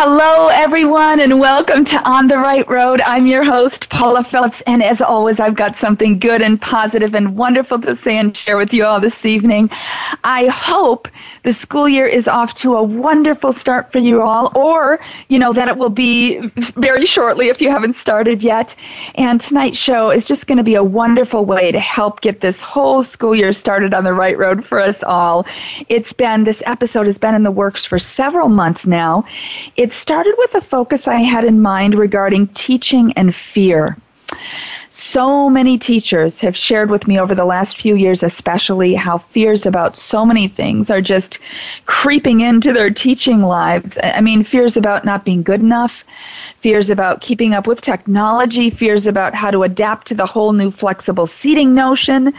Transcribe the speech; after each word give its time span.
Hello, 0.00 0.46
everyone, 0.46 1.18
and 1.18 1.40
welcome 1.40 1.84
to 1.84 2.00
On 2.08 2.28
the 2.28 2.38
Right 2.38 2.64
Road. 2.70 3.00
I'm 3.00 3.26
your 3.26 3.42
host, 3.42 3.90
Paula 3.90 4.22
Phillips, 4.30 4.62
and 4.64 4.80
as 4.80 5.00
always, 5.00 5.40
I've 5.40 5.56
got 5.56 5.74
something 5.74 6.20
good 6.20 6.40
and 6.40 6.60
positive 6.60 7.14
and 7.14 7.36
wonderful 7.36 7.80
to 7.80 7.96
say 7.96 8.16
and 8.16 8.36
share 8.36 8.56
with 8.56 8.72
you 8.72 8.84
all 8.84 9.00
this 9.00 9.24
evening. 9.24 9.68
I 10.22 10.46
hope 10.54 11.08
the 11.44 11.52
school 11.52 11.88
year 11.88 12.06
is 12.06 12.28
off 12.28 12.54
to 12.62 12.74
a 12.74 12.82
wonderful 12.82 13.52
start 13.52 13.92
for 13.92 13.98
you 13.98 14.22
all, 14.22 14.52
or, 14.56 14.98
you 15.28 15.38
know, 15.38 15.52
that 15.52 15.68
it 15.68 15.76
will 15.76 15.90
be 15.90 16.40
very 16.76 17.06
shortly 17.06 17.48
if 17.48 17.60
you 17.60 17.70
haven't 17.70 17.96
started 17.96 18.42
yet. 18.42 18.74
And 19.14 19.40
tonight's 19.40 19.78
show 19.78 20.10
is 20.10 20.26
just 20.26 20.46
going 20.46 20.58
to 20.58 20.64
be 20.64 20.76
a 20.76 20.84
wonderful 20.84 21.44
way 21.44 21.72
to 21.72 21.80
help 21.80 22.20
get 22.20 22.40
this 22.40 22.60
whole 22.60 23.02
school 23.02 23.34
year 23.34 23.52
started 23.52 23.94
on 23.94 24.04
the 24.04 24.14
right 24.14 24.38
road 24.38 24.64
for 24.64 24.80
us 24.80 24.96
all. 25.02 25.46
It's 25.88 26.12
been, 26.12 26.44
this 26.44 26.62
episode 26.66 27.06
has 27.06 27.18
been 27.18 27.34
in 27.34 27.42
the 27.42 27.50
works 27.50 27.86
for 27.86 27.98
several 27.98 28.48
months 28.48 28.86
now. 28.86 29.24
It 29.76 29.92
started 29.92 30.34
with 30.38 30.54
a 30.54 30.60
focus 30.60 31.06
I 31.06 31.20
had 31.20 31.44
in 31.44 31.60
mind 31.60 31.94
regarding 31.94 32.48
teaching 32.48 33.12
and 33.16 33.34
fear. 33.34 33.96
So 34.90 35.50
many 35.50 35.76
teachers 35.78 36.40
have 36.40 36.56
shared 36.56 36.90
with 36.90 37.06
me 37.06 37.18
over 37.20 37.34
the 37.34 37.44
last 37.44 37.78
few 37.78 37.94
years, 37.94 38.22
especially, 38.22 38.94
how 38.94 39.18
fears 39.18 39.66
about 39.66 39.96
so 39.96 40.24
many 40.24 40.48
things 40.48 40.90
are 40.90 41.02
just 41.02 41.38
creeping 41.84 42.40
into 42.40 42.72
their 42.72 42.90
teaching 42.90 43.42
lives. 43.42 43.98
I 44.02 44.20
mean, 44.20 44.44
fears 44.44 44.76
about 44.76 45.04
not 45.04 45.24
being 45.24 45.42
good 45.42 45.60
enough, 45.60 46.04
fears 46.68 46.90
about 46.90 47.22
keeping 47.22 47.54
up 47.54 47.66
with 47.66 47.80
technology, 47.80 48.68
fears 48.68 49.06
about 49.06 49.34
how 49.34 49.50
to 49.50 49.62
adapt 49.62 50.06
to 50.06 50.14
the 50.14 50.26
whole 50.26 50.52
new 50.52 50.70
flexible 50.70 51.26
seating 51.26 51.74
notion, 51.74 52.30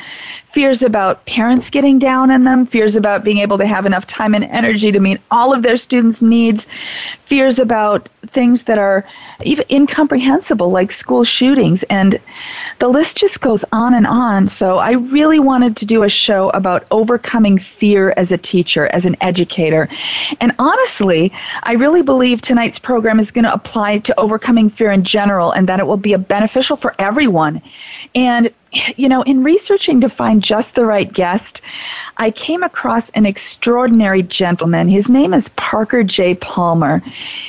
fears 0.54 0.84
about 0.84 1.26
parents 1.26 1.72
getting 1.72 1.98
down 1.98 2.30
on 2.30 2.44
them, 2.44 2.68
fears 2.68 2.96
about 2.96 3.24
being 3.24 3.40
able 3.40 3.58
to 3.58 3.66
have 3.66 3.88
enough 3.88 4.06
time 4.06 4.36
and 4.36 4.44
energy 4.44 4.92
to 4.92 5.00
meet 5.00 5.20
all 5.32 5.52
of 5.52 5.64
their 5.64 5.78
students' 5.78 6.22
needs, 6.22 6.68
fears 7.28 7.58
about 7.58 8.08
things 8.34 8.64
that 8.66 8.78
are 8.78 9.04
even 9.44 9.66
incomprehensible 9.72 10.70
like 10.70 10.92
school 10.92 11.24
shootings 11.24 11.84
and 11.90 12.20
the 12.80 12.88
list 12.88 13.18
just 13.18 13.42
goes 13.42 13.64
on 13.72 13.94
and 13.94 14.06
on. 14.08 14.48
So 14.48 14.78
I 14.78 14.92
really 14.92 15.40
wanted 15.40 15.76
to 15.78 15.86
do 15.86 16.04
a 16.04 16.10
show 16.10 16.50
about 16.50 16.86
overcoming 16.92 17.58
fear 17.58 18.14
as 18.16 18.32
a 18.32 18.38
teacher, 18.38 18.88
as 18.88 19.06
an 19.06 19.16
educator. 19.22 19.88
And 20.40 20.54
honestly, 20.60 21.32
I 21.64 21.74
really 21.74 22.02
believe 22.02 22.42
tonight's 22.42 22.80
program 22.80 23.20
is 23.20 23.32
going 23.32 23.46
to 23.46 23.54
apply 23.54 24.00
to 24.00 24.19
overcoming 24.20 24.70
fear 24.70 24.92
in 24.92 25.04
general 25.04 25.52
and 25.52 25.68
that 25.70 25.80
it 25.80 25.88
will 25.88 25.98
be 25.98 26.16
beneficial 26.16 26.78
for 26.78 26.94
everyone. 27.00 27.62
And 28.16 28.54
you 28.72 29.10
know, 29.10 29.24
in 29.24 29.44
researching 29.44 30.00
to 30.02 30.10
find 30.10 30.44
just 30.44 30.76
the 30.76 30.86
right 30.86 31.12
guest, 31.12 31.62
I 32.18 32.32
came 32.32 32.64
across 32.64 33.10
an 33.12 33.26
extraordinary 33.26 34.22
gentleman. 34.24 34.88
His 34.90 35.10
name 35.10 35.34
is 35.34 35.50
Parker 35.56 36.04
J. 36.04 36.36
Palmer. 36.36 37.02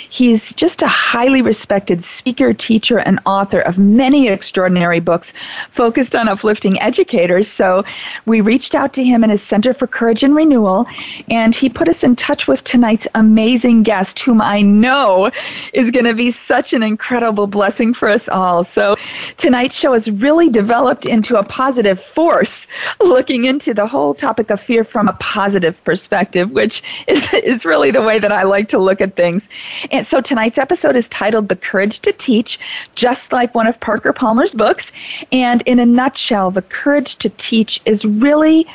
He's 0.09 0.55
just 0.55 0.83
a 0.83 0.87
highly 0.87 1.43
respected 1.43 2.03
speaker, 2.05 2.55
teacher, 2.55 2.99
and 2.99 3.21
author 3.27 3.61
of 3.61 3.79
many 3.79 4.29
extraordinary 4.29 5.01
books 5.01 5.33
focused 5.77 6.15
on 6.15 6.29
uplifting 6.29 6.81
educators. 6.81 7.51
So 7.51 7.83
we 8.27 8.41
reached 8.41 8.75
out 8.75 8.93
to 8.95 9.05
him 9.05 9.23
in 9.23 9.31
his 9.31 9.43
Center 9.47 9.75
for 9.75 9.87
Courage 9.87 10.23
and 10.23 10.35
Renewal, 10.35 10.87
and 11.29 11.55
he 11.55 11.69
put 11.69 11.89
us 11.89 12.03
in 12.03 12.17
touch 12.17 12.49
with 12.49 12.65
tonight's 12.65 13.07
amazing 13.15 13.83
guest, 13.83 14.21
whom 14.21 14.41
I 14.41 14.63
know 14.63 15.31
is 15.75 15.91
going 15.91 16.07
to 16.07 16.15
be 16.15 16.33
such 16.47 16.73
an 16.73 16.83
incredible 16.83 17.47
blessing 17.47 17.93
for 17.93 18.09
us 18.09 18.29
all. 18.29 18.65
So 18.65 18.97
tonight's 19.37 19.77
show 19.77 19.93
has 19.93 20.11
really 20.11 20.49
developed 20.49 21.07
into 21.11 21.37
a 21.37 21.45
positive 21.45 21.99
force, 22.15 22.67
looking 23.01 23.45
into 23.45 23.75
the 23.75 23.87
whole 23.87 24.15
topic 24.15 24.51
of 24.51 24.61
fear 24.61 24.85
from 24.85 25.09
a 25.09 25.13
positive 25.15 25.77
perspective, 25.85 26.51
which 26.51 26.83
is, 27.09 27.23
is 27.33 27.65
really 27.65 27.91
the 27.91 28.03
way 28.03 28.19
that 28.19 28.33
I 28.33 28.45
like 28.45 28.69
to 28.69 28.79
look 28.79 29.01
at 29.01 29.17
things. 29.17 29.49
And 29.91 30.07
so 30.07 30.21
tonight's 30.21 30.59
episode 30.59 30.97
is 30.97 31.09
titled 31.09 31.49
The 31.49 31.57
Courage 31.57 32.01
to 32.01 32.13
Teach, 32.13 32.59
just 32.95 33.33
like 33.33 33.55
one 33.55 33.67
of 33.67 33.79
Parker 33.81 34.13
Palmer's 34.13 34.55
books. 34.55 34.91
And 35.33 35.63
in 35.63 35.81
a 35.81 35.87
nutshell, 35.87 36.51
the 36.51 36.63
courage 36.63 37.17
to 37.17 37.29
teach 37.31 37.81
is 37.85 38.05
really 38.05 38.67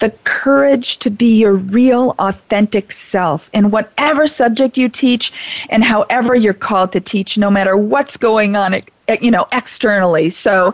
the 0.00 0.10
courage 0.24 0.98
to 0.98 1.10
be 1.10 1.36
your 1.36 1.54
real, 1.54 2.14
authentic 2.18 2.92
self 3.10 3.48
in 3.52 3.70
whatever 3.70 4.26
subject 4.26 4.76
you 4.76 4.88
teach 4.88 5.32
and 5.68 5.84
however 5.84 6.34
you're 6.34 6.54
called 6.54 6.92
to 6.92 7.00
teach, 7.00 7.36
no 7.36 7.50
matter 7.50 7.76
what's 7.76 8.16
going 8.16 8.56
on 8.56 8.74
Eh, 9.08 9.18
you 9.20 9.32
know, 9.32 9.46
externally. 9.50 10.30
So 10.30 10.72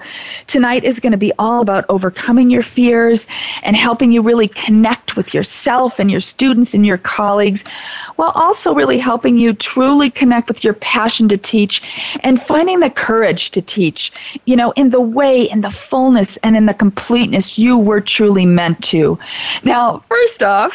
tonight 0.48 0.84
is 0.84 1.00
going 1.00 1.12
to 1.12 1.18
be 1.18 1.32
all 1.38 1.62
about 1.62 1.86
overcoming 1.88 2.50
your 2.50 2.62
fears 2.62 3.26
and 3.62 3.74
helping 3.74 4.12
you 4.12 4.20
really 4.20 4.48
connect 4.48 5.16
with 5.16 5.32
yourself 5.32 5.94
and 5.98 6.10
your 6.10 6.20
students 6.20 6.74
and 6.74 6.84
your 6.84 6.98
colleagues 6.98 7.64
while 8.16 8.32
also 8.34 8.74
really 8.74 8.98
helping 8.98 9.38
you 9.38 9.54
truly 9.54 10.10
connect 10.10 10.48
with 10.48 10.62
your 10.62 10.74
passion 10.74 11.26
to 11.30 11.38
teach 11.38 11.80
and 12.20 12.42
finding 12.42 12.80
the 12.80 12.90
courage 12.90 13.50
to 13.52 13.62
teach, 13.62 14.12
you 14.44 14.56
know, 14.56 14.72
in 14.72 14.90
the 14.90 15.00
way, 15.00 15.48
in 15.48 15.62
the 15.62 15.74
fullness 15.88 16.36
and 16.42 16.54
in 16.54 16.66
the 16.66 16.74
completeness 16.74 17.56
you 17.56 17.78
were 17.78 18.00
truly 18.00 18.44
meant 18.44 18.82
to. 18.84 19.16
Now, 19.64 20.04
first 20.06 20.42
off, 20.42 20.72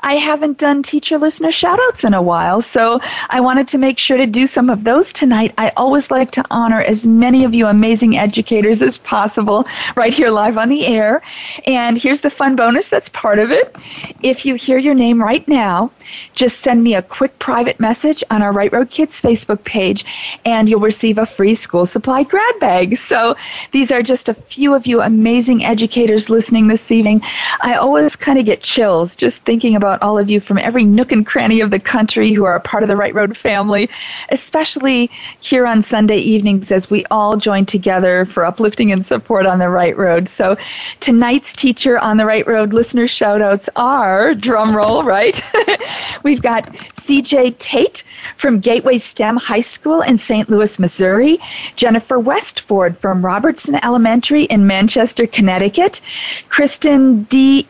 I 0.00 0.14
haven't 0.14 0.58
done 0.58 0.82
teacher 0.82 1.18
listener 1.18 1.48
shoutouts 1.48 2.04
in 2.04 2.14
a 2.14 2.22
while, 2.22 2.62
so 2.62 3.00
I 3.28 3.40
wanted 3.40 3.68
to 3.68 3.78
make 3.78 3.98
sure 3.98 4.16
to 4.16 4.26
do 4.26 4.46
some 4.46 4.70
of 4.70 4.84
those 4.84 5.12
tonight. 5.12 5.52
I 5.58 5.72
always 5.76 6.10
like 6.10 6.30
to 6.32 6.44
honor 6.50 6.80
as 6.86 7.04
many 7.04 7.44
of 7.44 7.54
you 7.54 7.66
amazing 7.66 8.16
educators 8.16 8.82
as 8.82 8.98
possible 9.00 9.66
right 9.96 10.12
here 10.12 10.30
live 10.30 10.56
on 10.56 10.68
the 10.68 10.86
air. 10.86 11.22
And 11.66 11.98
here's 11.98 12.20
the 12.20 12.30
fun 12.30 12.56
bonus 12.56 12.88
that's 12.88 13.08
part 13.10 13.38
of 13.38 13.50
it. 13.50 13.76
If 14.22 14.44
you 14.46 14.54
hear 14.54 14.78
your 14.78 14.94
name 14.94 15.22
right 15.22 15.46
now, 15.48 15.90
just 16.34 16.60
send 16.60 16.82
me 16.82 16.94
a 16.94 17.02
quick 17.02 17.38
private 17.38 17.80
message 17.80 18.22
on 18.30 18.42
our 18.42 18.52
Right 18.52 18.72
Road 18.72 18.90
Kids 18.90 19.20
Facebook 19.20 19.64
page, 19.64 20.04
and 20.44 20.68
you'll 20.68 20.80
receive 20.80 21.18
a 21.18 21.26
free 21.26 21.54
school 21.54 21.86
supply 21.86 22.22
grab 22.22 22.60
bag. 22.60 22.96
So 22.98 23.34
these 23.72 23.90
are 23.90 24.02
just 24.02 24.28
a 24.28 24.34
few 24.34 24.74
of 24.74 24.86
you 24.86 25.00
amazing 25.02 25.64
educators 25.64 26.28
listening 26.28 26.68
this 26.68 26.90
evening. 26.90 27.20
I 27.60 27.74
always 27.74 28.14
kind 28.16 28.38
of 28.38 28.46
get 28.46 28.62
chills 28.62 29.16
just 29.16 29.40
thinking 29.44 29.76
about 29.76 30.02
all 30.02 30.18
of 30.18 30.30
you 30.30 30.40
from 30.40 30.58
every 30.58 30.84
nook 30.84 31.12
and 31.12 31.26
cranny 31.26 31.60
of 31.60 31.70
the 31.70 31.80
country 31.80 32.32
who 32.32 32.44
are 32.44 32.56
a 32.56 32.60
part 32.60 32.82
of 32.82 32.88
the 32.88 32.96
Right 32.96 33.14
Road 33.14 33.36
family, 33.36 33.88
especially 34.30 35.10
here 35.40 35.66
on 35.66 35.82
Sunday 35.82 36.18
evenings 36.18 36.70
as 36.76 36.90
we 36.90 37.04
all 37.10 37.36
join 37.36 37.64
together 37.64 38.26
for 38.26 38.44
uplifting 38.44 38.92
and 38.92 39.04
support 39.04 39.46
on 39.46 39.58
the 39.58 39.70
Right 39.70 39.96
Road. 39.96 40.28
So 40.28 40.56
tonight's 41.00 41.54
teacher 41.54 41.98
on 41.98 42.18
the 42.18 42.26
Right 42.26 42.46
Road 42.46 42.74
listener 42.74 43.06
shoutouts 43.06 43.68
are 43.74 44.34
drum 44.34 44.76
roll, 44.76 45.02
right? 45.02 45.42
We've 46.22 46.42
got 46.42 46.66
CJ 46.66 47.58
Tate 47.58 48.04
from 48.36 48.60
Gateway 48.60 48.98
STEM 48.98 49.38
High 49.38 49.60
School 49.60 50.02
in 50.02 50.18
St. 50.18 50.50
Louis, 50.50 50.78
Missouri, 50.78 51.38
Jennifer 51.76 52.18
Westford 52.18 52.98
from 52.98 53.24
Robertson 53.24 53.76
Elementary 53.82 54.44
in 54.44 54.66
Manchester, 54.66 55.26
Connecticut, 55.26 56.02
Kristen 56.50 57.22
D. 57.24 57.66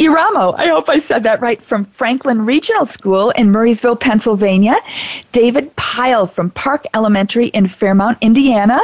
Iramo, 0.00 0.54
I 0.58 0.66
hope 0.66 0.88
I 0.88 0.98
said 0.98 1.22
that 1.22 1.40
right, 1.40 1.62
from 1.62 1.84
Franklin 1.84 2.44
Regional 2.44 2.84
School 2.84 3.30
in 3.30 3.52
Murrysville, 3.52 3.98
Pennsylvania. 3.98 4.76
David 5.30 5.74
Pyle 5.76 6.26
from 6.26 6.50
Park 6.50 6.84
Elementary 6.94 7.46
in 7.48 7.68
Fairmount, 7.68 8.18
Indiana. 8.20 8.80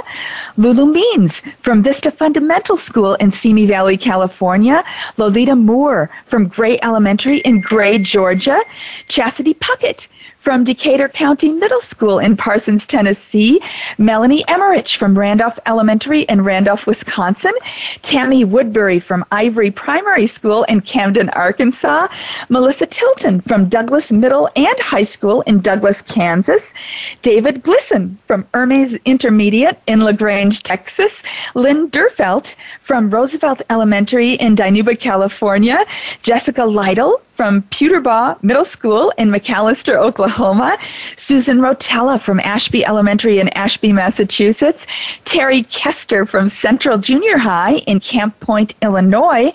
Lulu 0.56 0.86
Means 0.86 1.42
from 1.58 1.82
Vista 1.82 2.12
Fundamental 2.12 2.76
School 2.76 3.14
in 3.14 3.32
Simi 3.32 3.66
Valley, 3.66 3.96
California. 3.96 4.84
Lolita 5.16 5.56
Moore 5.56 6.08
from 6.26 6.46
Gray 6.46 6.78
Elementary 6.80 7.38
in 7.38 7.60
Gray, 7.60 7.98
Georgia. 7.98 8.60
Chastity 9.08 9.54
Puckett 9.54 10.06
from 10.40 10.64
Decatur 10.64 11.06
County 11.06 11.52
Middle 11.52 11.82
School 11.82 12.18
in 12.18 12.34
Parsons, 12.34 12.86
Tennessee, 12.86 13.60
Melanie 13.98 14.42
Emmerich 14.48 14.88
from 14.88 15.16
Randolph 15.16 15.58
Elementary 15.66 16.22
in 16.22 16.42
Randolph, 16.42 16.86
Wisconsin, 16.86 17.52
Tammy 18.00 18.46
Woodbury 18.46 19.00
from 19.00 19.22
Ivory 19.32 19.70
Primary 19.70 20.26
School 20.26 20.62
in 20.62 20.80
Camden, 20.80 21.28
Arkansas, 21.30 22.08
Melissa 22.48 22.86
Tilton 22.86 23.42
from 23.42 23.68
Douglas 23.68 24.10
Middle 24.10 24.48
and 24.56 24.80
High 24.80 25.02
School 25.02 25.42
in 25.42 25.60
Douglas, 25.60 26.00
Kansas, 26.00 26.72
David 27.20 27.62
Glisson 27.62 28.16
from 28.24 28.46
Hermes 28.54 28.94
Intermediate 29.04 29.78
in 29.86 30.00
LaGrange, 30.00 30.62
Texas, 30.62 31.22
Lynn 31.54 31.90
Durfelt 31.90 32.56
from 32.80 33.10
Roosevelt 33.10 33.60
Elementary 33.68 34.32
in 34.32 34.56
Dinuba, 34.56 34.98
California, 34.98 35.84
Jessica 36.22 36.64
Lytle 36.64 37.20
from 37.34 37.62
Puterbaugh 37.64 38.42
Middle 38.42 38.64
School 38.64 39.12
in 39.18 39.30
McAlester, 39.30 39.96
Oklahoma, 39.96 40.29
Oklahoma, 40.30 40.78
Susan 41.16 41.58
Rotella 41.58 42.20
from 42.20 42.38
Ashby 42.38 42.86
Elementary 42.86 43.40
in 43.40 43.48
Ashby, 43.48 43.92
Massachusetts, 43.92 44.86
Terry 45.24 45.64
Kester 45.64 46.24
from 46.24 46.46
Central 46.46 46.98
Junior 46.98 47.36
High 47.36 47.78
in 47.88 47.98
Camp 47.98 48.38
Point, 48.38 48.76
Illinois, 48.80 49.52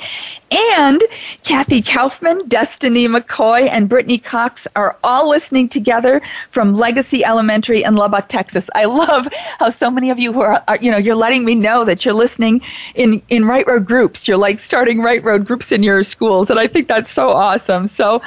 and 0.52 1.02
Kathy 1.44 1.82
Kaufman, 1.82 2.48
Destiny 2.48 3.08
McCoy, 3.08 3.68
and 3.70 3.90
Brittany 3.90 4.18
Cox 4.18 4.68
are 4.76 4.96
all 5.04 5.30
listening 5.30 5.70
together 5.70 6.22
from 6.50 6.76
Legacy 6.76 7.26
Elementary 7.26 7.84
in 7.84 7.96
Lubbock, 7.96 8.28
Texas. 8.28 8.70
I 8.76 8.86
love 8.86 9.28
how 9.60 9.70
so 9.70 9.90
many 9.90 10.10
of 10.10 10.20
you 10.20 10.34
who 10.34 10.42
are, 10.42 10.64
are, 10.68 10.78
you 10.78 10.92
know, 10.92 10.98
you're 10.98 11.16
letting 11.16 11.46
me 11.46 11.56
know 11.56 11.84
that 11.86 12.06
you're 12.06 12.14
listening 12.14 12.62
in, 12.94 13.22
in 13.30 13.46
Right 13.46 13.66
Road 13.68 13.86
groups. 13.86 14.28
You're 14.28 14.38
like 14.38 14.60
starting 14.60 15.02
Right 15.02 15.24
Road 15.24 15.46
groups 15.46 15.72
in 15.72 15.84
your 15.84 16.04
schools, 16.04 16.50
and 16.50 16.60
I 16.60 16.68
think 16.68 16.88
that's 16.88 17.10
so 17.10 17.30
awesome. 17.30 17.88
So, 17.88 18.22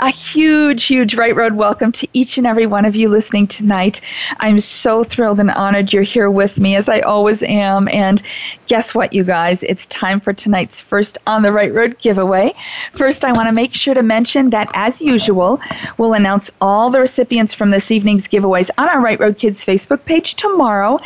a 0.00 0.10
huge, 0.10 0.84
huge 0.84 1.14
Right 1.14 1.34
Road 1.34 1.54
welcome 1.54 1.92
to 1.92 2.08
each 2.12 2.38
and 2.38 2.46
every 2.46 2.66
one 2.66 2.84
of 2.84 2.96
you 2.96 3.08
listening 3.08 3.46
tonight. 3.46 4.00
I'm 4.38 4.60
so 4.60 5.04
thrilled 5.04 5.40
and 5.40 5.50
honored 5.50 5.92
you're 5.92 6.02
here 6.02 6.30
with 6.30 6.58
me, 6.58 6.76
as 6.76 6.88
I 6.88 7.00
always 7.00 7.42
am. 7.42 7.88
And 7.88 8.22
guess 8.66 8.94
what, 8.94 9.12
you 9.12 9.24
guys? 9.24 9.62
It's 9.62 9.86
time 9.86 10.20
for 10.20 10.32
tonight's 10.32 10.80
first 10.80 11.18
On 11.26 11.42
the 11.42 11.52
Right 11.52 11.63
Road 11.72 11.98
giveaway. 11.98 12.52
First, 12.92 13.24
I 13.24 13.32
want 13.32 13.48
to 13.48 13.52
make 13.52 13.74
sure 13.74 13.94
to 13.94 14.02
mention 14.02 14.50
that, 14.50 14.70
as 14.74 15.00
usual, 15.00 15.60
we'll 15.98 16.14
announce 16.14 16.50
all 16.60 16.90
the 16.90 17.00
recipients 17.00 17.54
from 17.54 17.70
this 17.70 17.90
evening's 17.90 18.28
giveaways 18.28 18.70
on 18.78 18.88
our 18.88 19.00
Right 19.00 19.18
Road 19.18 19.38
Kids 19.38 19.64
Facebook 19.64 20.04
page 20.04 20.34
tomorrow, 20.34 20.98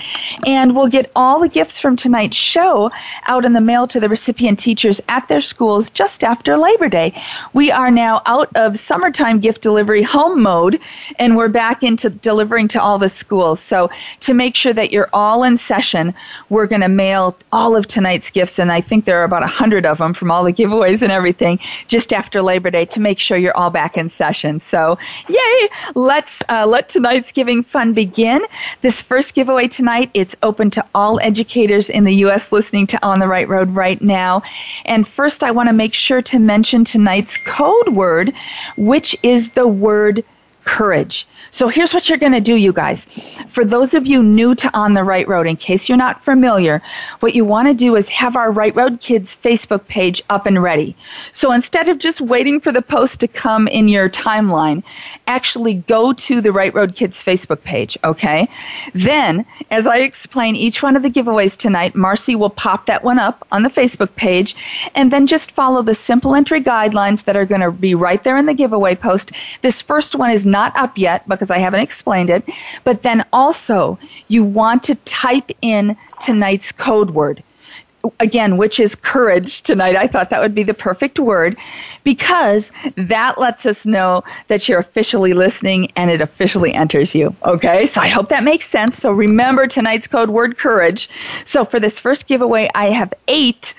and 0.47 0.77
we'll 0.77 0.89
get 0.89 1.11
all 1.15 1.41
the 1.41 1.49
gifts 1.49 1.79
from 1.79 1.97
tonight's 1.97 2.37
show 2.37 2.91
out 3.27 3.45
in 3.45 3.53
the 3.53 3.61
mail 3.61 3.87
to 3.87 4.01
the 4.01 4.09
recipient 4.09 4.59
teachers 4.59 5.01
at 5.09 5.29
their 5.29 5.41
schools 5.41 5.91
just 5.91 6.25
after 6.25 6.57
Labor 6.57 6.89
Day. 6.89 7.13
We 7.53 7.71
are 7.71 7.91
now 7.91 8.23
out 8.27 8.51
of 8.55 8.79
summertime 8.79 9.41
gift 9.41 9.63
delivery 9.63 10.03
home 10.03 10.43
mode, 10.43 10.81
and 11.19 11.37
we're 11.37 11.49
back 11.49 11.83
into 11.83 12.11
delivering 12.11 12.69
to 12.69 12.83
all 12.83 12.99
the 12.99 13.09
schools. 13.09 13.61
So, 13.61 13.91
to 14.21 14.35
make 14.35 14.55
sure 14.55 14.73
that 14.73 14.93
you're 14.93 15.11
all 15.13 15.45
in 15.45 15.57
session, 15.57 16.15
we're 16.49 16.67
going 16.67 16.81
to 16.83 16.89
mail 16.89 17.37
all 17.53 17.77
of 17.77 17.87
tonight's 17.87 18.31
gifts, 18.31 18.59
and 18.59 18.73
I 18.73 18.81
think 18.81 19.05
there 19.05 19.21
are 19.21 19.25
about 19.25 19.43
a 19.43 19.47
hundred 19.47 19.87
of 19.87 19.99
them 19.99 20.15
from 20.15 20.31
all 20.31 20.45
the 20.45 20.48
giveaways 20.53 21.03
and 21.03 21.13
everything 21.13 21.59
just 21.87 22.13
after 22.13 22.43
Labor 22.43 22.71
Day 22.71 22.85
to 22.87 23.01
make 23.01 23.19
sure 23.19 23.39
you're 23.39 23.57
all 23.57 23.71
back 23.71 23.97
in 23.97 24.09
session. 24.09 24.59
So, 24.61 24.99
yay! 25.29 25.69
Let's 25.95 26.43
uh, 26.49 26.67
let 26.67 26.89
tonight's 26.89 27.33
giving 27.33 27.63
fun 27.63 27.93
begin. 27.93 28.43
This 28.81 29.03
first 29.03 29.35
giveaway 29.35 29.69
tonight, 29.69 30.11
it's 30.15 30.37
open 30.43 30.71
to 30.71 30.85
all 30.95 31.21
educators 31.21 31.89
in 31.91 32.05
the 32.05 32.15
U.S. 32.17 32.53
listening 32.53 32.87
to 32.89 33.07
On 33.07 33.19
the 33.19 33.29
Right 33.29 33.49
Road 33.49 33.71
right 33.71 34.01
now. 34.01 34.43
And 34.85 35.07
first, 35.07 35.43
I 35.45 35.51
want 35.51 35.69
to 35.69 35.73
make 35.73 35.95
sure 35.95 36.23
to 36.23 36.39
mention 36.39 36.85
tonight's 36.85 37.37
code 37.37 37.91
word, 37.91 38.33
which 38.77 39.17
is 39.23 39.53
the 39.53 39.69
word 39.69 40.25
courage. 40.65 41.27
So 41.51 41.69
here's 41.69 41.95
what 41.95 42.09
you're 42.09 42.19
going 42.19 42.33
to 42.33 42.41
do, 42.41 42.57
you 42.57 42.73
guys. 42.73 43.07
For 43.47 43.65
those 43.65 43.95
of 43.95 44.07
you 44.07 44.23
new 44.23 44.55
to 44.57 44.71
On 44.79 44.95
the 44.95 45.05
Right 45.05 45.27
Road, 45.27 45.47
in 45.47 45.57
case 45.57 45.89
you're 45.89 45.97
not 45.99 46.23
familiar, 46.23 46.83
what 47.21 47.35
you 47.35 47.45
want 47.45 47.69
to 47.69 47.75
do 47.75 47.97
is 47.97 48.09
have 48.11 48.37
our 48.37 48.53
Right 48.53 48.75
Road 48.77 49.01
Kids 49.01 49.35
Facebook 49.35 49.87
page 49.89 50.21
up 50.29 50.47
and 50.47 50.63
ready. 50.63 50.95
So 51.33 51.53
instead 51.53 51.89
of 51.89 51.99
just 51.99 52.21
waiting 52.21 52.61
for 52.61 52.71
the 52.71 52.83
post 52.83 53.21
to 53.21 53.29
come 53.29 53.67
in 53.69 53.89
your 53.89 54.11
timeline, 54.11 54.83
actually 55.27 55.75
go 55.75 56.13
to 56.13 56.41
the 56.41 56.53
Right 56.53 56.75
Road 56.75 56.95
Kids 56.95 57.23
Facebook 57.23 57.63
page, 57.63 57.97
okay? 58.05 58.49
Then, 58.93 59.47
as 59.71 59.87
I 59.87 59.99
explain 59.99 60.55
each 60.55 60.83
one 60.83 60.97
of 60.97 61.03
the 61.03 61.11
giveaways 61.11 61.57
tonight, 61.57 61.97
Marcy 61.97 62.37
will 62.37 62.51
pop 62.51 62.87
that 62.87 63.05
one 63.05 63.19
up 63.19 63.47
on 63.53 63.63
the 63.63 63.71
Facebook 63.71 64.15
page, 64.17 64.55
and 64.95 65.11
then 65.11 65.27
just 65.27 65.51
follow 65.51 65.83
the 65.83 65.95
simple 65.95 66.35
entry 66.35 66.61
guidelines 66.61 67.25
that 67.25 67.37
are 67.37 67.47
going 67.47 67.61
to 67.63 67.71
be 67.71 67.95
right 67.95 68.23
there 68.23 68.37
in 68.37 68.47
the 68.47 68.55
giveaway 68.55 68.95
post. 68.95 69.33
This 69.63 69.81
first 69.81 70.15
one 70.15 70.31
is 70.31 70.45
not 70.45 70.77
up 70.77 70.99
yet 70.99 71.27
because 71.39 71.51
I 71.51 71.59
haven't 71.59 71.81
explained 71.81 72.31
it, 72.31 72.45
but 72.85 73.03
then 73.03 73.25
also 73.33 73.99
you 74.27 74.43
want 74.43 74.83
to 74.85 74.97
type 74.97 75.51
in 75.63 75.97
tonight's 76.21 76.73
code 76.73 77.11
word 77.11 77.43
again, 78.21 78.57
which 78.57 78.79
is 78.79 78.95
courage 78.95 79.63
tonight. 79.63 79.97
I 79.97 80.07
thought 80.07 80.31
that 80.31 80.41
would 80.41 80.55
be 80.55 80.63
the 80.63 80.75
perfect 80.75 81.19
word 81.19 81.57
because 82.05 82.73
that 82.97 83.39
lets 83.39 83.67
us 83.67 83.87
know 83.87 84.23
that 84.47 84.69
you're 84.69 84.79
officially 84.79 85.33
listening 85.33 85.91
and 85.97 86.11
it 86.11 86.21
officially 86.21 86.73
enters 86.73 87.15
you. 87.15 87.35
Okay, 87.45 87.87
so 87.87 88.01
I 88.01 88.09
hope 88.09 88.29
that 88.29 88.45
makes 88.45 88.69
sense. 88.69 88.99
So 88.99 89.13
remember 89.13 89.67
tonight's 89.67 90.07
code 90.07 90.31
word 90.31 90.59
courage. 90.59 91.11
So 91.45 91.65
for 91.65 91.81
this 91.81 91.99
first 91.99 92.27
giveaway, 92.27 92.69
I 92.75 92.87
have 92.87 93.13
eight, 93.27 93.75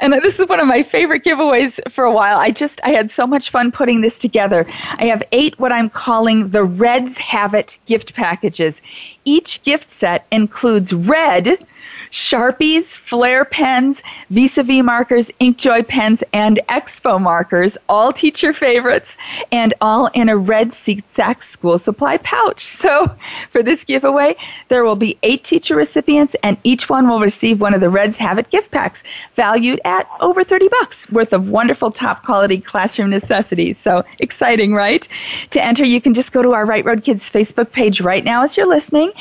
and 0.00 0.12
this 0.12 0.40
is 0.40 0.48
one 0.48 0.60
of 0.60 0.66
my 0.66 0.82
favorite 0.82 1.24
giveaways 1.24 1.80
for 1.90 2.04
a 2.04 2.12
while. 2.12 2.38
I 2.38 2.50
just, 2.50 2.80
I 2.82 2.90
had 2.90 3.10
so 3.10 3.26
much 3.26 3.50
fun 3.50 3.72
putting 3.72 4.00
this 4.00 4.18
together. 4.18 4.66
I 4.94 5.04
have 5.06 5.22
eight 5.32 5.58
what 5.58 5.72
I'm 5.72 5.90
calling 5.90 6.50
the 6.50 6.64
Reds 6.64 7.18
Have 7.18 7.54
It 7.54 7.78
gift 7.86 8.14
packages. 8.14 8.80
Each 9.24 9.62
gift 9.62 9.92
set 9.92 10.26
includes 10.30 10.92
red 10.92 11.64
Sharpies, 12.10 12.98
flare 12.98 13.44
pens, 13.44 14.02
vis-a-vis 14.30 14.82
markers, 14.82 15.30
Inkjoy 15.40 15.86
pens, 15.86 16.24
and 16.32 16.58
Expo 16.68 17.20
markers, 17.20 17.78
all 17.88 18.12
teacher 18.12 18.52
favorites, 18.52 19.16
and 19.52 19.72
all 19.80 20.08
in 20.08 20.28
a 20.28 20.36
red 20.36 20.74
Sack 20.74 21.42
school 21.42 21.78
supply 21.78 22.16
pouch. 22.18 22.78
So 22.80 23.14
for 23.50 23.62
this 23.62 23.84
giveaway, 23.84 24.36
there 24.68 24.84
will 24.84 24.96
be 24.96 25.18
eight 25.22 25.44
teacher 25.44 25.76
recipients, 25.76 26.34
and 26.42 26.56
each 26.64 26.88
one 26.88 27.08
will 27.08 27.20
receive 27.20 27.60
one 27.60 27.74
of 27.74 27.80
the 27.80 27.90
Reds 27.90 28.16
Have 28.16 28.38
It 28.38 28.48
gift 28.48 28.70
packs, 28.70 29.04
valued 29.34 29.80
at 29.84 30.08
over 30.20 30.42
30 30.42 30.68
bucks, 30.68 31.10
worth 31.12 31.34
of 31.34 31.50
wonderful 31.50 31.90
top 31.90 32.24
quality 32.24 32.58
classroom 32.58 33.10
necessities. 33.10 33.76
So 33.76 34.02
exciting, 34.18 34.72
right? 34.72 35.06
To 35.50 35.62
enter, 35.62 35.84
you 35.84 36.00
can 36.00 36.14
just 36.14 36.32
go 36.32 36.42
to 36.42 36.52
our 36.52 36.64
Right 36.64 36.84
Road 36.84 37.04
Kids 37.04 37.30
Facebook 37.30 37.70
page 37.70 38.00
right 38.00 38.24
now 38.24 38.42
as 38.42 38.56
you're 38.56 38.66
listening. 38.66 39.12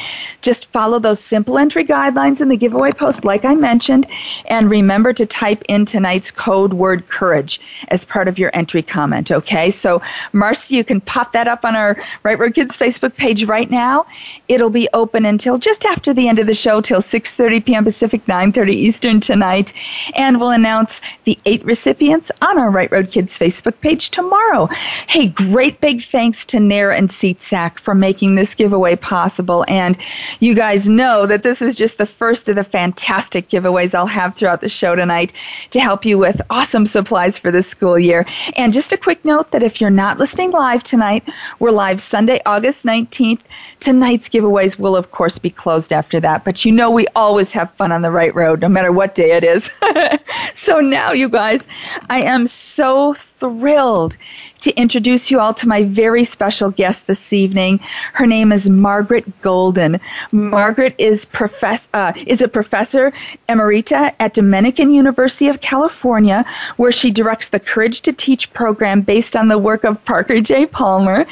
Just 0.42 0.68
follow 0.68 1.00
those 1.00 1.20
simple 1.20 1.58
entry 1.58 1.84
guidelines 1.84 2.42
in 2.42 2.48
the 2.48 2.58
giveaway 2.58 2.79
giveaway 2.80 2.92
post, 2.94 3.26
like 3.26 3.44
I 3.44 3.56
mentioned. 3.56 4.08
And 4.46 4.72
remember 4.72 5.12
to 5.12 5.26
type 5.26 5.64
in 5.68 5.86
tonight's 5.86 6.32
code 6.32 6.74
word 6.74 7.10
courage 7.10 7.60
as 7.90 8.06
part 8.06 8.30
of 8.30 8.40
your 8.40 8.52
entry 8.54 8.82
comment, 8.82 9.32
okay? 9.32 9.70
So, 9.70 10.02
Marcy, 10.32 10.76
you 10.76 10.86
can 10.86 11.02
pop 11.02 11.34
that 11.34 11.48
up 11.48 11.66
on 11.66 11.76
our 11.76 12.02
Right 12.24 12.40
Road 12.40 12.54
Kids 12.54 12.78
Facebook 12.78 13.18
page 13.18 13.44
right 13.44 13.70
now. 13.70 14.06
It'll 14.48 14.70
be 14.70 14.88
open 14.94 15.26
until 15.26 15.58
just 15.58 15.84
after 15.84 16.14
the 16.14 16.30
end 16.30 16.40
of 16.40 16.48
the 16.48 16.54
show, 16.54 16.80
till 16.80 17.02
6.30 17.02 17.66
p.m. 17.66 17.84
Pacific, 17.84 18.26
9.30 18.26 18.70
Eastern 18.70 19.20
tonight. 19.20 19.74
And 20.16 20.40
we'll 20.40 20.52
announce 20.52 21.02
the 21.26 21.38
eight 21.46 21.66
recipients 21.66 22.32
on 22.42 22.58
our 22.58 22.70
Right 22.70 22.92
Road 22.92 23.12
Kids 23.12 23.38
Facebook 23.38 23.82
page 23.82 24.10
tomorrow. 24.10 24.68
Hey, 25.08 25.28
great 25.28 25.82
big 25.82 26.02
thanks 26.02 26.46
to 26.48 26.62
Nair 26.62 26.92
and 26.92 27.10
SeatSack 27.10 27.78
for 27.78 27.94
making 27.94 28.36
this 28.36 28.56
giveaway 28.56 28.96
possible. 28.96 29.66
And 29.68 29.98
you 30.40 30.56
guys 30.56 30.88
know 30.88 31.26
that 31.26 31.44
this 31.44 31.62
is 31.62 31.76
just 31.76 31.98
the 31.98 32.06
first 32.06 32.48
of 32.48 32.56
the 32.56 32.69
fantastic 32.70 33.50
giveaways 33.50 33.96
I'll 33.96 34.06
have 34.06 34.36
throughout 34.36 34.62
the 34.62 34.70
show 34.70 34.96
tonight 34.96 35.34
to 35.72 35.80
help 35.80 36.06
you 36.06 36.18
with 36.18 36.42
awesome 36.50 36.86
supplies 36.86 37.38
for 37.38 37.52
the 37.52 37.62
school 37.62 37.98
year. 37.98 38.26
And 38.56 38.74
just 38.74 38.92
a 38.92 38.98
quick 38.98 39.24
note 39.26 39.52
that 39.52 39.64
if 39.64 39.82
you're 39.82 39.90
not 39.90 40.18
listening 40.20 40.52
live 40.52 40.84
tonight, 40.84 41.28
we're 41.60 41.72
live 41.72 42.00
Sunday, 42.00 42.42
August 42.46 42.86
19th. 42.86 43.42
Tonight's 43.80 44.30
giveaways 44.30 44.78
will, 44.78 44.96
of 44.96 45.12
course, 45.12 45.38
be 45.38 45.50
closed 45.50 45.94
after 45.94 46.20
that, 46.20 46.44
but 46.46 46.66
you 46.66 46.72
know 46.72 46.90
we 46.90 47.08
always 47.16 47.52
have 47.52 47.72
fun 47.74 47.92
on 47.92 48.02
the 48.02 48.12
right 48.12 48.34
road, 48.36 48.62
no 48.62 48.68
matter 48.68 48.92
what 48.92 49.16
day 49.16 49.32
it 49.32 49.44
is. 49.44 49.72
so 50.54 50.80
now, 50.80 51.12
you 51.12 51.30
guys, 51.30 51.68
I 52.10 52.22
am 52.22 52.48
so 52.48 53.14
thrilled 53.14 54.18
to 54.60 54.76
introduce 54.76 55.32
you 55.32 55.40
all 55.40 55.54
to 55.54 55.68
my 55.68 55.84
very 55.84 56.24
special 56.24 56.72
guest 56.72 57.08
this 57.08 57.32
evening. 57.32 57.80
Her 58.14 58.28
name 58.28 58.52
is 58.52 58.70
Margaret 58.70 59.42
Golden. 59.42 60.00
Margaret 60.32 60.94
is 60.98 61.24
profess 61.24 61.88
uh, 61.94 62.12
is 62.28 62.42
a 62.42 62.48
professor 62.48 63.14
emerita 63.48 64.14
at 64.20 64.34
Dominican 64.34 64.92
University 64.92 65.48
of 65.48 65.62
California, 65.62 66.46
where 66.76 66.92
she 66.92 67.10
directs 67.12 67.50
the 67.50 67.60
Courage 67.60 68.02
to 68.02 68.12
Teach 68.12 68.52
program 68.54 69.02
based 69.02 69.36
on 69.36 69.48
the 69.48 69.58
work 69.58 69.86
of 69.86 70.04
Parker 70.04 70.42
J. 70.42 70.66
Palmer. 70.66 71.26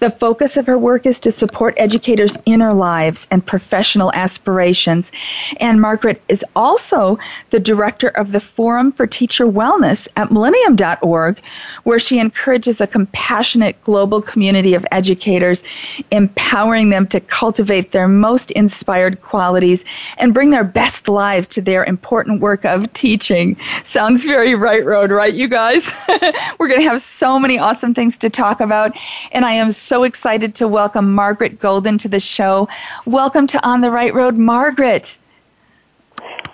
The 0.00 0.10
focus 0.10 0.56
of 0.56 0.66
her 0.66 0.78
work 0.78 1.06
is 1.06 1.20
to 1.20 1.30
support 1.30 1.74
educators' 1.76 2.36
inner 2.46 2.74
lives 2.74 3.28
and 3.30 3.46
professional 3.46 4.10
aspirations. 4.14 5.12
And 5.60 5.80
Margaret 5.80 6.20
is 6.28 6.44
also 6.56 7.18
the 7.50 7.60
director 7.60 8.08
of 8.08 8.32
the 8.32 8.40
Forum 8.54 8.92
for 8.92 9.06
Teacher 9.06 9.46
Wellness 9.46 10.08
at 10.16 10.30
millennium.org, 10.30 11.40
where 11.84 11.98
she 11.98 12.18
encourages 12.18 12.80
a 12.82 12.86
compassionate 12.86 13.80
global 13.82 14.20
community 14.20 14.74
of 14.74 14.84
educators, 14.92 15.64
empowering 16.10 16.90
them 16.90 17.06
to 17.06 17.20
cultivate 17.20 17.92
their 17.92 18.08
most 18.08 18.50
inspired 18.50 19.22
qualities 19.22 19.86
and 20.18 20.34
bring 20.34 20.50
their 20.50 20.64
best 20.64 21.08
lives 21.08 21.48
to 21.48 21.62
their 21.62 21.82
important 21.84 22.42
work 22.42 22.66
of 22.66 22.92
teaching. 22.92 23.56
Sounds 23.84 24.24
very 24.24 24.54
right 24.54 24.84
road, 24.84 25.12
right, 25.12 25.32
you 25.32 25.48
guys? 25.48 25.90
We're 26.58 26.68
going 26.68 26.80
to 26.80 26.88
have 26.88 27.00
so 27.00 27.38
many 27.38 27.58
awesome 27.58 27.94
things 27.94 28.18
to 28.18 28.28
talk 28.28 28.60
about, 28.60 28.94
and 29.32 29.46
I 29.46 29.52
am 29.52 29.70
so 29.70 30.04
excited 30.04 30.54
to 30.56 30.68
welcome 30.68 31.14
Margaret 31.14 31.58
Golden 31.58 31.96
to 31.98 32.08
the 32.08 32.20
show. 32.20 32.68
Welcome 33.06 33.46
to 33.46 33.66
On 33.66 33.80
the 33.80 33.90
Right 33.90 34.12
Road, 34.12 34.36
Margaret. 34.36 35.16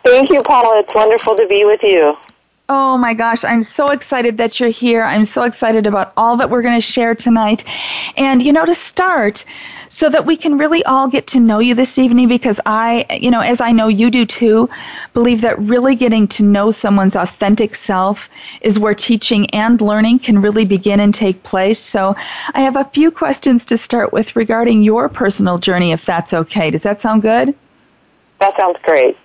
Thank 0.04 0.30
you, 0.30 0.40
Paula. 0.40 0.80
It's 0.80 0.94
wonderful 0.94 1.34
to 1.36 1.46
be 1.46 1.64
with 1.64 1.82
you. 1.82 2.16
Oh 2.70 2.98
my 2.98 3.14
gosh, 3.14 3.44
I'm 3.44 3.62
so 3.62 3.88
excited 3.88 4.36
that 4.36 4.60
you're 4.60 4.68
here. 4.68 5.02
I'm 5.02 5.24
so 5.24 5.44
excited 5.44 5.86
about 5.86 6.12
all 6.18 6.36
that 6.36 6.50
we're 6.50 6.60
going 6.60 6.74
to 6.74 6.82
share 6.82 7.14
tonight. 7.14 7.64
And, 8.18 8.42
you 8.42 8.52
know, 8.52 8.66
to 8.66 8.74
start, 8.74 9.46
so 9.88 10.10
that 10.10 10.26
we 10.26 10.36
can 10.36 10.58
really 10.58 10.84
all 10.84 11.08
get 11.08 11.26
to 11.28 11.40
know 11.40 11.60
you 11.60 11.74
this 11.74 11.98
evening, 11.98 12.28
because 12.28 12.60
I, 12.66 13.06
you 13.10 13.30
know, 13.30 13.40
as 13.40 13.62
I 13.62 13.72
know 13.72 13.88
you 13.88 14.10
do 14.10 14.26
too, 14.26 14.68
believe 15.14 15.40
that 15.40 15.58
really 15.58 15.94
getting 15.94 16.28
to 16.28 16.42
know 16.42 16.70
someone's 16.70 17.16
authentic 17.16 17.74
self 17.74 18.28
is 18.60 18.78
where 18.78 18.94
teaching 18.94 19.48
and 19.54 19.80
learning 19.80 20.18
can 20.18 20.42
really 20.42 20.66
begin 20.66 21.00
and 21.00 21.14
take 21.14 21.42
place. 21.44 21.78
So 21.78 22.14
I 22.52 22.60
have 22.60 22.76
a 22.76 22.84
few 22.84 23.10
questions 23.10 23.64
to 23.64 23.78
start 23.78 24.12
with 24.12 24.36
regarding 24.36 24.82
your 24.82 25.08
personal 25.08 25.56
journey, 25.56 25.92
if 25.92 26.04
that's 26.04 26.34
okay. 26.34 26.70
Does 26.70 26.82
that 26.82 27.00
sound 27.00 27.22
good? 27.22 27.54
That 28.40 28.54
sounds 28.58 28.76
great. 28.82 29.16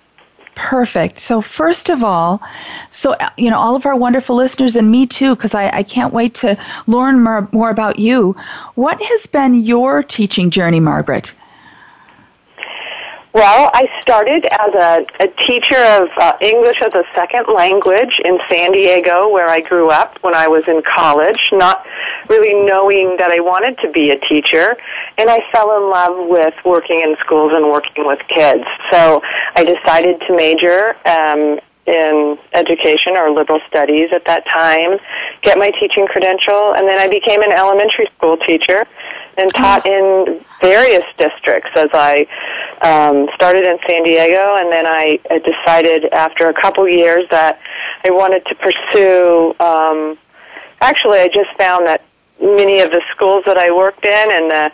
Perfect. 0.54 1.18
So 1.20 1.40
first 1.40 1.90
of 1.90 2.04
all, 2.04 2.40
so 2.90 3.16
you 3.36 3.50
know 3.50 3.58
all 3.58 3.74
of 3.76 3.86
our 3.86 3.96
wonderful 3.96 4.36
listeners 4.36 4.76
and 4.76 4.90
me 4.90 5.06
too, 5.06 5.34
because 5.34 5.54
I, 5.54 5.68
I 5.70 5.82
can't 5.82 6.12
wait 6.12 6.34
to 6.36 6.56
learn 6.86 7.22
more, 7.22 7.48
more 7.52 7.70
about 7.70 7.98
you. 7.98 8.36
What 8.74 9.02
has 9.02 9.26
been 9.26 9.64
your 9.64 10.02
teaching 10.02 10.50
journey, 10.50 10.80
Margaret? 10.80 11.34
Well, 13.34 13.68
I 13.74 13.88
started 14.00 14.46
as 14.46 14.74
a, 14.74 15.04
a 15.18 15.26
teacher 15.44 15.76
of 15.76 16.08
uh, 16.18 16.36
English 16.40 16.80
as 16.80 16.94
a 16.94 17.02
second 17.16 17.52
language 17.52 18.20
in 18.24 18.38
San 18.48 18.70
Diego, 18.70 19.28
where 19.28 19.48
I 19.48 19.60
grew 19.60 19.90
up 19.90 20.22
when 20.22 20.36
I 20.36 20.46
was 20.46 20.68
in 20.68 20.82
college, 20.82 21.50
not 21.50 21.84
really 22.28 22.54
knowing 22.54 23.16
that 23.16 23.32
I 23.32 23.40
wanted 23.40 23.76
to 23.78 23.90
be 23.90 24.10
a 24.10 24.20
teacher. 24.20 24.76
And 25.18 25.28
I 25.28 25.40
fell 25.50 25.76
in 25.76 25.90
love 25.90 26.28
with 26.28 26.54
working 26.64 27.00
in 27.00 27.16
schools 27.24 27.50
and 27.52 27.68
working 27.72 28.06
with 28.06 28.20
kids. 28.28 28.62
So 28.92 29.20
I 29.56 29.64
decided 29.64 30.20
to 30.28 30.36
major 30.36 30.94
um, 31.04 31.58
in 31.86 32.38
education 32.52 33.16
or 33.16 33.30
liberal 33.30 33.60
studies 33.68 34.10
at 34.12 34.24
that 34.24 34.46
time, 34.46 34.98
get 35.42 35.58
my 35.58 35.70
teaching 35.72 36.06
credential, 36.06 36.74
and 36.74 36.88
then 36.88 36.98
I 36.98 37.08
became 37.08 37.42
an 37.42 37.52
elementary 37.52 38.06
school 38.16 38.36
teacher 38.38 38.86
and 39.36 39.52
taught 39.54 39.84
in 39.84 40.40
various 40.60 41.04
districts 41.18 41.70
as 41.76 41.90
I 41.92 42.26
um, 42.82 43.28
started 43.34 43.64
in 43.64 43.78
San 43.88 44.04
Diego, 44.04 44.56
and 44.56 44.72
then 44.72 44.86
I, 44.86 45.18
I 45.30 45.38
decided 45.38 46.06
after 46.12 46.48
a 46.48 46.54
couple 46.54 46.88
years 46.88 47.26
that 47.30 47.60
I 48.04 48.10
wanted 48.10 48.46
to 48.46 48.54
pursue. 48.54 49.54
Um, 49.60 50.16
actually, 50.80 51.18
I 51.18 51.28
just 51.28 51.56
found 51.58 51.86
that 51.86 52.02
many 52.40 52.80
of 52.80 52.90
the 52.90 53.02
schools 53.14 53.44
that 53.46 53.58
I 53.58 53.72
worked 53.72 54.04
in 54.04 54.32
and 54.32 54.50
the 54.50 54.72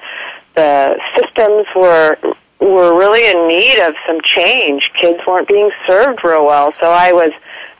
the 0.56 0.98
systems 1.16 1.66
were 1.76 2.18
were 2.60 2.96
really 2.96 3.30
in 3.30 3.48
need 3.48 3.80
of 3.80 3.94
some 4.06 4.20
change. 4.22 4.90
Kids 5.00 5.20
weren't 5.26 5.48
being 5.48 5.70
served 5.86 6.20
real 6.24 6.44
well, 6.44 6.72
so 6.80 6.90
I 6.90 7.12
was 7.12 7.32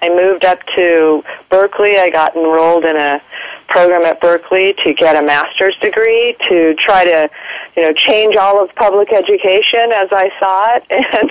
I 0.02 0.08
moved 0.08 0.44
up 0.44 0.60
to 0.76 1.22
Berkeley. 1.50 1.99
I 1.99 2.08
got 2.10 2.34
enrolled 2.34 2.84
in 2.84 2.96
a 2.96 3.20
program 3.68 4.02
at 4.02 4.20
Berkeley 4.20 4.75
to 4.84 4.94
get 4.94 5.14
a 5.14 5.25
master's 5.25 5.76
degree 5.80 6.37
to 6.49 6.75
try 6.75 7.04
to, 7.04 7.28
you 7.76 7.82
know, 7.82 7.92
change 7.92 8.37
all 8.37 8.62
of 8.62 8.75
public 8.76 9.12
education 9.12 9.92
as 9.94 10.08
I 10.10 10.30
saw 10.40 10.76
it 10.76 10.84
and 10.90 11.30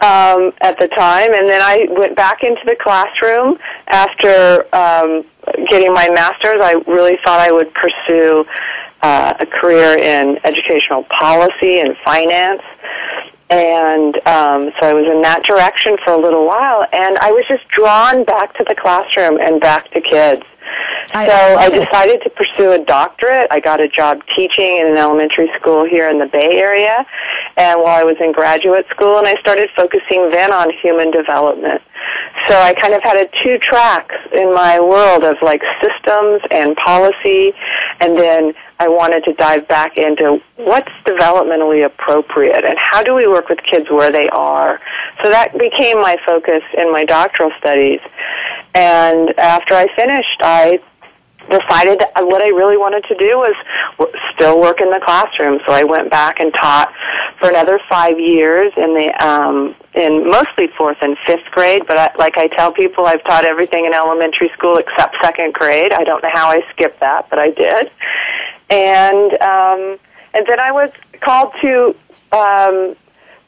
um, 0.00 0.52
at 0.62 0.78
the 0.78 0.88
time. 0.88 1.34
And 1.34 1.48
then 1.48 1.60
I 1.62 1.86
went 1.90 2.16
back 2.16 2.42
into 2.42 2.62
the 2.64 2.76
classroom 2.80 3.58
after 3.88 4.64
um, 4.74 5.24
getting 5.68 5.92
my 5.92 6.08
master's. 6.10 6.60
I 6.60 6.74
really 6.86 7.18
thought 7.24 7.40
I 7.40 7.50
would 7.50 7.72
pursue 7.74 8.46
uh, 9.06 9.34
a 9.38 9.46
career 9.46 9.96
in 9.96 10.38
educational 10.44 11.04
policy 11.04 11.78
and 11.78 11.96
finance. 12.04 12.62
And 13.48 14.16
um, 14.26 14.62
so 14.74 14.80
I 14.82 14.92
was 14.92 15.06
in 15.06 15.22
that 15.22 15.44
direction 15.44 15.96
for 16.04 16.12
a 16.14 16.20
little 16.20 16.44
while, 16.44 16.84
and 16.92 17.16
I 17.18 17.30
was 17.30 17.44
just 17.48 17.68
drawn 17.68 18.24
back 18.24 18.56
to 18.58 18.64
the 18.68 18.74
classroom 18.74 19.38
and 19.40 19.60
back 19.60 19.88
to 19.92 20.00
kids. 20.00 20.42
I, 21.14 21.26
so 21.26 21.34
I 21.56 21.70
decided 21.70 22.20
to 22.22 22.30
pursue 22.30 22.72
a 22.72 22.84
doctorate. 22.84 23.46
I 23.52 23.60
got 23.60 23.80
a 23.80 23.86
job 23.86 24.22
teaching 24.34 24.78
in 24.78 24.88
an 24.88 24.96
elementary 24.96 25.48
school 25.60 25.86
here 25.86 26.10
in 26.10 26.18
the 26.18 26.26
Bay 26.26 26.58
Area, 26.58 27.06
and 27.56 27.80
while 27.80 27.94
I 27.94 28.02
was 28.02 28.16
in 28.18 28.32
graduate 28.32 28.86
school, 28.90 29.18
and 29.18 29.28
I 29.28 29.36
started 29.38 29.70
focusing 29.76 30.28
then 30.30 30.52
on 30.52 30.72
human 30.82 31.12
development. 31.12 31.80
So 32.48 32.58
I 32.58 32.74
kind 32.74 32.94
of 32.94 33.02
had 33.02 33.16
a 33.16 33.28
two 33.42 33.58
tracks 33.58 34.14
in 34.32 34.52
my 34.52 34.78
world 34.80 35.24
of 35.24 35.36
like 35.42 35.62
systems 35.82 36.42
and 36.50 36.76
policy, 36.76 37.54
and 38.00 38.16
then 38.16 38.52
I 38.78 38.88
wanted 38.88 39.24
to 39.24 39.32
dive 39.34 39.66
back 39.68 39.96
into 39.96 40.40
what's 40.56 40.90
developmentally 41.04 41.84
appropriate 41.84 42.64
and 42.64 42.76
how 42.78 43.02
do 43.02 43.14
we 43.14 43.26
work 43.26 43.48
with 43.48 43.58
kids 43.62 43.90
where 43.90 44.12
they 44.12 44.28
are. 44.28 44.80
So 45.22 45.30
that 45.30 45.56
became 45.58 46.00
my 46.00 46.16
focus 46.26 46.62
in 46.76 46.92
my 46.92 47.04
doctoral 47.04 47.50
studies. 47.58 48.00
And 48.74 49.38
after 49.38 49.74
I 49.74 49.86
finished, 49.96 50.40
I 50.40 50.80
decided 51.50 52.00
that 52.00 52.12
what 52.26 52.42
I 52.42 52.48
really 52.48 52.76
wanted 52.76 53.04
to 53.04 53.14
do 53.14 53.38
was 53.38 53.54
still 54.34 54.60
work 54.60 54.80
in 54.80 54.90
the 54.90 55.00
classroom. 55.04 55.60
So 55.66 55.72
I 55.72 55.84
went 55.84 56.10
back 56.10 56.40
and 56.40 56.52
taught 56.54 56.92
for 57.38 57.48
another 57.48 57.80
five 57.88 58.18
years 58.18 58.72
in 58.76 58.94
the 58.94 59.12
um, 59.24 59.74
in 59.94 60.28
mostly 60.28 60.68
fourth 60.76 60.98
and 61.00 61.16
fifth 61.26 61.46
grade. 61.50 61.82
But 61.86 61.98
I, 61.98 62.10
like 62.18 62.36
I 62.36 62.48
tell 62.48 62.72
people, 62.72 63.06
I've 63.06 63.22
taught 63.24 63.44
everything 63.44 63.86
in 63.86 63.94
elementary 63.94 64.50
school 64.56 64.76
except 64.76 65.16
second 65.22 65.54
grade. 65.54 65.92
I 65.92 66.04
don't 66.04 66.22
know 66.22 66.30
how 66.32 66.48
I 66.48 66.62
skipped 66.72 67.00
that, 67.00 67.28
but 67.30 67.38
I 67.38 67.50
did. 67.50 67.90
And 68.70 69.32
um, 69.42 69.98
and 70.34 70.46
then 70.46 70.60
I 70.60 70.72
was 70.72 70.90
called 71.20 71.52
to. 71.62 71.94
Um, 72.32 72.96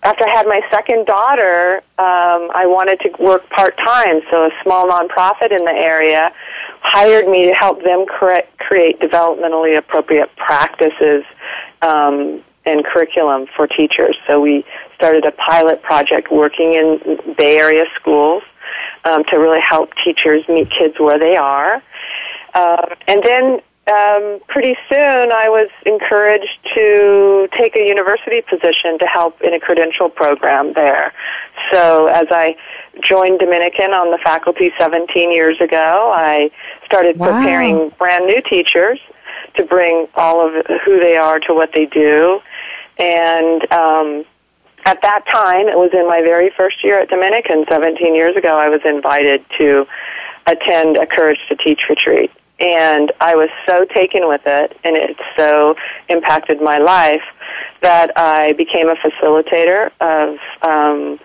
after 0.05 0.25
I 0.25 0.31
had 0.31 0.47
my 0.47 0.61
second 0.71 1.07
daughter, 1.07 1.83
um, 1.99 2.51
I 2.55 2.67
wanted 2.67 3.01
to 3.01 3.23
work 3.23 3.51
part 3.51 3.77
time. 3.79 4.21
So 4.31 4.47
a 4.47 4.51
small 4.63 4.89
nonprofit 4.89 5.51
in 5.51 5.65
the 5.65 5.73
area 5.73 6.33
hired 6.81 7.29
me 7.29 7.47
to 7.47 7.53
help 7.53 7.83
them 7.83 8.07
correct, 8.07 8.59
create 8.59 9.01
developmentally 9.01 9.77
appropriate 9.77 10.35
practices 10.37 11.25
um, 11.83 12.43
and 12.65 12.85
curriculum 12.85 13.47
for 13.57 13.67
teachers. 13.67 14.17
So 14.27 14.41
we 14.41 14.65
started 14.95 15.25
a 15.25 15.33
pilot 15.33 15.83
project 15.83 16.31
working 16.31 16.75
in 16.75 17.35
Bay 17.37 17.59
Area 17.59 17.85
schools 17.99 18.43
um, 19.05 19.25
to 19.31 19.37
really 19.39 19.61
help 19.61 19.91
teachers 20.05 20.47
meet 20.49 20.69
kids 20.71 20.95
where 20.99 21.19
they 21.19 21.37
are. 21.37 21.83
Uh, 22.55 22.95
and 23.07 23.23
then 23.23 23.61
um, 23.89 24.41
pretty 24.49 24.77
soon 24.93 25.33
I 25.33 25.49
was 25.49 25.71
encouraged 25.87 26.59
to 26.75 27.49
take 27.57 27.75
a 27.75 27.87
university 27.87 28.43
position 28.43 28.99
to 28.99 29.07
help 29.07 29.41
in 29.41 29.55
a 29.55 29.61
credential 29.61 30.11
program 30.11 30.75
there. 30.75 31.13
So 31.73 32.07
as 32.07 32.27
I 32.31 32.57
joined 33.03 33.39
Dominican 33.39 33.93
on 33.93 34.11
the 34.11 34.19
faculty 34.19 34.73
17 34.79 35.33
years 35.33 35.61
ago, 35.61 36.13
I 36.15 36.51
started 36.85 37.19
wow. 37.19 37.27
preparing 37.27 37.89
brand 37.99 38.27
new 38.27 38.41
teachers 38.43 39.01
to 39.57 39.65
bring 39.65 40.09
all 40.15 40.47
of 40.47 40.65
who 40.85 41.01
they 41.01 41.17
are 41.17 41.39
to 41.41 41.55
what 41.55 41.71
they 41.75 41.87
do. 41.87 42.41
And 42.99 43.73
um, 43.73 44.25
at 44.85 45.03
that 45.03 45.25
time, 45.31 45.69
it 45.69 45.77
was 45.77 45.91
in 45.93 46.07
my 46.07 46.23
very 46.23 46.51
first 46.57 46.83
year 46.83 47.01
at 47.01 47.09
Dominican 47.09 47.65
17 47.69 48.15
years 48.15 48.37
ago, 48.37 48.59
I 48.59 48.69
was 48.69 48.81
invited 48.85 49.45
to 49.59 49.87
attend 50.47 50.97
a 50.97 51.07
Courage 51.07 51.41
to 51.49 51.57
Teach 51.57 51.81
retreat 51.89 52.31
and 52.61 53.13
I 53.21 53.35
was 53.37 53.51
so 53.69 53.85
taken 53.85 54.27
with 54.27 54.43
it, 54.45 54.77
and 54.83 54.97
it 54.97 55.17
so 55.37 55.77
impacted 56.09 56.61
my 56.61 56.79
life 56.79 57.23
that 57.83 58.11
I 58.17 58.53
became 58.55 58.89
a 58.89 58.97
facilitator 58.97 59.91
of 60.01 60.39
um, 60.63 61.21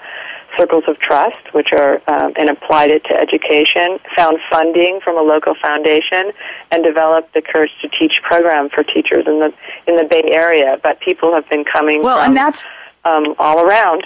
circles 0.58 0.84
of 0.88 1.00
trust, 1.00 1.54
which 1.54 1.70
are 1.72 2.02
um, 2.08 2.34
and 2.38 2.50
applied 2.50 2.90
it 2.90 3.04
to 3.06 3.14
education. 3.14 4.00
Found 4.16 4.40
funding 4.50 5.00
from 5.04 5.18
a 5.18 5.22
local 5.22 5.56
foundation, 5.62 6.32
and 6.72 6.84
developed 6.84 7.34
the 7.34 7.42
Courage 7.42 7.72
to 7.82 7.90
Teach 7.90 8.22
program 8.24 8.70
for 8.70 8.84
teachers 8.84 9.26
in 9.28 9.40
the 9.40 9.54
in 9.88 9.98
the 9.98 10.06
Bay 10.10 10.24
Area. 10.32 10.80
But 10.82 11.00
people 11.00 11.34
have 11.34 11.48
been 11.50 11.64
coming 11.64 12.04
well, 12.04 12.18
from 12.18 12.30
and 12.30 12.38
that's 12.38 12.60
um, 13.06 13.36
all 13.40 13.66
around. 13.66 14.06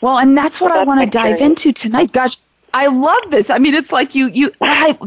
Well, 0.00 0.18
and 0.18 0.36
that's 0.36 0.60
what 0.60 0.72
so 0.72 0.78
I 0.78 0.84
want 0.84 1.00
to 1.00 1.06
dive 1.06 1.40
into 1.40 1.72
tonight. 1.72 2.12
Gosh, 2.12 2.36
I 2.76 2.88
love 2.88 3.30
this. 3.30 3.48
I 3.48 3.58
mean, 3.58 3.72
it's 3.72 3.90
like 3.90 4.14
you 4.14 4.28
you 4.28 4.52
I 4.60 4.98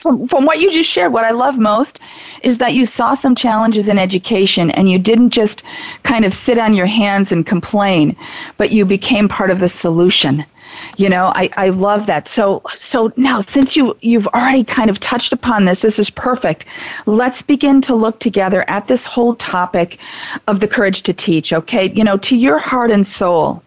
from 0.00 0.26
from 0.28 0.46
what 0.46 0.60
you 0.60 0.70
just 0.70 0.88
shared. 0.88 1.12
What 1.12 1.24
I 1.24 1.32
love 1.32 1.58
most 1.58 2.00
is 2.42 2.56
that 2.56 2.72
you 2.72 2.86
saw 2.86 3.14
some 3.14 3.34
challenges 3.34 3.86
in 3.86 3.98
education 3.98 4.70
and 4.70 4.90
you 4.90 4.98
didn't 4.98 5.28
just 5.28 5.62
kind 6.04 6.24
of 6.24 6.32
sit 6.32 6.56
on 6.56 6.72
your 6.72 6.86
hands 6.86 7.30
and 7.30 7.46
complain, 7.46 8.16
but 8.56 8.72
you 8.72 8.86
became 8.86 9.28
part 9.28 9.50
of 9.50 9.60
the 9.60 9.68
solution. 9.68 10.46
You 10.96 11.10
know, 11.10 11.26
I, 11.26 11.50
I 11.66 11.68
love 11.68 12.06
that. 12.06 12.28
So 12.28 12.62
so 12.78 13.12
now 13.18 13.42
since 13.42 13.76
you 13.76 13.94
you've 14.00 14.28
already 14.28 14.64
kind 14.64 14.88
of 14.88 14.98
touched 14.98 15.34
upon 15.34 15.66
this, 15.66 15.80
this 15.82 15.98
is 15.98 16.08
perfect. 16.08 16.64
Let's 17.04 17.42
begin 17.42 17.82
to 17.82 17.94
look 17.94 18.20
together 18.20 18.64
at 18.68 18.88
this 18.88 19.04
whole 19.04 19.36
topic 19.36 19.98
of 20.46 20.60
the 20.60 20.68
courage 20.76 21.02
to 21.02 21.12
teach, 21.12 21.52
okay? 21.52 21.92
You 21.92 22.04
know, 22.04 22.16
to 22.28 22.34
your 22.36 22.58
heart 22.58 22.90
and 22.90 23.06
soul 23.06 23.62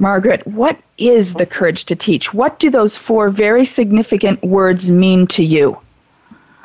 Margaret, 0.00 0.46
what 0.46 0.78
is 0.98 1.34
the 1.34 1.46
courage 1.46 1.84
to 1.84 1.94
teach? 1.94 2.32
What 2.32 2.58
do 2.58 2.70
those 2.70 2.96
four 2.96 3.28
very 3.30 3.64
significant 3.64 4.42
words 4.42 4.90
mean 4.90 5.26
to 5.28 5.44
you? 5.44 5.76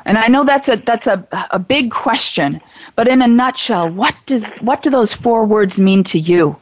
And 0.06 0.16
I 0.16 0.28
know 0.28 0.44
that's 0.44 0.68
a 0.68 0.76
that's 0.76 1.06
a, 1.06 1.26
a 1.50 1.58
big 1.58 1.90
question, 1.90 2.60
but 2.94 3.08
in 3.08 3.20
a 3.22 3.26
nutshell, 3.28 3.90
what 3.90 4.14
does 4.24 4.44
what 4.60 4.82
do 4.82 4.90
those 4.90 5.12
four 5.12 5.44
words 5.44 5.78
mean 5.78 6.02
to 6.04 6.18
you? 6.18 6.56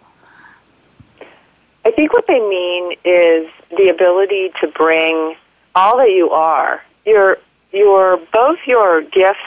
I 1.85 1.91
think 1.91 2.13
what 2.13 2.27
they 2.27 2.41
mean 2.41 2.93
is 3.05 3.51
the 3.77 3.91
ability 3.91 4.51
to 4.61 4.69
bring 4.69 5.37
all 5.75 5.99
that 5.99 6.11
you 6.11 6.31
are, 6.31 6.83
your, 7.05 7.37
your, 7.73 8.19
both 8.33 8.59
your 8.67 9.03
gifts 9.03 9.39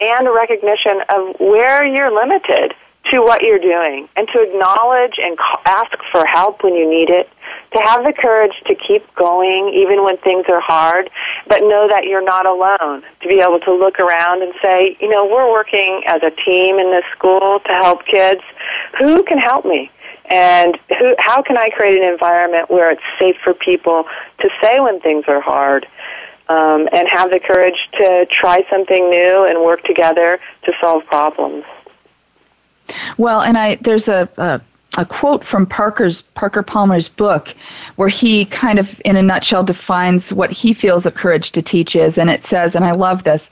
and 0.00 0.26
a 0.26 0.30
recognition 0.30 1.00
of 1.08 1.40
where 1.40 1.86
you're 1.86 2.12
limited 2.12 2.74
to 3.10 3.20
what 3.20 3.42
you're 3.42 3.58
doing 3.58 4.08
and 4.16 4.28
to 4.28 4.40
acknowledge 4.40 5.14
and 5.18 5.36
ask 5.66 5.96
for 6.12 6.26
help 6.26 6.62
when 6.62 6.74
you 6.74 6.88
need 6.88 7.10
it, 7.10 7.28
to 7.72 7.78
have 7.82 8.04
the 8.04 8.12
courage 8.12 8.52
to 8.66 8.74
keep 8.74 9.02
going 9.14 9.72
even 9.74 10.02
when 10.04 10.16
things 10.18 10.44
are 10.48 10.60
hard, 10.60 11.10
but 11.48 11.60
know 11.60 11.88
that 11.88 12.04
you're 12.04 12.24
not 12.24 12.46
alone, 12.46 13.02
to 13.22 13.28
be 13.28 13.40
able 13.40 13.60
to 13.60 13.72
look 13.74 13.98
around 13.98 14.42
and 14.42 14.52
say, 14.62 14.96
you 15.00 15.08
know, 15.08 15.26
we're 15.26 15.50
working 15.50 16.02
as 16.06 16.22
a 16.22 16.30
team 16.44 16.78
in 16.78 16.90
this 16.90 17.04
school 17.16 17.60
to 17.66 17.72
help 17.72 18.04
kids. 18.06 18.40
Who 18.98 19.22
can 19.24 19.38
help 19.38 19.64
me? 19.64 19.90
And 20.30 20.78
who, 20.98 21.14
how 21.18 21.42
can 21.42 21.56
I 21.56 21.70
create 21.70 21.96
an 21.96 22.04
environment 22.08 22.70
where 22.70 22.90
it's 22.90 23.02
safe 23.18 23.36
for 23.42 23.54
people 23.54 24.04
to 24.40 24.48
say 24.62 24.80
when 24.80 25.00
things 25.00 25.24
are 25.28 25.40
hard? 25.40 25.86
Um, 26.50 26.88
and 26.92 27.06
have 27.12 27.30
the 27.30 27.40
courage 27.40 27.76
to 27.98 28.24
try 28.30 28.64
something 28.70 29.10
new 29.10 29.44
and 29.44 29.62
work 29.62 29.84
together 29.84 30.40
to 30.64 30.72
solve 30.80 31.04
problems. 31.04 31.64
Well, 33.16 33.40
and 33.40 33.56
I 33.56 33.76
there's 33.82 34.08
a, 34.08 34.28
a 34.36 34.60
a 34.96 35.04
quote 35.04 35.44
from 35.44 35.66
Parker's 35.66 36.22
Parker 36.34 36.62
Palmer's 36.62 37.08
book 37.08 37.48
where 37.96 38.08
he 38.08 38.46
kind 38.46 38.78
of 38.78 38.86
in 39.04 39.16
a 39.16 39.22
nutshell 39.22 39.62
defines 39.62 40.32
what 40.32 40.50
he 40.50 40.72
feels 40.72 41.04
a 41.04 41.10
courage 41.10 41.52
to 41.52 41.62
teach 41.62 41.94
is. 41.94 42.18
And 42.18 42.30
it 42.30 42.44
says 42.44 42.74
and 42.74 42.84
I 42.84 42.92
love 42.92 43.22
this 43.24 43.48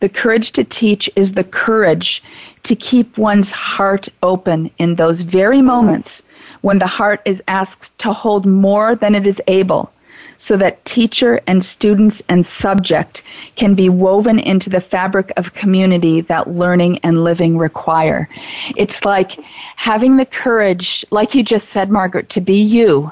the 0.00 0.08
courage 0.08 0.52
to 0.52 0.64
teach 0.64 1.10
is 1.16 1.32
the 1.32 1.44
courage 1.44 2.22
to 2.62 2.76
keep 2.76 3.18
one's 3.18 3.50
heart 3.50 4.08
open 4.22 4.70
in 4.78 4.94
those 4.94 5.22
very 5.22 5.60
moments 5.60 6.22
when 6.62 6.78
the 6.78 6.86
heart 6.86 7.20
is 7.26 7.42
asked 7.48 7.96
to 7.98 8.12
hold 8.12 8.46
more 8.46 8.96
than 8.96 9.14
it 9.14 9.26
is 9.26 9.40
able 9.48 9.90
so 10.38 10.56
that 10.56 10.84
teacher 10.84 11.40
and 11.46 11.64
students 11.64 12.22
and 12.28 12.46
subject 12.46 13.22
can 13.56 13.74
be 13.74 13.88
woven 13.88 14.38
into 14.38 14.70
the 14.70 14.80
fabric 14.80 15.32
of 15.36 15.52
community 15.54 16.20
that 16.22 16.48
learning 16.48 16.98
and 16.98 17.24
living 17.24 17.56
require. 17.56 18.28
It's 18.76 19.04
like 19.04 19.32
having 19.76 20.16
the 20.16 20.26
courage, 20.26 21.04
like 21.10 21.34
you 21.34 21.42
just 21.42 21.68
said, 21.70 21.90
Margaret, 21.90 22.28
to 22.30 22.40
be 22.40 22.56
you 22.56 23.10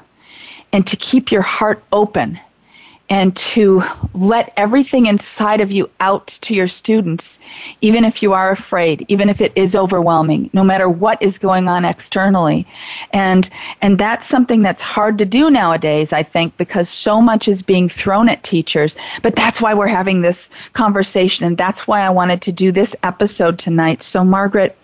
and 0.73 0.87
to 0.87 0.97
keep 0.97 1.31
your 1.31 1.43
heart 1.43 1.83
open 1.93 2.39
and 3.15 3.37
to 3.37 3.81
let 4.13 4.53
everything 4.57 5.07
inside 5.07 5.61
of 5.61 5.71
you 5.71 5.89
out 6.01 6.27
to 6.43 6.53
your 6.53 6.67
students, 6.67 7.39
even 7.81 8.05
if 8.05 8.21
you 8.23 8.33
are 8.33 8.51
afraid, 8.51 9.07
even 9.07 9.29
if 9.29 9.41
it 9.41 9.57
is 9.57 9.77
overwhelming, 9.77 10.51
no 10.53 10.65
matter 10.65 10.89
what 10.89 11.23
is 11.23 11.39
going 11.39 11.69
on 11.69 11.85
externally. 11.85 12.67
And, 13.13 13.49
and 13.83 13.97
that's 13.97 14.29
something 14.29 14.65
that's 14.65 14.83
hard 14.83 15.17
to 15.19 15.25
do 15.25 15.49
nowadays, 15.49 16.13
I 16.13 16.25
think, 16.25 16.57
because 16.57 16.89
so 16.91 17.21
much 17.21 17.47
is 17.47 17.63
being 17.63 17.89
thrown 17.89 18.29
at 18.29 18.43
teachers. 18.43 18.97
But 19.23 19.37
that's 19.37 19.63
why 19.63 19.75
we're 19.75 19.87
having 19.87 20.21
this 20.21 20.51
conversation, 20.73 21.47
and 21.47 21.57
that's 21.57 21.87
why 21.87 22.01
I 22.01 22.11
wanted 22.11 22.43
to 22.43 22.53
do 22.53 22.73
this 22.73 22.97
episode 23.05 23.61
tonight. 23.61 24.03
So, 24.03 24.25
Margaret, 24.25 24.77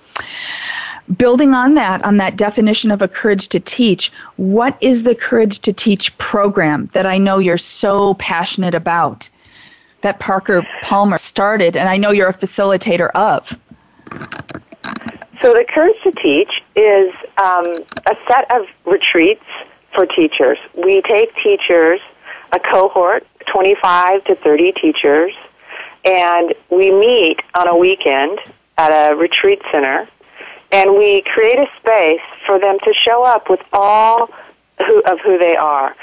building 1.16 1.54
on 1.54 1.74
that, 1.74 2.02
on 2.04 2.16
that 2.18 2.36
definition 2.36 2.90
of 2.90 3.02
a 3.02 3.08
courage 3.08 3.48
to 3.48 3.60
teach, 3.60 4.12
what 4.36 4.76
is 4.80 5.02
the 5.02 5.14
courage 5.14 5.60
to 5.60 5.72
teach 5.72 6.16
program 6.18 6.90
that 6.94 7.06
I 7.06 7.18
know 7.18 7.38
you're 7.38 7.58
so 7.58 8.14
passionate 8.14 8.74
about 8.74 9.28
that 10.02 10.18
Parker 10.18 10.66
Palmer 10.82 11.18
started 11.18 11.76
and 11.76 11.88
I 11.88 11.96
know 11.96 12.10
you're 12.10 12.28
a 12.28 12.34
facilitator 12.34 13.10
of? 13.10 13.46
So 15.40 15.54
the 15.54 15.64
Courage 15.74 15.96
to 16.04 16.12
Teach 16.12 16.50
is 16.76 17.14
um, 17.42 17.64
a 18.06 18.16
set 18.28 18.54
of 18.54 18.66
retreats 18.84 19.44
for 19.94 20.04
teachers. 20.04 20.58
We 20.76 21.02
take 21.02 21.34
teachers, 21.42 22.00
a 22.52 22.60
cohort, 22.60 23.26
25 23.50 24.24
to 24.24 24.36
30 24.36 24.72
teachers, 24.72 25.32
and 26.04 26.54
we 26.70 26.90
meet 26.90 27.40
on 27.54 27.68
a 27.68 27.76
weekend 27.76 28.38
at 28.76 28.90
a 28.90 29.16
retreat 29.16 29.60
center 29.72 30.08
and 30.72 30.96
we 30.96 31.22
create 31.22 31.58
a 31.58 31.66
space 31.78 32.20
for 32.46 32.58
them 32.58 32.78
to 32.84 32.92
show 32.94 33.24
up 33.24 33.50
with 33.50 33.60
all 33.72 34.30
who, 34.78 35.02
of 35.02 35.18
who 35.20 35.38
they 35.38 35.56
are. 35.56 35.94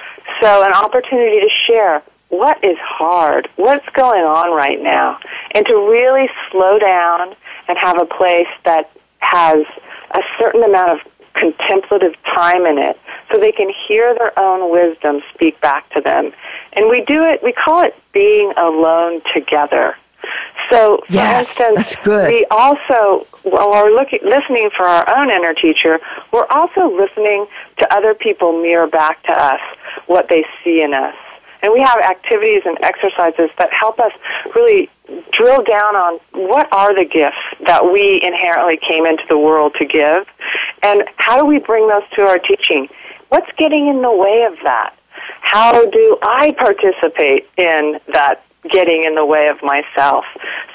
So 0.41 0.63
an 0.63 0.73
opportunity 0.73 1.39
to 1.39 1.49
share 1.67 2.01
what 2.29 2.61
is 2.63 2.77
hard, 2.79 3.47
what's 3.55 3.87
going 3.89 4.23
on 4.23 4.55
right 4.55 4.81
now, 4.81 5.19
and 5.55 5.65
to 5.65 5.73
really 5.89 6.29
slow 6.51 6.77
down 6.77 7.35
and 7.67 7.77
have 7.77 7.99
a 7.99 8.05
place 8.05 8.47
that 8.65 8.91
has 9.19 9.65
a 10.11 10.21
certain 10.39 10.63
amount 10.63 10.91
of 10.91 10.99
contemplative 11.33 12.13
time 12.25 12.65
in 12.65 12.77
it 12.77 12.99
so 13.31 13.39
they 13.39 13.51
can 13.51 13.71
hear 13.87 14.13
their 14.15 14.37
own 14.39 14.71
wisdom 14.71 15.21
speak 15.33 15.59
back 15.61 15.89
to 15.93 16.01
them. 16.01 16.31
And 16.73 16.89
we 16.89 17.03
do 17.05 17.23
it, 17.23 17.41
we 17.43 17.53
call 17.53 17.83
it 17.83 17.95
being 18.11 18.53
alone 18.57 19.21
together. 19.33 19.95
So, 20.69 20.97
for 21.07 21.13
yes, 21.13 21.47
instance, 21.47 21.95
we 22.05 22.45
also, 22.51 23.25
while 23.43 23.69
we're 23.69 23.91
looking, 23.91 24.19
listening 24.23 24.69
for 24.75 24.85
our 24.85 25.17
own 25.17 25.31
inner 25.31 25.53
teacher, 25.53 25.99
we're 26.33 26.47
also 26.47 26.93
listening 26.93 27.47
to 27.79 27.95
other 27.95 28.13
people 28.13 28.61
mirror 28.61 28.87
back 28.87 29.23
to 29.23 29.31
us 29.31 29.61
what 30.07 30.27
they 30.29 30.43
see 30.63 30.81
in 30.81 30.93
us. 30.93 31.15
And 31.61 31.73
we 31.73 31.79
have 31.79 31.99
activities 31.99 32.61
and 32.65 32.77
exercises 32.83 33.49
that 33.57 33.69
help 33.71 33.99
us 33.99 34.11
really 34.55 34.89
drill 35.31 35.63
down 35.63 35.95
on 35.95 36.19
what 36.33 36.71
are 36.73 36.93
the 36.93 37.05
gifts 37.05 37.37
that 37.65 37.91
we 37.91 38.19
inherently 38.21 38.77
came 38.87 39.05
into 39.05 39.23
the 39.29 39.37
world 39.37 39.73
to 39.79 39.85
give, 39.85 40.25
and 40.83 41.03
how 41.15 41.37
do 41.37 41.45
we 41.45 41.59
bring 41.59 41.87
those 41.87 42.03
to 42.15 42.21
our 42.23 42.39
teaching? 42.39 42.87
What's 43.29 43.51
getting 43.57 43.87
in 43.87 44.01
the 44.01 44.11
way 44.11 44.43
of 44.43 44.57
that? 44.63 44.93
How 45.41 45.85
do 45.85 46.17
I 46.21 46.51
participate 46.57 47.49
in 47.57 47.99
that 48.13 48.43
getting 48.69 49.03
in 49.03 49.15
the 49.15 49.25
way 49.25 49.47
of 49.47 49.57
myself. 49.61 50.25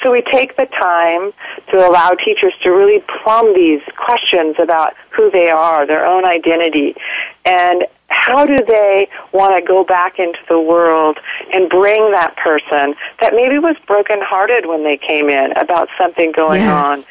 So 0.02 0.12
we 0.12 0.22
take 0.32 0.56
the 0.56 0.66
time 0.66 1.32
to 1.70 1.88
allow 1.88 2.10
teachers 2.10 2.54
to 2.62 2.70
really 2.70 3.02
plumb 3.22 3.54
these 3.54 3.80
questions 3.96 4.56
about 4.58 4.94
who 5.10 5.30
they 5.30 5.50
are, 5.50 5.86
their 5.86 6.06
own 6.06 6.24
identity, 6.24 6.94
and 7.44 7.84
how 8.12 8.44
do 8.44 8.56
they 8.66 9.08
want 9.32 9.56
to 9.56 9.66
go 9.66 9.84
back 9.84 10.18
into 10.18 10.38
the 10.48 10.60
world 10.60 11.18
and 11.52 11.68
bring 11.68 12.12
that 12.12 12.36
person 12.36 12.94
that 13.20 13.34
maybe 13.34 13.58
was 13.58 13.76
brokenhearted 13.86 14.66
when 14.66 14.84
they 14.84 14.96
came 14.96 15.28
in 15.28 15.52
about 15.52 15.88
something 15.98 16.32
going 16.32 16.62
yes. 16.62 16.70
on 16.70 17.04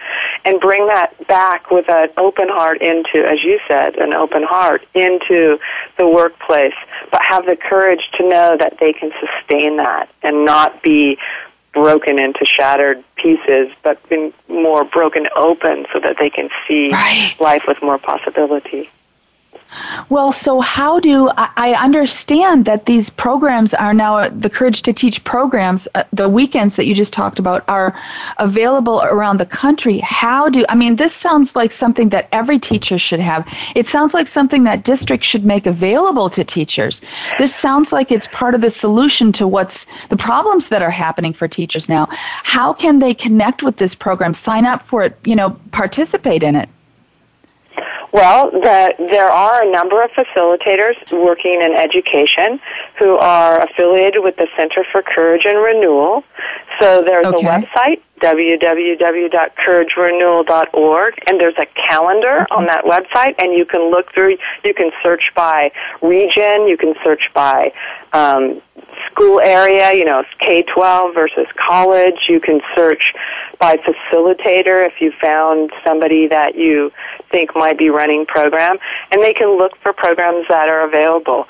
and 0.45 0.59
bring 0.59 0.87
that 0.87 1.13
back 1.27 1.69
with 1.69 1.89
an 1.89 2.09
open 2.17 2.47
heart 2.49 2.81
into, 2.81 3.25
as 3.27 3.43
you 3.43 3.59
said, 3.67 3.95
an 3.97 4.13
open 4.13 4.43
heart 4.43 4.85
into 4.93 5.59
the 5.97 6.07
workplace, 6.07 6.73
but 7.11 7.21
have 7.27 7.45
the 7.45 7.55
courage 7.55 8.09
to 8.17 8.27
know 8.27 8.55
that 8.57 8.77
they 8.79 8.93
can 8.93 9.11
sustain 9.19 9.77
that 9.77 10.09
and 10.23 10.45
not 10.45 10.81
be 10.81 11.17
broken 11.73 12.19
into 12.19 12.45
shattered 12.45 13.03
pieces, 13.15 13.69
but 13.83 13.97
be 14.09 14.33
more 14.49 14.83
broken 14.83 15.27
open 15.35 15.85
so 15.93 15.99
that 15.99 16.17
they 16.19 16.29
can 16.29 16.49
see 16.67 16.89
right. 16.91 17.33
life 17.39 17.63
with 17.67 17.81
more 17.81 17.97
possibility. 17.97 18.89
Well, 20.09 20.33
so 20.33 20.59
how 20.59 20.99
do 20.99 21.29
I, 21.37 21.73
understand 21.81 22.65
that 22.65 22.85
these 22.85 23.09
programs 23.09 23.73
are 23.73 23.93
now 23.93 24.29
the 24.29 24.49
Courage 24.49 24.81
to 24.83 24.93
Teach 24.93 25.23
programs, 25.23 25.87
uh, 25.95 26.03
the 26.11 26.27
weekends 26.27 26.75
that 26.75 26.85
you 26.85 26.93
just 26.93 27.13
talked 27.13 27.39
about 27.39 27.63
are 27.67 27.97
available 28.37 29.01
around 29.03 29.37
the 29.37 29.45
country. 29.45 29.99
How 29.99 30.49
do 30.49 30.65
I 30.67 30.75
mean 30.75 30.95
this 30.95 31.15
sounds 31.15 31.55
like 31.55 31.71
something 31.71 32.09
that 32.09 32.27
every 32.31 32.59
teacher 32.59 32.97
should 32.97 33.21
have. 33.21 33.45
It 33.75 33.87
sounds 33.87 34.13
like 34.13 34.27
something 34.27 34.63
that 34.65 34.83
districts 34.83 35.27
should 35.27 35.45
make 35.45 35.65
available 35.65 36.29
to 36.31 36.43
teachers. 36.43 37.01
This 37.39 37.55
sounds 37.55 37.91
like 37.91 38.11
it's 38.11 38.27
part 38.27 38.53
of 38.53 38.61
the 38.61 38.71
solution 38.71 39.31
to 39.33 39.47
what's 39.47 39.85
the 40.09 40.17
problems 40.17 40.67
that 40.69 40.81
are 40.81 40.91
happening 40.91 41.33
for 41.33 41.47
teachers 41.47 41.87
now. 41.87 42.07
How 42.09 42.73
can 42.73 42.99
they 42.99 43.13
connect 43.13 43.63
with 43.63 43.77
this 43.77 43.95
program, 43.95 44.33
sign 44.33 44.65
up 44.65 44.85
for 44.87 45.03
it, 45.03 45.17
you 45.23 45.35
know, 45.35 45.57
participate 45.71 46.43
in 46.43 46.55
it? 46.55 46.69
Well, 48.11 48.51
the, 48.51 48.93
there 48.99 49.29
are 49.29 49.63
a 49.63 49.71
number 49.71 50.03
of 50.03 50.11
facilitators 50.11 50.95
working 51.11 51.61
in 51.61 51.73
education 51.73 52.59
who 52.99 53.15
are 53.15 53.61
affiliated 53.63 54.21
with 54.23 54.35
the 54.35 54.47
Center 54.57 54.85
for 54.91 55.01
Courage 55.01 55.45
and 55.45 55.57
Renewal. 55.57 56.23
So 56.81 57.01
there's 57.01 57.25
okay. 57.25 57.45
a 57.45 57.49
website, 57.49 58.01
www.couragerenewal.org, 58.21 61.13
and 61.27 61.39
there's 61.39 61.57
a 61.57 61.65
calendar 61.89 62.43
okay. 62.43 62.55
on 62.55 62.67
that 62.67 62.85
website, 62.85 63.33
and 63.41 63.57
you 63.57 63.65
can 63.65 63.89
look 63.91 64.13
through, 64.13 64.37
you 64.63 64.73
can 64.73 64.91
search 65.03 65.23
by 65.35 65.71
region, 66.01 66.65
you 66.67 66.77
can 66.77 66.93
search 67.03 67.23
by 67.33 67.73
um, 68.13 68.61
school 69.09 69.39
area, 69.39 69.93
you 69.93 70.05
know, 70.05 70.23
K-12 70.39 71.13
versus 71.13 71.47
college. 71.55 72.27
You 72.29 72.39
can 72.39 72.61
search 72.75 73.13
by 73.59 73.77
facilitator 73.77 74.85
if 74.85 74.93
you 74.99 75.11
found 75.21 75.71
somebody 75.85 76.27
that 76.27 76.55
you 76.55 76.91
think 77.31 77.55
might 77.55 77.77
be 77.77 77.89
running 77.89 78.25
program, 78.25 78.77
and 79.11 79.21
they 79.21 79.33
can 79.33 79.57
look 79.57 79.73
for 79.81 79.93
programs 79.93 80.45
that 80.49 80.69
are 80.69 80.87
available. 80.87 81.47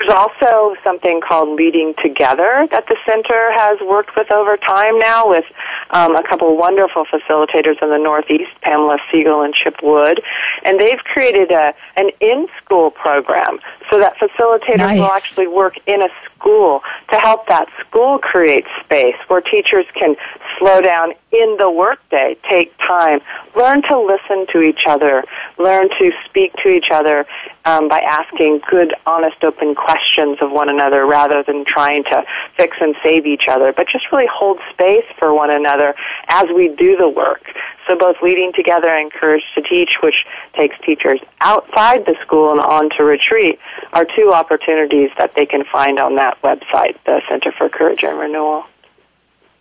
There's 0.00 0.14
also 0.16 0.76
something 0.82 1.20
called 1.20 1.56
Leading 1.56 1.92
Together 2.02 2.66
that 2.70 2.86
the 2.88 2.96
center 3.04 3.52
has 3.52 3.78
worked 3.86 4.16
with 4.16 4.32
over 4.32 4.56
time 4.56 4.98
now 4.98 5.28
with 5.28 5.44
um, 5.90 6.16
a 6.16 6.22
couple 6.22 6.56
wonderful 6.56 7.04
facilitators 7.04 7.82
in 7.82 7.90
the 7.90 7.98
Northeast, 7.98 8.50
Pamela 8.62 8.96
Seigle 9.12 9.44
and 9.44 9.52
Chip 9.52 9.76
Wood. 9.82 10.22
And 10.64 10.80
they've 10.80 11.04
created 11.04 11.50
a, 11.50 11.74
an 11.96 12.10
in-school 12.20 12.92
program 12.92 13.58
so 13.90 13.98
that 13.98 14.16
facilitators 14.16 14.78
nice. 14.78 14.98
will 14.98 15.12
actually 15.12 15.48
work 15.48 15.74
in 15.86 16.00
a 16.00 16.08
school 16.40 16.80
to 17.12 17.16
help 17.18 17.46
that 17.48 17.66
school 17.86 18.18
create 18.18 18.64
space 18.84 19.16
where 19.28 19.40
teachers 19.40 19.86
can 19.94 20.16
slow 20.58 20.80
down 20.80 21.12
in 21.32 21.56
the 21.58 21.70
workday, 21.70 22.36
take 22.48 22.76
time, 22.78 23.20
learn 23.56 23.82
to 23.82 23.98
listen 23.98 24.46
to 24.52 24.60
each 24.60 24.82
other, 24.86 25.24
learn 25.58 25.88
to 25.98 26.10
speak 26.28 26.52
to 26.62 26.68
each 26.68 26.88
other 26.92 27.26
um, 27.64 27.88
by 27.88 28.00
asking 28.00 28.60
good, 28.68 28.94
honest, 29.06 29.42
open 29.42 29.74
questions 29.74 30.38
of 30.40 30.50
one 30.50 30.68
another 30.68 31.06
rather 31.06 31.42
than 31.42 31.64
trying 31.64 32.04
to 32.04 32.24
fix 32.56 32.76
and 32.80 32.94
save 33.02 33.26
each 33.26 33.44
other, 33.48 33.72
but 33.72 33.86
just 33.88 34.06
really 34.12 34.28
hold 34.32 34.58
space 34.72 35.04
for 35.18 35.34
one 35.34 35.50
another 35.50 35.94
as 36.28 36.46
we 36.54 36.68
do 36.68 36.96
the 36.96 37.08
work. 37.08 37.42
So 37.90 37.96
both 37.98 38.22
leading 38.22 38.52
together 38.54 38.88
and 38.88 39.12
Courage 39.12 39.42
to 39.56 39.62
Teach, 39.62 39.96
which 40.00 40.24
takes 40.52 40.76
teachers 40.86 41.18
outside 41.40 42.06
the 42.06 42.14
school 42.22 42.52
and 42.52 42.60
on 42.60 42.88
to 42.96 43.02
retreat, 43.02 43.58
are 43.92 44.06
two 44.16 44.30
opportunities 44.32 45.10
that 45.18 45.32
they 45.34 45.44
can 45.44 45.64
find 45.72 45.98
on 45.98 46.14
that 46.14 46.40
website, 46.42 46.94
the 47.04 47.20
Center 47.28 47.50
for 47.50 47.68
Courage 47.68 48.04
and 48.04 48.16
Renewal 48.16 48.64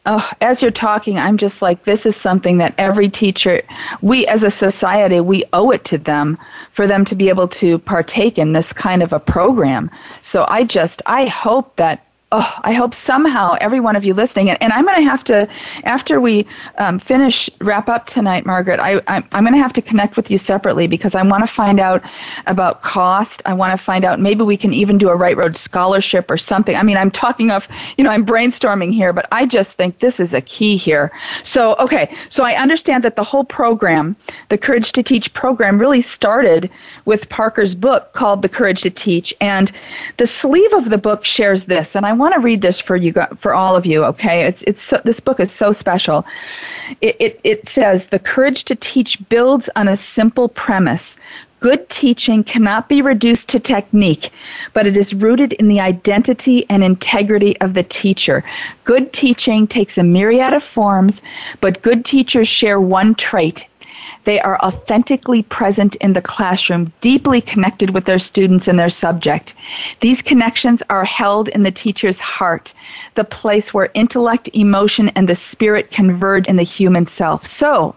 oh, 0.09 0.31
as 0.41 0.61
you're 0.61 0.71
talking, 0.71 1.17
I'm 1.17 1.37
just 1.37 1.61
like, 1.61 1.83
this 1.83 2.05
is 2.05 2.15
something 2.15 2.57
that 2.57 2.73
every 2.77 3.09
teacher, 3.09 3.61
we 4.01 4.25
as 4.25 4.43
a 4.43 4.49
society, 4.49 5.19
we 5.19 5.45
owe 5.53 5.71
it 5.71 5.85
to 5.85 5.97
them 5.97 6.37
for 6.75 6.87
them 6.87 7.05
to 7.05 7.15
be 7.15 7.29
able 7.29 7.47
to 7.59 7.77
partake 7.79 8.37
in 8.37 8.51
this 8.51 8.73
kind 8.73 9.03
of 9.03 9.13
a 9.13 9.19
program. 9.19 9.91
So 10.23 10.45
I 10.47 10.65
just, 10.65 11.01
I 11.05 11.27
hope 11.27 11.75
that 11.75 12.05
oh, 12.31 12.53
I 12.61 12.73
hope 12.73 12.93
somehow 12.93 13.55
every 13.59 13.79
one 13.79 13.95
of 13.95 14.03
you 14.03 14.13
listening, 14.13 14.49
and, 14.49 14.61
and 14.61 14.71
I'm 14.71 14.85
going 14.85 14.97
to 14.97 15.09
have 15.09 15.23
to, 15.25 15.47
after 15.83 16.21
we 16.21 16.47
um, 16.77 16.99
finish, 16.99 17.49
wrap 17.59 17.89
up 17.89 18.05
tonight, 18.05 18.45
Margaret, 18.45 18.79
I, 18.79 19.01
I'm, 19.07 19.27
I'm 19.31 19.43
going 19.43 19.55
to 19.55 19.61
have 19.61 19.73
to 19.73 19.81
connect 19.81 20.15
with 20.15 20.29
you 20.29 20.37
separately 20.37 20.87
because 20.87 21.15
I 21.15 21.23
want 21.23 21.43
to 21.45 21.51
find 21.51 21.79
out 21.79 22.03
about 22.45 22.83
cost. 22.83 23.41
I 23.45 23.53
want 23.53 23.77
to 23.77 23.83
find 23.83 24.05
out 24.05 24.19
maybe 24.19 24.43
we 24.43 24.57
can 24.57 24.73
even 24.73 24.99
do 24.99 25.09
a 25.09 25.15
Right 25.15 25.35
Road 25.35 25.57
scholarship 25.57 26.29
or 26.29 26.37
something. 26.37 26.75
I 26.75 26.83
mean, 26.83 26.97
I'm 26.97 27.09
talking 27.09 27.49
of, 27.49 27.63
you 27.97 28.03
know, 28.03 28.11
I'm 28.11 28.25
brainstorming 28.25 28.93
here, 28.93 29.11
but 29.11 29.27
I 29.31 29.47
just 29.47 29.75
think 29.75 29.99
this 29.99 30.19
is 30.19 30.33
a 30.33 30.41
key 30.41 30.77
here. 30.77 31.11
So, 31.43 31.75
okay, 31.77 32.15
so 32.29 32.43
I 32.43 32.61
understand 32.61 33.03
that 33.05 33.15
the 33.15 33.23
whole 33.23 33.43
program, 33.43 34.15
the 34.49 34.57
Courage 34.57 34.91
to 34.91 35.03
Teach 35.03 35.33
program, 35.33 35.79
really 35.79 36.03
started 36.03 36.69
with 37.05 37.27
Parker's 37.29 37.73
book 37.73 38.13
called 38.13 38.43
The 38.43 38.49
Courage 38.49 38.81
to 38.81 38.91
Teach, 38.91 39.33
and 39.41 39.71
the 40.17 40.27
sleeve 40.27 40.73
of 40.73 40.91
the 40.91 40.97
book 40.97 41.25
shares 41.25 41.65
this, 41.65 41.95
and 41.95 42.05
I 42.05 42.18
want 42.19 42.33
to 42.35 42.39
read 42.39 42.61
this 42.61 42.79
for 42.79 42.95
you, 42.95 43.13
for 43.41 43.53
all 43.53 43.75
of 43.75 43.85
you. 43.85 44.03
Okay, 44.05 44.45
it's 44.45 44.61
it's 44.63 44.83
so, 44.83 45.01
this 45.03 45.19
book 45.19 45.39
is 45.39 45.51
so 45.51 45.71
special. 45.71 46.25
It, 47.01 47.15
it 47.19 47.41
it 47.43 47.69
says 47.69 48.07
the 48.11 48.19
courage 48.19 48.65
to 48.65 48.75
teach 48.75 49.17
builds 49.29 49.69
on 49.75 49.87
a 49.87 49.97
simple 49.97 50.49
premise. 50.49 51.15
Good 51.59 51.89
teaching 51.89 52.43
cannot 52.43 52.87
be 52.87 53.01
reduced 53.01 53.49
to 53.49 53.59
technique, 53.59 54.29
but 54.73 54.85
it 54.85 54.95
is 54.95 55.13
rooted 55.13 55.53
in 55.53 55.67
the 55.67 55.81
identity 55.81 56.65
and 56.69 56.81
integrity 56.83 57.59
of 57.59 57.73
the 57.73 57.83
teacher. 57.83 58.45
Good 58.85 59.11
teaching 59.11 59.67
takes 59.67 59.97
a 59.97 60.03
myriad 60.03 60.53
of 60.53 60.63
forms, 60.63 61.21
but 61.59 61.81
good 61.81 62.05
teachers 62.05 62.47
share 62.47 62.79
one 62.79 63.13
trait 63.13 63.68
they 64.29 64.39
are 64.41 64.59
authentically 64.61 65.41
present 65.41 65.95
in 65.95 66.13
the 66.13 66.21
classroom, 66.21 66.93
deeply 67.01 67.41
connected 67.41 67.91
with 67.95 68.05
their 68.05 68.19
students 68.19 68.67
and 68.67 68.77
their 68.77 68.87
subject. 68.87 69.55
These 70.01 70.21
connections 70.21 70.83
are 70.91 71.03
held 71.03 71.47
in 71.47 71.63
the 71.63 71.71
teacher's 71.71 72.19
heart, 72.19 72.71
the 73.15 73.23
place 73.23 73.73
where 73.73 73.89
intellect, 73.95 74.47
emotion, 74.53 75.09
and 75.15 75.27
the 75.27 75.35
spirit 75.35 75.89
converge 75.89 76.45
in 76.45 76.57
the 76.57 76.63
human 76.77 77.07
self. 77.07 77.43
So, 77.43 77.95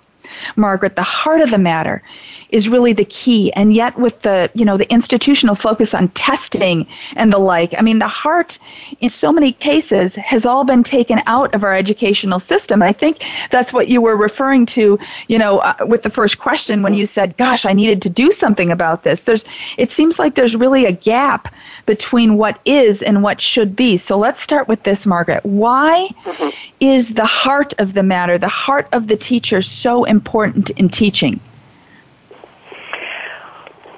Margaret, 0.57 0.97
the 0.97 1.03
heart 1.03 1.43
of 1.43 1.51
the 1.51 1.59
matter 1.59 2.03
is 2.53 2.69
really 2.69 2.93
the 2.93 3.05
key. 3.07 3.53
And 3.55 3.73
yet 3.73 3.99
with 3.99 4.21
the, 4.23 4.51
you 4.55 4.65
know, 4.65 4.77
the 4.77 4.91
institutional 4.93 5.55
focus 5.55 5.95
on 5.95 6.09
testing 6.11 6.87
and 7.17 7.33
the 7.33 7.39
like, 7.39 7.75
I 7.77 7.83
mean, 7.83 7.99
the 7.99 8.07
heart 8.07 8.59
in 9.01 9.11
so 9.11 9.33
many 9.33 9.53
cases 9.53 10.15
has 10.17 10.45
all 10.45 10.65
been 10.65 10.85
taken 10.85 11.21
out 11.27 11.55
of 11.55 11.65
our 11.65 11.75
educational 11.75 12.39
system. 12.39 12.83
I 12.83 12.93
think 12.93 13.25
that's 13.51 13.73
what 13.73 13.89
you 13.89 14.01
were 14.03 14.17
referring 14.17 14.67
to, 14.67 14.99
you 15.29 15.39
know, 15.39 15.59
uh, 15.59 15.75
with 15.89 16.03
the 16.03 16.11
first 16.11 16.39
question 16.39 16.83
when 16.83 16.95
you 16.95 17.07
said, 17.07 17.37
gosh, 17.39 17.65
I 17.65 17.73
needed 17.73 18.03
to 18.03 18.11
do 18.11 18.31
something 18.31 18.71
about 18.71 19.03
this. 19.03 19.23
There's, 19.23 19.45
it 19.79 19.91
seems 19.91 20.19
like 20.19 20.35
there's 20.35 20.55
really 20.55 20.85
a 20.85 20.93
gap 20.93 21.53
between 21.87 22.37
what 22.37 22.61
is 22.67 23.03
and 23.03 23.23
what 23.23 23.41
should 23.41 23.75
be. 23.75 23.97
So 23.97 24.19
let's 24.19 24.43
start 24.43 24.69
with 24.69 24.83
this, 24.83 25.07
Margaret. 25.07 25.45
Why 25.45 26.09
mm-hmm. 26.25 26.51
is 26.81 27.09
the 27.15 27.25
heart 27.25 27.73
of 27.79 27.95
the 27.95 28.03
matter, 28.03 28.39
the 28.39 28.49
heart 28.49 28.89
of 28.93 29.09
the 29.09 29.17
teacher 29.17 29.63
so 29.63 30.05
important 30.05 30.71
in 30.71 30.91
teaching? 30.91 31.41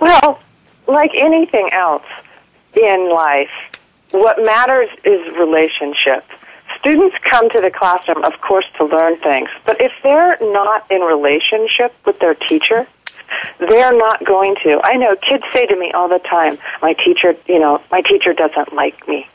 Well, 0.04 0.38
like 0.86 1.12
anything 1.16 1.70
else 1.72 2.04
in 2.74 3.10
life, 3.10 3.50
what 4.10 4.36
matters 4.44 4.86
is 5.02 5.34
relationship. 5.34 6.24
Students 6.78 7.16
come 7.22 7.48
to 7.48 7.60
the 7.62 7.70
classroom, 7.70 8.22
of 8.22 8.38
course, 8.42 8.66
to 8.76 8.84
learn 8.84 9.18
things, 9.20 9.48
but 9.64 9.80
if 9.80 9.92
they're 10.02 10.36
not 10.42 10.84
in 10.90 11.00
relationship 11.00 11.94
with 12.04 12.18
their 12.18 12.34
teacher, 12.34 12.86
they're 13.58 13.96
not 13.96 14.22
going 14.26 14.56
to. 14.64 14.78
I 14.84 14.96
know 14.96 15.16
kids 15.16 15.44
say 15.54 15.64
to 15.64 15.74
me 15.74 15.90
all 15.92 16.10
the 16.10 16.18
time, 16.18 16.58
my 16.82 16.92
teacher, 16.92 17.34
you 17.46 17.58
know, 17.58 17.80
my 17.90 18.02
teacher 18.02 18.34
doesn't 18.34 18.74
like 18.74 19.08
me. 19.08 19.26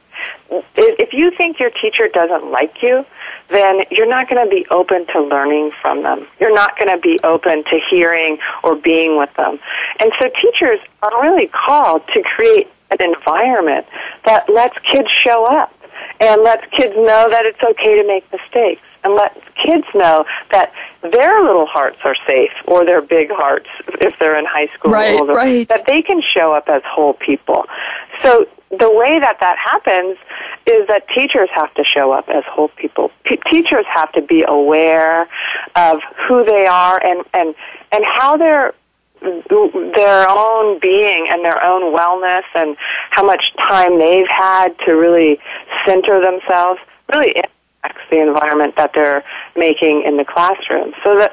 If 0.76 1.14
you 1.14 1.32
think 1.32 1.60
your 1.60 1.72
teacher 1.72 2.08
doesn't 2.14 2.52
like 2.52 2.84
you, 2.84 3.08
then 3.50 3.82
you're 3.92 4.10
not 4.10 4.30
going 4.30 4.44
to 4.44 4.50
be 4.50 4.66
open 4.72 5.06
to 5.08 5.22
learning 5.22 5.72
from 5.82 6.04
them. 6.04 6.28
You're 6.40 6.54
not 6.54 6.78
going 6.78 6.90
to 6.90 7.02
be 7.02 7.18
open 7.24 7.64
to 7.66 7.80
hearing 7.90 8.38
or 8.64 8.76
being 8.76 9.18
with 9.18 9.34
them. 9.36 9.60
And 10.00 10.12
so 10.20 10.30
teachers 10.42 10.80
are 11.02 11.22
really 11.22 11.48
called 11.48 12.04
to 12.14 12.22
create 12.24 12.68
an 12.92 13.02
environment 13.02 13.86
that 14.26 14.50
lets 14.50 14.78
kids 14.80 15.10
show 15.10 15.46
up 15.46 15.74
and 16.20 16.42
lets 16.42 16.66
kids 16.72 16.96
know 16.96 17.28
that 17.30 17.46
it's 17.46 17.62
okay 17.62 18.02
to 18.02 18.08
make 18.08 18.26
mistakes 18.32 18.82
and 19.04 19.14
let 19.14 19.36
kids 19.56 19.86
know 19.94 20.26
that 20.52 20.72
their 21.02 21.44
little 21.44 21.66
hearts 21.66 21.98
are 22.04 22.16
safe 22.28 22.52
or 22.66 22.86
their 22.86 23.02
big 23.02 23.30
hearts 23.32 23.68
if 24.02 24.18
they're 24.20 24.38
in 24.38 24.46
high 24.46 24.68
school 24.68 24.92
right, 24.92 25.20
older, 25.20 25.34
right. 25.34 25.68
that 25.70 25.86
they 25.86 26.02
can 26.02 26.22
show 26.22 26.54
up 26.54 26.68
as 26.68 26.82
whole 26.86 27.14
people. 27.14 27.66
So 28.22 28.48
the 28.70 28.92
way 28.92 29.20
that 29.20 29.38
that 29.40 29.58
happens 29.58 30.18
is 30.66 30.88
that 30.88 31.08
teachers 31.10 31.50
have 31.54 31.74
to 31.74 31.84
show 31.84 32.12
up 32.12 32.30
as 32.30 32.44
whole 32.46 32.70
people. 32.70 33.12
P- 33.24 33.40
teachers 33.50 33.86
have 33.88 34.12
to 34.14 34.22
be 34.22 34.44
aware 34.48 35.24
of 35.76 36.02
who 36.28 36.46
they 36.46 36.66
are 36.68 37.04
and 37.04 37.24
and 37.34 37.56
and 37.92 38.06
how 38.06 38.38
their 38.38 38.74
their 39.22 40.30
own 40.30 40.80
being 40.80 41.28
and 41.30 41.44
their 41.44 41.62
own 41.64 41.96
wellness 41.96 42.44
and 42.56 42.78
how 43.10 43.26
much 43.26 43.52
time 43.58 43.98
they've 43.98 44.30
had 44.30 44.70
to 44.86 44.94
really 44.94 45.40
center 45.86 46.22
themselves 46.22 46.80
really 47.14 47.34
the 48.10 48.22
environment 48.22 48.76
that 48.78 48.92
they're 48.94 49.24
making 49.56 50.04
in 50.06 50.18
the 50.18 50.26
classroom. 50.26 50.94
So 51.04 51.16
the 51.16 51.32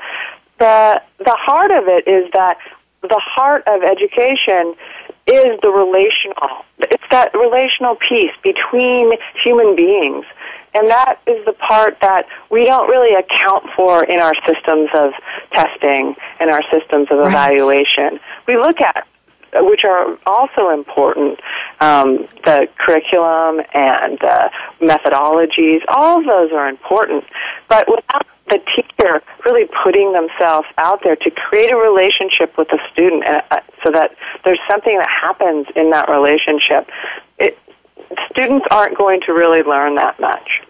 the 0.58 1.02
the 1.18 1.36
heart 1.38 1.70
of 1.70 1.84
it 1.88 2.06
is 2.08 2.30
that 2.32 2.58
the 3.02 3.20
heart 3.20 3.62
of 3.66 3.82
education 3.82 4.74
is 5.26 5.58
the 5.62 5.70
relational. 5.70 6.64
It's 6.78 7.02
that 7.10 7.34
relational 7.34 7.96
piece 7.96 8.32
between 8.42 9.12
human 9.42 9.76
beings. 9.76 10.24
And 10.74 10.88
that 10.88 11.20
is 11.26 11.44
the 11.46 11.54
part 11.54 11.96
that 12.02 12.26
we 12.50 12.66
don't 12.66 12.88
really 12.88 13.14
account 13.14 13.64
for 13.74 14.04
in 14.04 14.20
our 14.20 14.34
systems 14.46 14.90
of 14.94 15.12
testing 15.52 16.14
and 16.38 16.50
our 16.50 16.62
systems 16.70 17.08
of 17.10 17.18
right. 17.18 17.28
evaluation. 17.28 18.20
We 18.46 18.56
look 18.56 18.80
at, 18.80 19.06
which 19.54 19.84
are 19.84 20.18
also 20.26 20.70
important, 20.70 21.40
um, 21.80 22.26
the 22.44 22.68
curriculum 22.78 23.60
and 23.74 24.18
the 24.18 24.50
methodologies. 24.80 25.80
All 25.88 26.18
of 26.18 26.26
those 26.26 26.52
are 26.52 26.68
important. 26.68 27.24
But 27.68 27.88
without 27.88 28.26
the 28.50 28.60
teacher 28.76 29.22
really 29.44 29.68
putting 29.82 30.12
themselves 30.12 30.68
out 30.78 31.02
there 31.02 31.16
to 31.16 31.30
create 31.30 31.72
a 31.72 31.76
relationship 31.76 32.56
with 32.56 32.68
the 32.68 32.78
student 32.92 33.24
uh, 33.24 33.42
uh, 33.50 33.60
so 33.84 33.90
that 33.90 34.12
there's 34.44 34.60
something 34.70 34.96
that 34.96 35.08
happens 35.08 35.66
in 35.74 35.90
that 35.90 36.08
relationship. 36.08 36.88
It, 37.38 37.58
students 38.30 38.66
aren't 38.70 38.96
going 38.96 39.20
to 39.22 39.32
really 39.32 39.62
learn 39.62 39.96
that 39.96 40.20
much. 40.20 40.62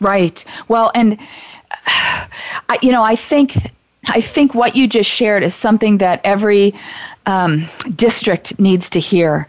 Right. 0.00 0.44
Well, 0.68 0.92
and 0.94 1.18
I, 1.86 2.78
you 2.82 2.92
know, 2.92 3.02
I 3.02 3.16
think 3.16 3.54
I 4.06 4.20
think 4.20 4.54
what 4.54 4.76
you 4.76 4.86
just 4.86 5.10
shared 5.10 5.42
is 5.42 5.54
something 5.54 5.98
that 5.98 6.20
every 6.24 6.74
um, 7.26 7.64
district 7.94 8.58
needs 8.58 8.90
to 8.90 9.00
hear. 9.00 9.46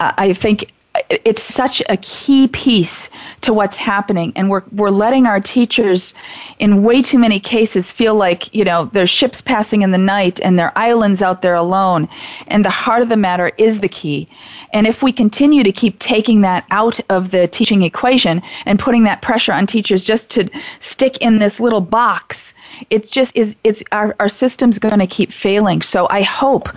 Uh, 0.00 0.12
I 0.16 0.32
think 0.32 0.72
it's 1.10 1.42
such 1.42 1.82
a 1.88 1.96
key 1.96 2.46
piece 2.48 3.10
to 3.40 3.52
what's 3.52 3.76
happening. 3.76 4.32
And 4.36 4.48
we're 4.48 4.62
we're 4.72 4.90
letting 4.90 5.26
our 5.26 5.40
teachers 5.40 6.14
in 6.58 6.84
way 6.84 7.02
too 7.02 7.18
many 7.18 7.40
cases 7.40 7.90
feel 7.90 8.14
like 8.14 8.54
you 8.54 8.64
know 8.64 8.86
there's 8.92 9.10
ships 9.10 9.40
passing 9.40 9.82
in 9.82 9.90
the 9.90 9.98
night 9.98 10.40
and 10.40 10.58
they're 10.58 10.76
islands 10.76 11.20
out 11.20 11.42
there 11.42 11.56
alone. 11.56 12.08
And 12.46 12.64
the 12.64 12.70
heart 12.70 13.02
of 13.02 13.08
the 13.08 13.16
matter 13.16 13.50
is 13.58 13.80
the 13.80 13.88
key. 13.88 14.28
And 14.72 14.86
if 14.86 15.02
we 15.02 15.12
continue 15.12 15.64
to 15.64 15.72
keep 15.72 15.98
taking 15.98 16.42
that 16.42 16.64
out 16.70 17.00
of 17.08 17.32
the 17.32 17.48
teaching 17.48 17.82
equation 17.82 18.40
and 18.64 18.78
putting 18.78 19.02
that 19.04 19.20
pressure 19.20 19.52
on 19.52 19.66
teachers 19.66 20.04
just 20.04 20.30
to 20.30 20.48
stick 20.78 21.16
in 21.18 21.38
this 21.38 21.58
little 21.58 21.80
box 21.80 22.54
it's 22.88 23.10
just 23.10 23.36
is 23.36 23.56
it's 23.64 23.82
our, 23.92 24.14
our 24.20 24.28
system's 24.28 24.78
going 24.78 24.98
to 24.98 25.06
keep 25.06 25.32
failing. 25.32 25.82
So 25.82 26.06
i 26.10 26.22
hope 26.22 26.68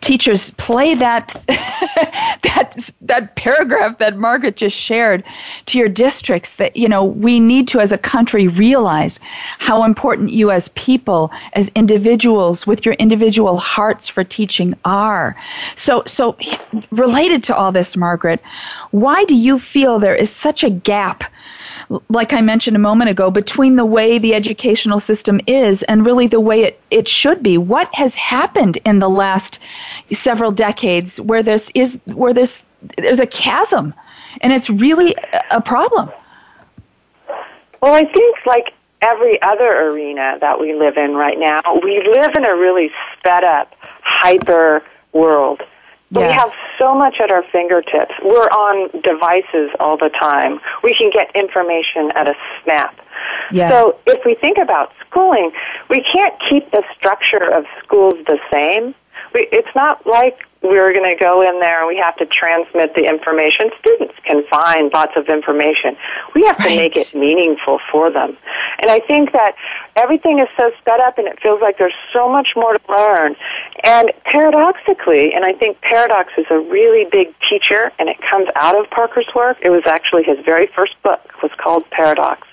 teachers 0.00 0.50
play 0.52 0.94
that 0.94 1.28
that 2.42 2.90
that 3.02 3.36
paragraph 3.36 3.81
that 3.90 4.16
margaret 4.16 4.56
just 4.56 4.76
shared 4.76 5.24
to 5.66 5.78
your 5.78 5.88
districts 5.88 6.56
that 6.56 6.76
you 6.76 6.88
know 6.88 7.04
we 7.04 7.40
need 7.40 7.68
to 7.68 7.80
as 7.80 7.92
a 7.92 7.98
country 7.98 8.48
realize 8.48 9.20
how 9.58 9.84
important 9.84 10.30
you 10.30 10.50
as 10.50 10.68
people 10.70 11.30
as 11.54 11.70
individuals 11.74 12.66
with 12.66 12.84
your 12.86 12.94
individual 12.94 13.56
hearts 13.56 14.08
for 14.08 14.24
teaching 14.24 14.74
are 14.84 15.36
so 15.74 16.02
so 16.06 16.36
related 16.90 17.42
to 17.42 17.54
all 17.54 17.72
this 17.72 17.96
margaret 17.96 18.40
why 18.90 19.24
do 19.24 19.34
you 19.34 19.58
feel 19.58 19.98
there 19.98 20.14
is 20.14 20.30
such 20.30 20.64
a 20.64 20.70
gap 20.70 21.24
like 22.08 22.32
I 22.32 22.40
mentioned 22.40 22.76
a 22.76 22.80
moment 22.80 23.10
ago, 23.10 23.30
between 23.30 23.76
the 23.76 23.84
way 23.84 24.18
the 24.18 24.34
educational 24.34 25.00
system 25.00 25.40
is 25.46 25.82
and 25.84 26.06
really 26.06 26.26
the 26.26 26.40
way 26.40 26.62
it, 26.62 26.80
it 26.90 27.08
should 27.08 27.42
be. 27.42 27.58
What 27.58 27.94
has 27.94 28.14
happened 28.14 28.78
in 28.84 28.98
the 28.98 29.10
last 29.10 29.58
several 30.10 30.50
decades 30.52 31.20
where 31.20 31.42
this 31.42 31.70
is 31.74 32.00
where 32.06 32.32
this 32.32 32.64
there's 32.96 33.20
a 33.20 33.26
chasm 33.26 33.94
and 34.40 34.52
it's 34.52 34.70
really 34.70 35.14
a 35.50 35.60
problem? 35.60 36.10
Well, 37.80 37.94
I 37.94 38.04
think 38.04 38.36
like 38.46 38.72
every 39.00 39.40
other 39.42 39.86
arena 39.88 40.38
that 40.40 40.60
we 40.60 40.74
live 40.74 40.96
in 40.96 41.14
right 41.14 41.38
now, 41.38 41.60
we 41.82 42.02
live 42.08 42.32
in 42.36 42.44
a 42.44 42.56
really 42.56 42.90
sped 43.18 43.44
up, 43.44 43.74
hyper 44.02 44.82
world 45.12 45.62
Yes. 46.12 46.28
We 46.28 46.32
have 46.34 46.68
so 46.78 46.94
much 46.94 47.20
at 47.20 47.30
our 47.30 47.42
fingertips. 47.50 48.12
We're 48.22 48.48
on 48.48 48.90
devices 49.00 49.70
all 49.80 49.96
the 49.96 50.10
time. 50.10 50.60
We 50.82 50.94
can 50.94 51.10
get 51.10 51.34
information 51.34 52.12
at 52.14 52.28
a 52.28 52.34
snap. 52.62 53.00
Yes. 53.50 53.72
So 53.72 53.98
if 54.06 54.22
we 54.26 54.34
think 54.34 54.58
about 54.58 54.92
schooling, 55.06 55.52
we 55.88 56.02
can't 56.02 56.34
keep 56.50 56.70
the 56.70 56.84
structure 56.94 57.50
of 57.50 57.64
schools 57.82 58.14
the 58.26 58.38
same. 58.52 58.94
We, 59.32 59.48
it's 59.52 59.74
not 59.74 60.06
like 60.06 60.38
we're 60.62 60.92
going 60.92 61.08
to 61.08 61.18
go 61.18 61.42
in 61.42 61.58
there 61.60 61.80
and 61.80 61.88
we 61.88 61.96
have 61.96 62.16
to 62.16 62.26
transmit 62.26 62.94
the 62.94 63.08
information. 63.08 63.70
Students 63.80 64.14
can 64.24 64.44
find 64.48 64.90
lots 64.94 65.12
of 65.16 65.28
information. 65.28 65.96
We 66.34 66.44
have 66.46 66.58
right. 66.58 66.68
to 66.68 66.76
make 66.76 66.96
it 66.96 67.14
meaningful 67.14 67.80
for 67.90 68.10
them. 68.10 68.36
And 68.78 68.90
I 68.90 69.00
think 69.00 69.32
that 69.32 69.54
everything 69.96 70.38
is 70.38 70.48
so 70.56 70.70
sped 70.78 71.00
up 71.00 71.18
and 71.18 71.26
it 71.26 71.40
feels 71.42 71.60
like 71.60 71.78
there's 71.78 71.94
so 72.12 72.28
much 72.28 72.50
more 72.54 72.74
to 72.74 72.80
learn. 72.88 73.34
And 73.84 74.12
paradoxically, 74.24 75.34
and 75.34 75.44
I 75.44 75.52
think 75.52 75.80
paradox 75.80 76.32
is 76.38 76.46
a 76.50 76.58
really 76.58 77.08
big 77.10 77.34
teacher 77.48 77.90
and 77.98 78.08
it 78.08 78.16
comes 78.30 78.48
out 78.54 78.78
of 78.78 78.88
Parker's 78.90 79.28
work. 79.34 79.58
It 79.62 79.70
was 79.70 79.82
actually 79.86 80.22
his 80.22 80.38
very 80.44 80.68
first 80.74 80.94
book 81.02 81.20
was 81.42 81.50
called 81.58 81.88
Paradox. 81.90 82.46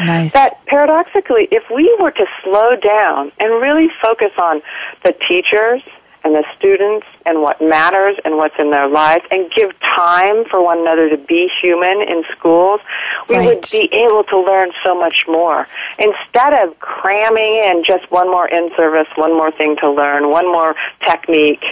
Nice. 0.00 0.32
That 0.32 0.64
paradoxically, 0.66 1.46
if 1.50 1.64
we 1.70 1.94
were 2.00 2.10
to 2.12 2.26
slow 2.42 2.76
down 2.76 3.32
and 3.38 3.60
really 3.60 3.88
focus 4.02 4.32
on 4.38 4.62
the 5.04 5.14
teachers 5.28 5.82
and 6.22 6.34
the 6.34 6.44
students 6.58 7.06
and 7.24 7.42
what 7.42 7.60
matters 7.60 8.16
and 8.24 8.36
what's 8.36 8.54
in 8.58 8.70
their 8.70 8.88
lives 8.88 9.24
and 9.30 9.50
give 9.52 9.70
time 9.80 10.44
for 10.50 10.62
one 10.62 10.80
another 10.80 11.08
to 11.08 11.16
be 11.16 11.50
human 11.62 12.02
in 12.02 12.24
schools, 12.36 12.80
we 13.28 13.36
right. 13.36 13.46
would 13.46 13.66
be 13.72 13.88
able 13.92 14.24
to 14.24 14.38
learn 14.40 14.70
so 14.84 14.94
much 14.98 15.24
more. 15.26 15.66
Instead 15.98 16.52
of 16.54 16.78
cramming 16.80 17.62
in 17.64 17.82
just 17.86 18.10
one 18.10 18.30
more 18.30 18.48
in 18.48 18.70
service, 18.76 19.08
one 19.16 19.32
more 19.32 19.50
thing 19.50 19.76
to 19.80 19.90
learn, 19.90 20.30
one 20.30 20.46
more 20.46 20.74
technique, 21.04 21.64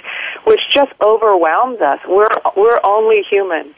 which 0.45 0.61
just 0.73 0.93
overwhelms 1.01 1.81
us. 1.81 2.01
We're, 2.09 2.29
we're 2.57 2.81
only 2.85 3.23
human. 3.29 3.75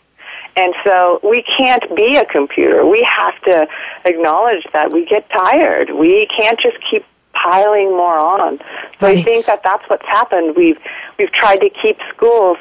And 0.57 0.75
so 0.85 1.21
we 1.23 1.45
can't 1.57 1.95
be 1.95 2.17
a 2.17 2.25
computer. 2.25 2.85
We 2.85 3.03
have 3.09 3.41
to 3.43 3.69
acknowledge 4.05 4.67
that 4.73 4.93
we 4.93 5.07
get 5.07 5.29
tired. 5.31 5.91
We 5.91 6.27
can't 6.37 6.59
just 6.61 6.77
keep 6.91 7.05
piling 7.33 7.91
more 7.91 8.19
on. 8.19 8.59
So 9.01 9.07
right. 9.07 9.19
I 9.19 9.23
think 9.23 9.47
that 9.47 9.63
that's 9.63 9.89
what's 9.89 10.07
happened. 10.07 10.57
We've 10.57 10.79
we've 11.19 11.33
tried 11.33 11.59
to 11.59 11.71
keep 11.71 11.99
schools 12.15 12.59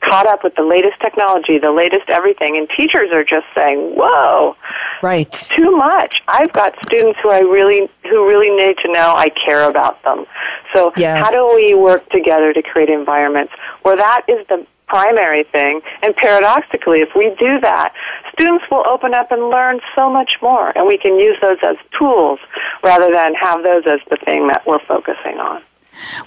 caught 0.00 0.26
up 0.26 0.42
with 0.42 0.54
the 0.54 0.62
latest 0.62 0.98
technology, 1.00 1.58
the 1.58 1.72
latest 1.72 2.08
everything, 2.08 2.56
and 2.56 2.68
teachers 2.74 3.10
are 3.12 3.24
just 3.24 3.46
saying, 3.54 3.94
"Whoa, 3.96 4.56
right, 5.02 5.30
too 5.32 5.76
much." 5.76 6.22
I've 6.28 6.52
got 6.52 6.74
students 6.84 7.18
who 7.22 7.30
I 7.30 7.40
really 7.40 7.88
who 8.08 8.26
really 8.26 8.50
need 8.50 8.78
to 8.78 8.92
know 8.92 9.12
I 9.14 9.30
care 9.30 9.68
about 9.68 10.02
them. 10.02 10.26
So 10.74 10.92
yes. 10.96 11.22
how 11.22 11.30
do 11.30 11.54
we 11.54 11.74
work 11.74 12.08
together 12.10 12.52
to 12.52 12.62
create 12.62 12.88
environments 12.88 13.52
where 13.82 13.96
that 13.96 14.22
is 14.28 14.46
the 14.48 14.66
primary 14.90 15.44
thing. 15.44 15.80
And 16.02 16.14
paradoxically, 16.16 17.00
if 17.00 17.10
we 17.14 17.34
do 17.38 17.60
that, 17.60 17.94
students 18.32 18.64
will 18.70 18.84
open 18.88 19.14
up 19.14 19.30
and 19.30 19.48
learn 19.48 19.80
so 19.94 20.10
much 20.10 20.32
more, 20.42 20.76
and 20.76 20.86
we 20.86 20.98
can 20.98 21.18
use 21.18 21.36
those 21.40 21.58
as 21.62 21.76
tools 21.96 22.40
rather 22.82 23.10
than 23.14 23.34
have 23.34 23.62
those 23.62 23.84
as 23.86 24.00
the 24.10 24.16
thing 24.24 24.48
that 24.48 24.66
we're 24.66 24.84
focusing 24.86 25.38
on. 25.38 25.62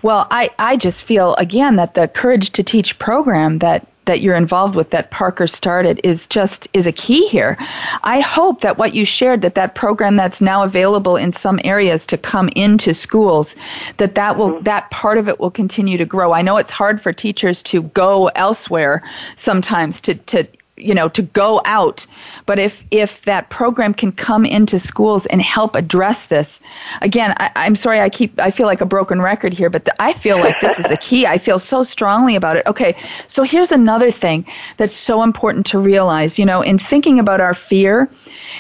Well, 0.02 0.28
I, 0.30 0.50
I 0.60 0.78
just 0.78 1.04
feel 1.04 1.36
again 1.36 1.76
that 1.78 1.96
the 1.96 2.08
Courage 2.08 2.52
to 2.52 2.64
Teach 2.64 2.98
program 3.00 3.60
that 3.60 3.88
that 4.06 4.22
you're 4.22 4.36
involved 4.36 4.76
with 4.76 4.90
that 4.92 5.12
Parker 5.12 5.48
started 5.48 6.00
is 6.04 6.28
just 6.28 6.68
is 6.74 6.88
a 6.88 6.92
key 6.92 7.28
here. 7.28 7.58
I 8.04 8.20
hope 8.20 8.62
that 8.62 8.78
what 8.78 8.94
you 8.94 9.06
shared 9.06 9.42
that 9.42 9.56
that 9.56 9.76
program 9.76 10.16
that's 10.16 10.42
now 10.42 10.64
available 10.64 11.16
in 11.16 11.32
some 11.32 11.60
areas 11.64 12.06
to 12.08 12.18
come 12.18 12.50
into 12.56 12.94
schools 12.94 13.56
that 13.98 14.16
that 14.16 14.38
will 14.38 14.54
mm-hmm. 14.54 14.64
that 14.64 14.90
part 14.92 15.18
of 15.18 15.28
it 15.28 15.40
will 15.40 15.52
continue 15.52 15.98
to 15.98 16.06
grow. 16.06 16.34
I 16.34 16.42
know 16.42 16.58
it's 16.58 16.72
hard 16.72 17.02
for 17.02 17.14
teachers 17.14 17.64
to 17.64 17.84
go 17.84 18.28
elsewhere 18.36 19.04
sometimes 19.36 20.02
to 20.02 20.16
to 20.16 20.48
you 20.78 20.94
know 20.94 21.08
to 21.10 21.22
go 21.22 21.62
out. 21.66 22.06
But 22.46 22.60
if 22.60 22.84
if 22.92 23.24
that 23.24 23.50
program 23.50 23.94
can 23.94 24.12
come 24.12 24.46
into 24.46 24.80
schools 24.80 25.26
and 25.28 25.42
help 25.42 25.76
address 25.76 26.28
this 26.28 26.60
again 27.02 27.34
I, 27.38 27.52
am 27.56 27.76
sorry 27.76 28.00
i 28.00 28.10
keep 28.10 28.38
i 28.40 28.52
feel 28.52 28.68
like 28.68 28.82
a 28.82 28.86
broken 28.86 29.22
record 29.22 29.54
here 29.54 29.70
but 29.70 29.86
the, 29.86 30.02
i 30.02 30.14
feel 30.14 30.40
like 30.40 30.60
this 30.60 30.80
is 30.80 30.90
a 30.92 30.98
key. 30.98 31.26
I 31.26 31.38
feel 31.38 31.60
so 31.60 31.84
strongly 31.84 32.36
about 32.36 32.58
it. 32.58 32.66
Okay 32.66 32.96
so 33.28 33.44
here's 33.44 33.72
another 33.72 34.12
thing 34.12 34.46
that's 34.78 34.96
so 34.96 35.24
important 35.24 35.66
to 35.68 35.80
realize 35.80 36.40
you 36.40 36.46
know 36.46 36.62
in 36.62 36.80
thinking 36.80 37.20
about 37.20 37.40
our 37.40 37.54
fear 37.54 38.10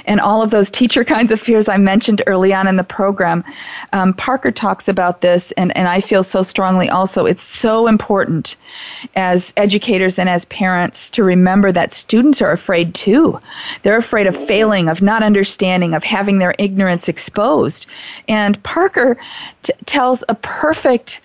and 0.05 0.19
all 0.19 0.41
of 0.41 0.51
those 0.51 0.69
teacher 0.69 1.03
kinds 1.15 1.31
of 1.31 1.39
fears 1.39 1.67
i 1.67 1.77
mentioned 1.77 2.21
early 2.27 2.53
on 2.53 2.67
in 2.67 2.75
the 2.75 2.83
program 2.83 3.43
um, 3.91 4.13
parker 4.13 4.51
talks 4.51 4.87
about 4.87 5.21
this 5.21 5.51
and, 5.53 5.75
and 5.75 5.87
i 5.87 5.99
feel 5.99 6.23
so 6.23 6.43
strongly 6.43 6.89
also. 6.89 7.25
It's 7.25 7.43
so 7.43 7.87
important 7.87 8.55
as 9.15 9.53
educators 9.57 10.17
and 10.17 10.29
as 10.29 10.45
parents 10.45 11.09
to 11.11 11.23
remember 11.23 11.71
that 11.71 11.93
students 12.03 12.41
are 12.41 12.51
afraid 12.51 12.93
too. 12.93 13.39
They're 13.81 13.97
afraid 13.97 14.27
of 14.27 14.35
failing, 14.35 14.89
of 14.89 15.01
not 15.01 15.23
understanding, 15.23 15.95
of 15.95 16.03
having 16.03 16.37
their 16.37 16.53
ignorance 16.59 17.07
exposed. 17.07 17.87
And 18.27 18.61
Parker 18.63 19.17
t- 19.63 19.73
tells 19.85 20.23
a 20.27 20.35
perfect 20.35 21.21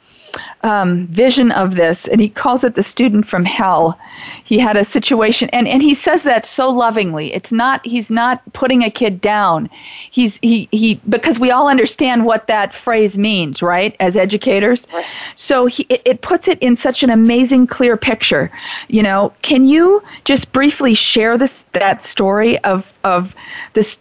um, 0.63 1.07
vision 1.09 1.53
of 1.53 1.77
this, 1.77 2.09
and 2.09 2.21
he 2.21 2.29
calls 2.29 2.65
it 2.65 2.75
the 2.75 2.83
student 2.83 3.27
from 3.27 3.45
hell. 3.45 3.99
He 4.45 4.59
had 4.59 4.77
a 4.77 4.85
situation, 4.85 5.49
and, 5.53 5.69
and 5.69 5.83
he 5.83 5.95
says 5.95 6.23
that 6.25 6.45
so 6.45 6.69
lovingly. 6.69 7.33
It's 7.33 7.53
not 7.53 7.85
he's 7.85 8.11
not 8.11 8.41
putting 8.53 8.83
a 8.83 8.91
kid 8.91 9.21
down. 9.21 9.69
He's 10.11 10.39
he 10.43 10.69
he 10.73 11.01
because 11.09 11.39
we 11.39 11.51
all 11.51 11.69
understand 11.69 12.25
what 12.25 12.47
that 12.47 12.75
phrase 12.75 13.19
means, 13.19 13.63
right? 13.63 13.95
As 14.01 14.17
educators, 14.17 14.89
right. 14.93 15.05
so 15.35 15.67
he, 15.67 15.87
it, 15.89 16.03
it 16.05 16.21
puts 16.23 16.49
it 16.49 16.59
in 16.61 16.77
such 16.77 17.03
an 17.03 17.11
amazing, 17.11 17.67
clear 17.67 17.97
picture. 17.97 18.51
You 18.89 19.03
know, 19.03 19.33
can 19.43 19.67
you 19.67 20.03
just 20.25 20.53
briefly 20.53 20.95
share 20.95 21.39
this 21.39 21.63
that 21.73 22.03
story 22.03 22.59
of 22.65 22.93
of 23.05 23.35
this? 23.75 23.99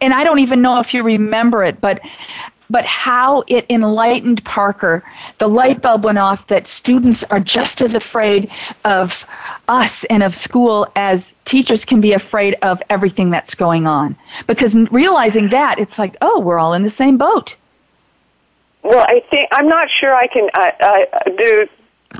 And 0.00 0.14
I 0.14 0.22
don't 0.22 0.38
even 0.38 0.62
know 0.62 0.78
if 0.78 0.94
you 0.94 1.02
remember 1.02 1.64
it, 1.64 1.80
but 1.80 2.00
but 2.70 2.84
how 2.84 3.42
it 3.46 3.66
enlightened 3.70 4.44
Parker. 4.44 5.02
The 5.38 5.48
light 5.48 5.82
bulb 5.82 6.04
went 6.04 6.18
off 6.18 6.46
that 6.48 6.66
students 6.66 7.24
are 7.24 7.40
just 7.40 7.80
as 7.80 7.94
afraid 7.94 8.50
of 8.84 9.24
us 9.68 10.04
and 10.04 10.22
of 10.22 10.34
school 10.34 10.86
as 10.96 11.34
teachers 11.44 11.84
can 11.84 12.00
be 12.00 12.12
afraid 12.12 12.56
of 12.62 12.82
everything 12.90 13.30
that's 13.30 13.54
going 13.54 13.86
on. 13.86 14.16
Because 14.46 14.74
realizing 14.90 15.48
that, 15.50 15.78
it's 15.78 15.98
like, 15.98 16.16
oh, 16.20 16.40
we're 16.40 16.58
all 16.58 16.74
in 16.74 16.82
the 16.82 16.90
same 16.90 17.16
boat. 17.16 17.56
Well, 18.82 19.04
I 19.08 19.22
think 19.30 19.48
I'm 19.52 19.68
not 19.68 19.88
sure 19.90 20.14
I 20.14 20.28
can 20.28 20.48
do 21.36 21.68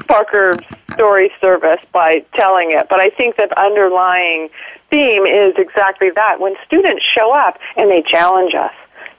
Parker's 0.08 0.58
story 0.94 1.30
service 1.40 1.80
by 1.92 2.20
telling 2.34 2.72
it, 2.72 2.88
but 2.90 3.00
I 3.00 3.11
think 3.11 3.37
the 3.37 3.48
underlying 3.58 4.50
theme 4.90 5.24
is 5.24 5.54
exactly 5.56 6.11
that. 6.14 6.40
When 6.40 6.56
students 6.66 7.02
show 7.16 7.32
up 7.32 7.58
and 7.76 7.90
they 7.90 8.02
challenge 8.02 8.54
us, 8.54 8.72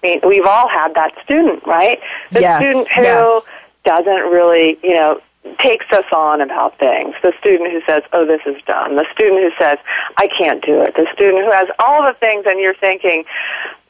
mean, 0.04 0.22
we've 0.26 0.46
all 0.46 0.68
had 0.68 0.94
that 0.96 1.14
student, 1.24 1.66
right? 1.66 2.00
The 2.32 2.42
yes, 2.42 2.62
student 2.62 2.88
who 2.90 3.02
yes. 3.04 3.44
doesn't 3.86 4.32
really, 4.32 4.78
you 4.84 4.94
know, 4.94 5.22
takes 5.60 5.86
us 5.92 6.06
on 6.14 6.42
about 6.42 6.78
things. 6.80 7.16
The 7.22 7.34
student 7.40 7.72
who 7.72 7.82
says, 7.86 8.04
"Oh, 8.14 8.26
this 8.26 8.42
is 8.46 8.62
dumb." 8.66 8.96
The 8.96 9.06
student 9.14 9.42
who 9.42 9.64
says, 9.64 9.78
"I 10.18 10.28
can't 10.28 10.64
do 10.64 10.82
it." 10.82 10.96
The 10.96 11.08
student 11.14 11.46
who 11.46 11.52
has 11.52 11.68
all 11.80 12.04
the 12.04 12.14
things, 12.20 12.46
and 12.46 12.60
you're 12.60 12.76
thinking, 12.76 13.26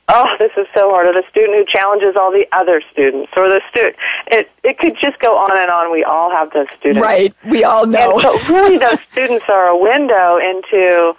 "Oh, 0.08 0.28
this 0.38 0.52
is 0.58 0.68
so 0.76 0.90
hard." 0.92 1.08
Or 1.08 1.14
the 1.14 1.28
student 1.30 1.58
who 1.58 1.66
challenges 1.66 2.16
all 2.16 2.32
the 2.32 2.48
other 2.52 2.82
students, 2.92 3.32
or 3.36 3.50
the 3.50 3.62
student. 3.70 3.96
It 4.28 4.50
it 4.64 4.78
could 4.78 4.96
just 5.02 5.20
go 5.20 5.38
on 5.38 5.58
and 5.58 5.72
on. 5.72 5.92
We 5.92 6.04
all 6.04 6.30
have 6.32 6.52
those 6.52 6.68
students, 6.80 7.02
right? 7.02 7.34
We 7.46 7.64
all 7.64 7.86
know. 7.86 8.14
And 8.14 8.22
so 8.22 8.54
really, 8.54 8.78
those 8.78 9.00
students 9.12 9.46
are 9.50 9.68
a 9.68 9.78
window 9.78 10.38
into 10.38 11.16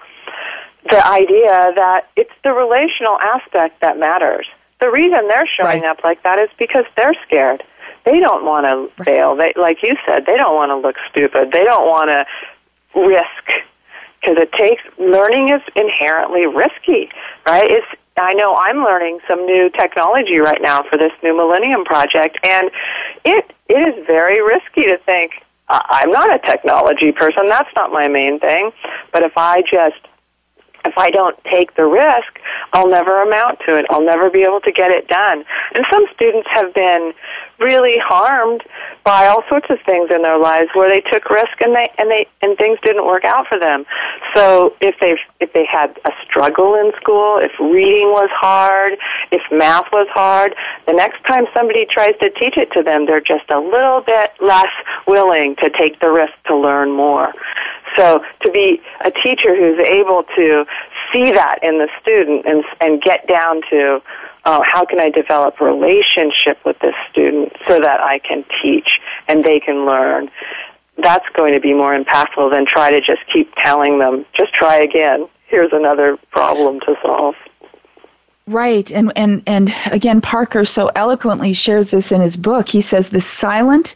the 0.90 1.07
idea 1.07 1.72
that 1.76 2.09
it's 2.16 2.33
the 2.42 2.53
relational 2.53 3.18
aspect 3.20 3.81
that 3.81 3.98
matters. 3.98 4.46
The 4.80 4.90
reason 4.90 5.28
they're 5.28 5.48
showing 5.56 5.82
right. 5.82 5.90
up 5.90 6.04
like 6.04 6.22
that 6.22 6.38
is 6.38 6.48
because 6.58 6.84
they're 6.96 7.14
scared 7.26 7.62
they 8.04 8.18
don't 8.18 8.44
want 8.44 8.66
to 8.66 8.92
right. 8.98 9.06
fail. 9.06 9.36
They, 9.36 9.52
like 9.56 9.82
you 9.82 9.96
said, 10.06 10.26
they 10.26 10.36
don't 10.36 10.54
want 10.54 10.70
to 10.70 10.76
look 10.76 10.96
stupid. 11.10 11.52
They 11.52 11.64
don't 11.64 11.86
want 11.86 12.08
to 12.08 12.24
risk 12.98 13.44
because 14.20 14.36
it 14.38 14.52
takes 14.52 14.82
learning 14.98 15.50
is 15.50 15.62
inherently 15.76 16.46
risky, 16.46 17.10
right? 17.46 17.70
It's 17.70 17.86
I 18.16 18.34
know 18.34 18.54
I'm 18.56 18.84
learning 18.84 19.20
some 19.26 19.46
new 19.46 19.70
technology 19.70 20.38
right 20.38 20.60
now 20.60 20.82
for 20.82 20.98
this 20.98 21.12
new 21.22 21.34
Millennium 21.34 21.84
project, 21.84 22.38
and 22.42 22.70
it 23.24 23.52
it 23.68 23.78
is 23.78 24.06
very 24.06 24.42
risky 24.42 24.82
to 24.84 24.98
think 24.98 25.32
I'm 25.68 26.10
not 26.10 26.34
a 26.34 26.38
technology 26.38 27.12
person. 27.12 27.46
That's 27.46 27.70
not 27.76 27.92
my 27.92 28.08
main 28.08 28.40
thing. 28.40 28.72
But 29.12 29.22
if 29.22 29.32
I 29.36 29.62
just 29.62 30.04
if 30.84 30.94
I 30.96 31.10
don't 31.10 31.36
take 31.44 31.74
the 31.76 31.84
risk, 31.84 32.38
I'll 32.72 32.88
never 32.88 33.22
amount 33.22 33.60
to 33.66 33.76
it. 33.76 33.86
I'll 33.90 34.04
never 34.04 34.30
be 34.30 34.42
able 34.42 34.60
to 34.60 34.72
get 34.72 34.90
it 34.90 35.08
done. 35.08 35.44
And 35.74 35.84
some 35.90 36.06
students 36.14 36.48
have 36.52 36.72
been 36.74 37.12
really 37.58 37.98
harmed 37.98 38.62
by 39.04 39.26
all 39.26 39.42
sorts 39.48 39.66
of 39.70 39.78
things 39.84 40.10
in 40.10 40.22
their 40.22 40.38
lives 40.38 40.70
where 40.74 40.88
they 40.88 41.00
took 41.10 41.28
risk 41.28 41.60
and 41.60 41.74
they 41.74 41.90
and 41.98 42.10
they 42.10 42.26
and 42.42 42.56
things 42.56 42.78
didn't 42.82 43.06
work 43.06 43.24
out 43.24 43.46
for 43.46 43.58
them. 43.58 43.84
So 44.34 44.74
if 44.80 44.94
they 45.00 45.16
if 45.40 45.52
they 45.52 45.66
had 45.70 45.98
a 46.06 46.10
struggle 46.24 46.74
in 46.74 46.92
school, 47.00 47.38
if 47.38 47.52
reading 47.60 48.08
was 48.08 48.30
hard, 48.32 48.94
if 49.30 49.42
math 49.52 49.86
was 49.92 50.08
hard, 50.10 50.54
the 50.86 50.92
next 50.92 51.22
time 51.24 51.46
somebody 51.56 51.86
tries 51.86 52.16
to 52.20 52.30
teach 52.30 52.56
it 52.56 52.72
to 52.72 52.82
them, 52.82 53.06
they're 53.06 53.20
just 53.20 53.50
a 53.50 53.60
little 53.60 54.00
bit 54.00 54.32
less 54.40 54.72
willing 55.06 55.56
to 55.56 55.70
take 55.70 56.00
the 56.00 56.10
risk 56.10 56.32
to 56.46 56.56
learn 56.56 56.90
more. 56.90 57.32
So 57.96 58.22
to 58.42 58.50
be 58.50 58.81
a 59.05 59.11
teacher 59.11 59.55
who's 59.57 59.79
able 59.81 60.24
to 60.37 60.64
see 61.12 61.33
that 61.33 61.59
in 61.62 61.79
the 61.79 61.88
student 62.00 62.46
and 62.46 62.64
and 62.81 63.03
get 63.03 63.26
down 63.26 63.62
to 63.70 64.00
uh, 64.44 64.61
how 64.64 64.85
can 64.85 65.00
I 65.00 65.11
develop 65.11 65.61
relationship 65.61 66.59
with 66.64 66.79
this 66.81 66.94
student 67.11 67.53
so 67.66 67.81
that 67.81 68.00
I 68.00 68.18
can 68.18 68.44
teach 68.62 68.98
and 69.29 69.44
they 69.44 69.61
can 69.61 69.85
learn. 69.85 70.31
That's 70.98 71.26
going 71.35 71.55
to 71.55 71.61
be 71.61 71.72
more 71.72 71.98
impactful 71.98 72.50
than 72.50 72.66
try 72.66 72.90
to 72.90 73.00
just 73.00 73.20
keep 73.33 73.53
telling 73.57 73.98
them, 73.98 74.26
just 74.37 74.53
try 74.55 74.76
again. 74.76 75.29
Here's 75.46 75.72
another 75.72 76.18
problem 76.31 76.81
to 76.81 76.94
solve. 77.03 77.35
Right, 78.46 78.90
and 78.90 79.12
and 79.16 79.42
and 79.46 79.70
again, 79.92 80.20
Parker 80.20 80.64
so 80.64 80.90
eloquently 80.96 81.53
shares 81.53 81.90
this 81.90 82.11
in 82.11 82.20
his 82.20 82.37
book. 82.37 82.68
He 82.68 82.83
says 82.83 83.09
the 83.11 83.20
silent 83.20 83.94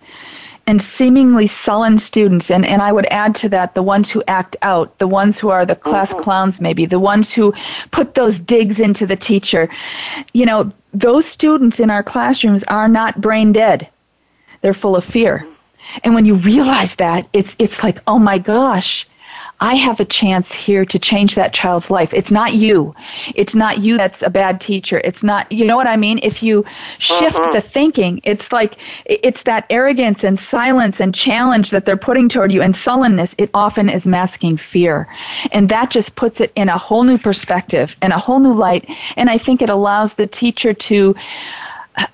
and 0.66 0.82
seemingly 0.82 1.46
sullen 1.46 1.98
students, 1.98 2.50
and, 2.50 2.64
and 2.64 2.80
I 2.80 2.90
would 2.92 3.06
add 3.06 3.34
to 3.36 3.48
that 3.50 3.74
the 3.74 3.82
ones 3.82 4.10
who 4.10 4.22
act 4.26 4.56
out, 4.62 4.98
the 4.98 5.08
ones 5.08 5.38
who 5.38 5.50
are 5.50 5.66
the 5.66 5.76
class 5.76 6.10
mm-hmm. 6.10 6.22
clowns, 6.22 6.60
maybe, 6.60 6.86
the 6.86 7.00
ones 7.00 7.32
who 7.32 7.52
put 7.92 8.14
those 8.14 8.38
digs 8.38 8.80
into 8.80 9.06
the 9.06 9.16
teacher. 9.16 9.68
You 10.32 10.46
know, 10.46 10.72
those 10.94 11.26
students 11.26 11.80
in 11.80 11.90
our 11.90 12.02
classrooms 12.02 12.64
are 12.68 12.88
not 12.88 13.20
brain 13.20 13.52
dead, 13.52 13.90
they're 14.62 14.74
full 14.74 14.96
of 14.96 15.04
fear. 15.04 15.46
And 16.02 16.14
when 16.14 16.24
you 16.24 16.36
realize 16.36 16.94
that, 16.96 17.28
it's, 17.32 17.54
it's 17.58 17.82
like, 17.82 17.98
oh 18.06 18.18
my 18.18 18.38
gosh, 18.38 19.06
I 19.60 19.76
have 19.76 20.00
a 20.00 20.04
chance 20.04 20.52
here 20.52 20.84
to 20.84 20.98
change 20.98 21.36
that 21.36 21.52
child's 21.52 21.90
life. 21.90 22.10
It's 22.12 22.30
not 22.30 22.54
you. 22.54 22.94
It's 23.34 23.54
not 23.54 23.78
you 23.78 23.96
that's 23.96 24.22
a 24.22 24.30
bad 24.30 24.60
teacher. 24.60 24.98
It's 25.04 25.22
not, 25.22 25.50
you 25.50 25.64
know 25.64 25.76
what 25.76 25.86
I 25.86 25.96
mean? 25.96 26.18
If 26.22 26.42
you 26.42 26.64
shift 26.98 27.36
uh-huh. 27.36 27.52
the 27.52 27.60
thinking, 27.60 28.20
it's 28.24 28.52
like, 28.52 28.76
it's 29.06 29.42
that 29.44 29.66
arrogance 29.70 30.24
and 30.24 30.38
silence 30.38 31.00
and 31.00 31.14
challenge 31.14 31.70
that 31.70 31.86
they're 31.86 31.96
putting 31.96 32.28
toward 32.28 32.52
you 32.52 32.62
and 32.62 32.74
sullenness. 32.74 33.34
It 33.38 33.50
often 33.54 33.88
is 33.88 34.04
masking 34.04 34.58
fear. 34.58 35.08
And 35.52 35.68
that 35.68 35.90
just 35.90 36.16
puts 36.16 36.40
it 36.40 36.52
in 36.56 36.68
a 36.68 36.76
whole 36.76 37.04
new 37.04 37.18
perspective 37.18 37.94
and 38.02 38.12
a 38.12 38.18
whole 38.18 38.40
new 38.40 38.52
light. 38.52 38.84
And 39.16 39.30
I 39.30 39.38
think 39.38 39.62
it 39.62 39.70
allows 39.70 40.14
the 40.14 40.26
teacher 40.26 40.74
to, 40.74 41.14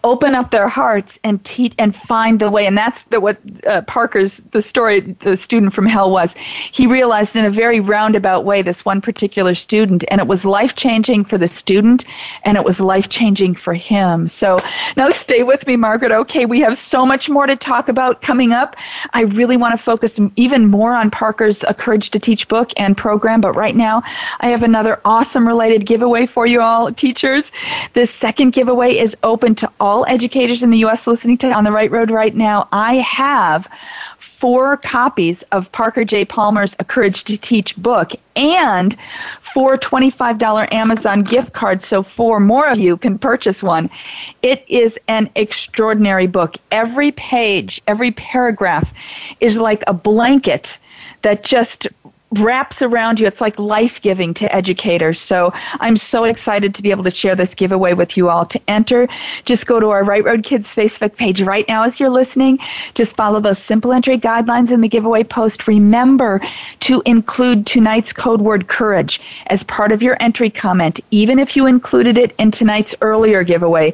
open 0.04 0.34
up 0.34 0.50
their 0.50 0.68
hearts 0.68 1.18
and 1.24 1.44
teach 1.44 1.74
and 1.78 1.94
find 1.94 2.40
the 2.40 2.50
way. 2.50 2.66
And 2.66 2.76
that's 2.76 2.98
the, 3.10 3.20
what 3.20 3.38
uh, 3.66 3.82
parker's 3.82 4.40
the 4.52 4.62
story 4.62 5.16
the 5.22 5.36
student 5.36 5.72
from 5.72 5.86
hell 5.86 6.10
was. 6.10 6.32
He 6.72 6.86
realized 6.86 7.36
in 7.36 7.44
a 7.44 7.50
very 7.50 7.80
roundabout 7.80 8.44
way 8.44 8.62
this 8.62 8.84
one 8.84 9.00
particular 9.00 9.54
student 9.54 10.04
and 10.08 10.20
it 10.20 10.26
was 10.26 10.44
life 10.44 10.74
changing 10.76 11.24
for 11.24 11.38
the 11.38 11.48
student 11.48 12.04
and 12.44 12.56
it 12.56 12.64
was 12.64 12.80
life 12.80 13.08
changing 13.08 13.54
for 13.54 13.74
him. 13.74 14.28
So 14.28 14.58
now 14.96 15.10
stay 15.10 15.42
with 15.42 15.66
me 15.66 15.76
margaret. 15.76 16.12
Okay 16.12 16.46
we 16.46 16.60
have 16.60 16.76
so 16.76 17.04
much 17.04 17.28
more 17.28 17.46
to 17.46 17.56
talk 17.56 17.88
about 17.88 18.22
coming 18.22 18.52
up. 18.52 18.76
I 19.12 19.22
really 19.22 19.56
want 19.56 19.78
to 19.78 19.84
focus 19.84 20.18
even 20.36 20.66
more 20.66 20.94
on 20.94 21.10
parker's 21.10 21.64
a 21.66 21.74
courage 21.74 22.10
to 22.10 22.20
teach 22.20 22.48
book 22.48 22.70
and 22.76 22.96
program 22.96 23.40
but 23.40 23.54
right 23.54 23.76
now 23.76 24.02
i 24.40 24.48
have 24.48 24.62
another 24.62 25.00
awesome 25.04 25.46
related 25.46 25.86
giveaway 25.86 26.26
for 26.26 26.46
you 26.46 26.60
all 26.60 26.92
teachers. 26.92 27.50
This 27.94 28.10
second 28.14 28.52
giveaway 28.52 28.92
is 28.92 29.14
open 29.22 29.54
to 29.56 29.69
all 29.78 30.04
educators 30.06 30.62
in 30.62 30.70
the 30.70 30.78
U.S. 30.78 31.06
listening 31.06 31.38
to 31.38 31.52
On 31.52 31.64
the 31.64 31.72
Right 31.72 31.90
Road 31.90 32.10
right 32.10 32.34
now, 32.34 32.68
I 32.72 32.96
have 32.96 33.66
four 34.40 34.78
copies 34.78 35.44
of 35.52 35.70
Parker 35.70 36.04
J. 36.04 36.24
Palmer's 36.24 36.74
A 36.78 36.84
Courage 36.84 37.24
to 37.24 37.36
Teach 37.36 37.76
book 37.76 38.10
and 38.36 38.96
four 39.52 39.76
$25 39.76 40.72
Amazon 40.72 41.22
gift 41.22 41.52
cards 41.52 41.86
so 41.86 42.02
four 42.02 42.40
more 42.40 42.66
of 42.68 42.78
you 42.78 42.96
can 42.96 43.18
purchase 43.18 43.62
one. 43.62 43.90
It 44.42 44.64
is 44.68 44.96
an 45.08 45.30
extraordinary 45.34 46.26
book. 46.26 46.54
Every 46.70 47.12
page, 47.12 47.82
every 47.86 48.12
paragraph 48.12 48.88
is 49.40 49.56
like 49.56 49.82
a 49.86 49.92
blanket 49.92 50.78
that 51.22 51.44
just 51.44 51.86
wraps 52.38 52.80
around 52.82 53.18
you. 53.18 53.26
It's 53.26 53.40
like 53.40 53.58
life 53.58 54.00
giving 54.02 54.32
to 54.34 54.54
educators. 54.54 55.20
So 55.20 55.50
I'm 55.54 55.96
so 55.96 56.24
excited 56.24 56.74
to 56.74 56.82
be 56.82 56.90
able 56.90 57.04
to 57.04 57.10
share 57.10 57.34
this 57.34 57.54
giveaway 57.54 57.94
with 57.94 58.16
you 58.16 58.28
all. 58.28 58.46
To 58.46 58.60
enter, 58.70 59.08
just 59.44 59.66
go 59.66 59.80
to 59.80 59.88
our 59.88 60.04
Right 60.04 60.24
Road 60.24 60.44
Kids 60.44 60.68
Facebook 60.68 61.16
page 61.16 61.42
right 61.42 61.64
now 61.68 61.82
as 61.82 61.98
you're 61.98 62.10
listening. 62.10 62.58
Just 62.94 63.16
follow 63.16 63.40
those 63.40 63.62
simple 63.62 63.92
entry 63.92 64.18
guidelines 64.18 64.70
in 64.70 64.80
the 64.80 64.88
giveaway 64.88 65.24
post. 65.24 65.66
Remember 65.66 66.40
to 66.80 67.02
include 67.04 67.66
tonight's 67.66 68.12
code 68.12 68.40
word 68.40 68.68
courage 68.68 69.20
as 69.46 69.64
part 69.64 69.90
of 69.90 70.02
your 70.02 70.16
entry 70.20 70.50
comment, 70.50 71.00
even 71.10 71.38
if 71.38 71.56
you 71.56 71.66
included 71.66 72.16
it 72.16 72.32
in 72.38 72.50
tonight's 72.50 72.94
earlier 73.00 73.42
giveaway 73.42 73.92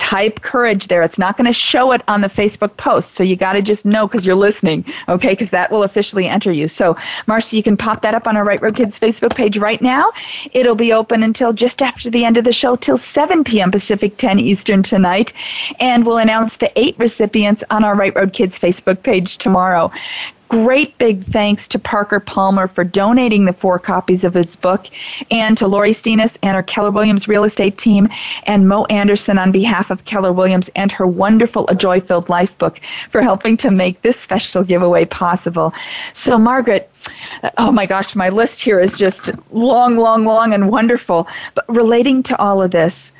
type 0.00 0.40
courage 0.42 0.88
there. 0.88 1.02
It's 1.02 1.18
not 1.18 1.36
going 1.36 1.46
to 1.46 1.52
show 1.52 1.92
it 1.92 2.02
on 2.08 2.20
the 2.20 2.28
Facebook 2.28 2.76
post, 2.76 3.14
so 3.14 3.22
you 3.22 3.36
got 3.36 3.52
to 3.52 3.62
just 3.62 3.84
know 3.84 4.06
because 4.06 4.24
you're 4.24 4.34
listening, 4.34 4.84
okay? 5.08 5.30
Because 5.30 5.50
that 5.50 5.70
will 5.70 5.82
officially 5.82 6.26
enter 6.26 6.52
you. 6.52 6.68
So, 6.68 6.96
Marcy, 7.26 7.56
you 7.56 7.62
can 7.62 7.69
pop 7.76 8.02
that 8.02 8.14
up 8.14 8.26
on 8.26 8.36
our 8.36 8.44
Right 8.44 8.60
Road 8.60 8.76
Kids 8.76 8.98
Facebook 8.98 9.34
page 9.34 9.58
right 9.58 9.80
now. 9.80 10.10
It'll 10.52 10.74
be 10.74 10.92
open 10.92 11.22
until 11.22 11.52
just 11.52 11.82
after 11.82 12.10
the 12.10 12.24
end 12.24 12.36
of 12.36 12.44
the 12.44 12.52
show, 12.52 12.76
till 12.76 12.98
7 12.98 13.44
p.m. 13.44 13.70
Pacific, 13.70 14.16
10 14.18 14.38
Eastern 14.38 14.82
tonight, 14.82 15.32
and 15.80 16.04
we'll 16.04 16.18
announce 16.18 16.56
the 16.56 16.70
eight 16.78 16.98
recipients 16.98 17.62
on 17.70 17.84
our 17.84 17.96
Right 17.96 18.14
Road 18.14 18.32
Kids 18.32 18.58
Facebook 18.58 19.02
page 19.02 19.38
tomorrow 19.38 19.90
great 20.50 20.98
big 20.98 21.24
thanks 21.26 21.68
to 21.68 21.78
Parker 21.78 22.18
Palmer 22.18 22.66
for 22.66 22.82
donating 22.82 23.44
the 23.44 23.52
four 23.52 23.78
copies 23.78 24.24
of 24.24 24.34
his 24.34 24.56
book, 24.56 24.86
and 25.30 25.56
to 25.56 25.66
Lori 25.66 25.94
Steenis 25.94 26.36
and 26.42 26.56
her 26.56 26.62
Keller 26.62 26.90
Williams 26.90 27.28
real 27.28 27.44
estate 27.44 27.78
team, 27.78 28.08
and 28.44 28.68
Mo 28.68 28.84
Anderson 28.86 29.38
on 29.38 29.52
behalf 29.52 29.90
of 29.90 30.04
Keller 30.04 30.32
Williams 30.32 30.68
and 30.74 30.90
her 30.90 31.06
wonderful 31.06 31.68
A 31.68 31.76
Joy 31.76 32.00
Filled 32.00 32.28
Life 32.28 32.50
book 32.58 32.80
for 33.12 33.22
helping 33.22 33.56
to 33.58 33.70
make 33.70 34.02
this 34.02 34.20
special 34.20 34.64
giveaway 34.64 35.04
possible. 35.04 35.72
So, 36.14 36.36
Margaret, 36.36 36.89
oh 37.58 37.72
my 37.72 37.86
gosh, 37.86 38.14
my 38.14 38.28
list 38.28 38.60
here 38.60 38.80
is 38.80 38.92
just 38.98 39.30
long, 39.50 39.96
long, 39.96 40.24
long, 40.24 40.54
and 40.54 40.70
wonderful. 40.70 41.26
But 41.54 41.64
relating 41.68 42.22
to 42.24 42.36
all 42.38 42.62
of 42.62 42.70
this, 42.70 43.12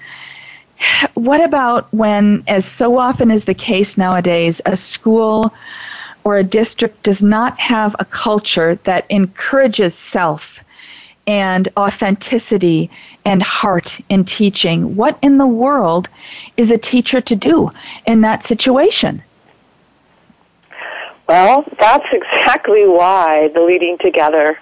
what 1.15 1.43
about 1.43 1.93
when, 1.93 2.43
as 2.47 2.65
so 2.65 2.99
often 2.99 3.31
is 3.31 3.45
the 3.45 3.55
case 3.55 3.99
nowadays, 3.99 4.61
a 4.67 4.77
school 4.77 5.53
or 6.25 6.39
a 6.39 6.45
district 6.45 7.03
does 7.03 7.23
not 7.23 7.59
have 7.59 7.95
a 7.99 8.05
culture 8.05 8.79
that 8.85 9.07
encourages 9.11 9.95
self 10.11 10.43
and 11.27 11.69
authenticity 11.77 12.91
and 13.25 13.43
heart 13.43 14.01
in 14.09 14.25
teaching, 14.25 14.97
what 14.97 15.19
in 15.23 15.39
the 15.39 15.47
world 15.47 16.09
is 16.57 16.71
a 16.71 16.79
teacher 16.79 17.21
to 17.21 17.37
do 17.37 17.71
in 18.07 18.21
that 18.23 18.45
situation? 18.45 19.23
Well, 21.31 21.65
that's 21.79 22.07
exactly 22.11 22.89
why 22.89 23.51
the 23.55 23.61
Leading 23.61 23.97
Together 24.01 24.59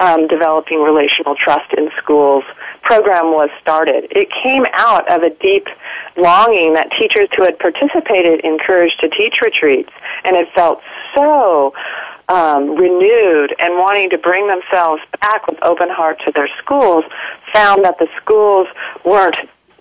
um, 0.00 0.28
developing 0.28 0.82
relational 0.82 1.34
trust 1.34 1.72
in 1.72 1.88
schools 1.96 2.44
program 2.82 3.32
was 3.32 3.48
started. 3.58 4.06
It 4.10 4.28
came 4.42 4.66
out 4.74 5.10
of 5.10 5.22
a 5.22 5.30
deep 5.30 5.66
longing 6.18 6.74
that 6.74 6.90
teachers 6.98 7.30
who 7.34 7.44
had 7.44 7.58
participated 7.58 8.40
in 8.40 8.58
Courage 8.58 8.92
to 9.00 9.08
Teach 9.08 9.36
retreats 9.42 9.88
and 10.24 10.36
had 10.36 10.46
felt 10.54 10.82
so 11.16 11.72
um, 12.28 12.76
renewed 12.76 13.56
and 13.58 13.78
wanting 13.78 14.10
to 14.10 14.18
bring 14.18 14.46
themselves 14.46 15.00
back 15.22 15.46
with 15.46 15.58
open 15.62 15.88
heart 15.88 16.20
to 16.26 16.32
their 16.32 16.50
schools 16.62 17.02
found 17.54 17.82
that 17.82 17.98
the 17.98 18.08
schools 18.20 18.68
weren't 19.06 19.36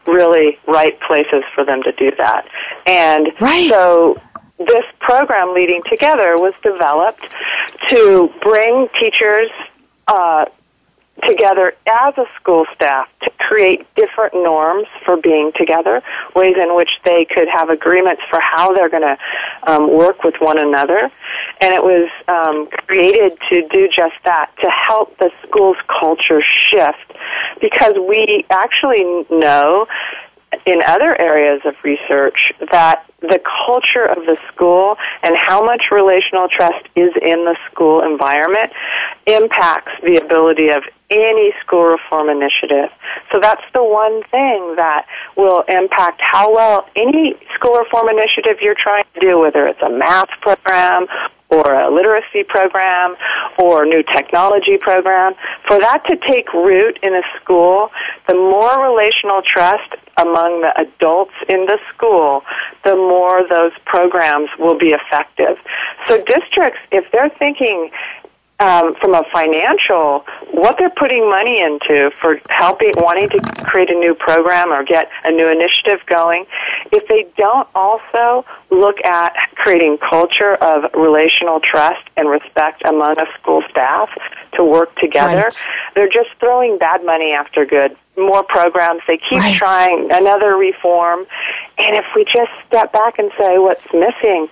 really 0.08 0.58
right 0.68 0.98
places 1.02 1.44
for 1.54 1.66
them 1.66 1.84
to 1.84 1.92
do 1.92 2.12
that. 2.18 2.48
And 2.88 3.28
right. 3.42 3.70
so 3.70 4.22
this 4.60 4.86
program, 5.00 5.54
Leading 5.54 5.82
Together, 5.90 6.36
was 6.38 6.54
developed 6.62 7.26
to 7.88 8.30
bring 8.42 8.88
teachers 9.00 9.50
uh, 10.08 10.46
together 11.26 11.74
as 11.86 12.18
a 12.18 12.26
school 12.40 12.66
staff 12.74 13.08
to 13.22 13.30
create 13.40 13.86
different 13.96 14.34
norms 14.34 14.88
for 15.04 15.18
being 15.18 15.52
together, 15.58 16.02
ways 16.36 16.56
in 16.58 16.76
which 16.76 16.92
they 17.04 17.26
could 17.26 17.48
have 17.50 17.70
agreements 17.70 18.22
for 18.30 18.40
how 18.40 18.74
they're 18.74 18.90
going 18.90 19.04
to 19.04 19.18
um, 19.64 19.92
work 19.92 20.24
with 20.24 20.36
one 20.40 20.58
another. 20.58 21.12
And 21.62 21.74
it 21.74 21.84
was 21.84 22.10
um, 22.28 22.68
created 22.88 23.38
to 23.50 23.68
do 23.68 23.90
just 23.94 24.16
that, 24.24 24.52
to 24.62 24.70
help 24.70 25.18
the 25.18 25.30
school's 25.44 25.78
culture 26.00 26.42
shift, 26.42 27.14
because 27.60 27.96
we 28.08 28.46
actually 28.50 29.04
know 29.30 29.88
in 30.66 30.82
other 30.88 31.20
areas 31.20 31.62
of 31.66 31.76
research 31.84 32.52
that 32.72 33.06
the 33.22 33.42
culture 33.66 34.06
of 34.06 34.26
the 34.26 34.38
school 34.48 34.96
and 35.24 35.36
how 35.36 35.64
much 35.64 35.88
relational 35.92 36.48
trust 36.48 36.86
is 36.96 37.12
in 37.22 37.46
the 37.46 37.56
school 37.70 38.02
environment 38.02 38.72
impacts 39.28 39.92
the 40.04 40.18
ability 40.18 40.70
of 40.70 40.84
any 41.10 41.52
school 41.60 41.84
reform 41.84 42.30
initiative. 42.30 42.90
So 43.32 43.40
that's 43.40 43.64
the 43.74 43.84
one 43.84 44.24
thing 44.32 44.76
that 44.76 45.06
will 45.36 45.64
impact 45.68 46.22
how 46.22 46.54
well 46.54 46.88
any 46.96 47.36
school 47.56 47.74
reform 47.74 48.10
initiative 48.10 48.58
you're 48.62 48.76
trying 48.78 49.06
to 49.16 49.20
do, 49.20 49.40
whether 49.40 49.68
it's 49.68 49.82
a 49.82 49.90
math 49.90 50.30
program 50.42 51.08
or 51.50 51.74
a 51.74 51.90
literacy 51.90 52.44
program 52.48 53.16
or 53.58 53.86
new 53.86 54.04
technology 54.04 54.78
program, 54.78 55.34
for 55.68 55.80
that 55.80 56.04
to 56.08 56.16
take 56.16 56.54
root 56.54 57.00
in 57.02 57.16
a 57.16 57.22
school, 57.42 57.90
the 58.28 58.36
more 58.36 58.82
relational 58.82 59.42
trust 59.42 59.96
among 60.18 60.62
the 60.62 60.74
adults 60.80 61.34
in 61.48 61.66
the 61.66 61.80
school, 61.94 62.44
the 62.84 62.96
more 62.96 63.48
those 63.48 63.72
programs 63.86 64.50
will 64.60 64.78
be 64.78 64.90
effective. 64.90 65.58
So 66.08 66.24
districts, 66.24 66.80
if 66.92 67.10
they're 67.12 67.32
thinking 67.40 67.90
um, 68.60 68.96
from 68.96 69.14
a 69.14 69.24
financial, 69.32 70.26
what 70.52 70.78
they're 70.78 70.90
putting 70.90 71.30
money 71.30 71.62
into 71.62 72.12
for 72.20 72.40
helping, 72.50 72.92
wanting 72.98 73.30
to 73.30 73.40
create 73.64 73.90
a 73.90 73.94
new 73.94 74.14
program 74.14 74.72
or 74.72 74.84
get 74.84 75.10
a 75.24 75.32
new 75.32 75.48
initiative 75.48 76.00
going, 76.08 76.46
if 76.92 77.08
they 77.08 77.26
don't 77.38 77.68
also 77.74 78.46
look 78.70 78.98
at 79.06 79.34
creating 79.56 79.98
culture 79.98 80.56
of 80.56 80.92
relational 80.94 81.62
trust 81.62 82.02
and 82.18 82.30
respect 82.30 82.82
among 82.86 83.18
a 83.18 83.26
school 83.40 83.64
staff 83.70 84.10
to 84.54 84.64
work 84.64 84.94
together, 84.98 85.44
right. 85.44 85.64
they're 85.96 86.10
just 86.10 86.30
throwing 86.40 86.78
bad 86.78 87.06
money 87.06 87.32
after 87.32 87.66
good. 87.66 87.96
More 88.18 88.44
programs, 88.44 89.02
they 89.08 89.18
keep 89.18 89.40
right. 89.40 89.56
trying 89.56 90.10
another 90.12 90.58
reform. 90.58 91.26
And 91.78 91.96
if 91.96 92.06
we 92.14 92.26
just 92.26 92.52
step 92.68 92.92
back 92.92 93.18
and 93.20 93.32
say 93.40 93.58
what's 93.58 93.86
missing, 93.94 94.50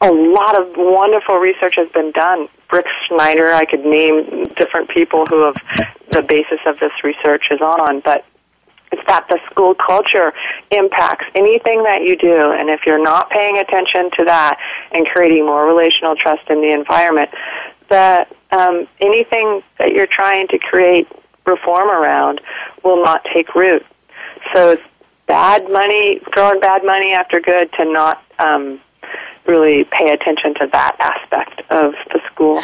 a 0.00 0.10
lot 0.10 0.58
of 0.58 0.68
wonderful 0.76 1.36
research 1.36 1.74
has 1.76 1.90
been 1.90 2.12
done. 2.12 2.48
Bryk 2.68 2.86
Schneider. 3.06 3.52
I 3.52 3.64
could 3.64 3.84
name 3.84 4.44
different 4.54 4.88
people 4.88 5.26
who 5.26 5.44
have 5.44 5.56
the 6.12 6.22
basis 6.22 6.60
of 6.66 6.78
this 6.80 6.92
research 7.02 7.46
is 7.50 7.60
on, 7.60 8.00
but 8.00 8.24
it's 8.90 9.02
that 9.06 9.26
the 9.28 9.38
school 9.50 9.74
culture 9.74 10.32
impacts 10.70 11.26
anything 11.34 11.82
that 11.84 12.02
you 12.02 12.16
do, 12.16 12.52
and 12.52 12.70
if 12.70 12.86
you're 12.86 13.02
not 13.02 13.30
paying 13.30 13.58
attention 13.58 14.10
to 14.16 14.24
that 14.24 14.58
and 14.92 15.06
creating 15.06 15.44
more 15.44 15.66
relational 15.66 16.16
trust 16.16 16.48
in 16.48 16.60
the 16.60 16.72
environment, 16.72 17.30
that 17.90 18.34
um, 18.50 18.86
anything 19.00 19.62
that 19.78 19.92
you're 19.92 20.06
trying 20.06 20.48
to 20.48 20.58
create 20.58 21.06
reform 21.46 21.88
around 21.90 22.40
will 22.84 23.02
not 23.02 23.24
take 23.32 23.54
root. 23.54 23.84
So 24.54 24.70
it's 24.72 24.82
bad 25.26 25.70
money, 25.70 26.20
throwing 26.34 26.60
bad 26.60 26.84
money 26.84 27.12
after 27.12 27.40
good 27.40 27.70
to 27.74 27.84
not 27.84 28.22
um, 28.38 28.80
really 29.48 29.84
pay 29.84 30.12
attention 30.12 30.54
to 30.54 30.68
that 30.72 30.96
aspect 31.00 31.62
of 31.70 31.94
the 32.12 32.20
school. 32.30 32.62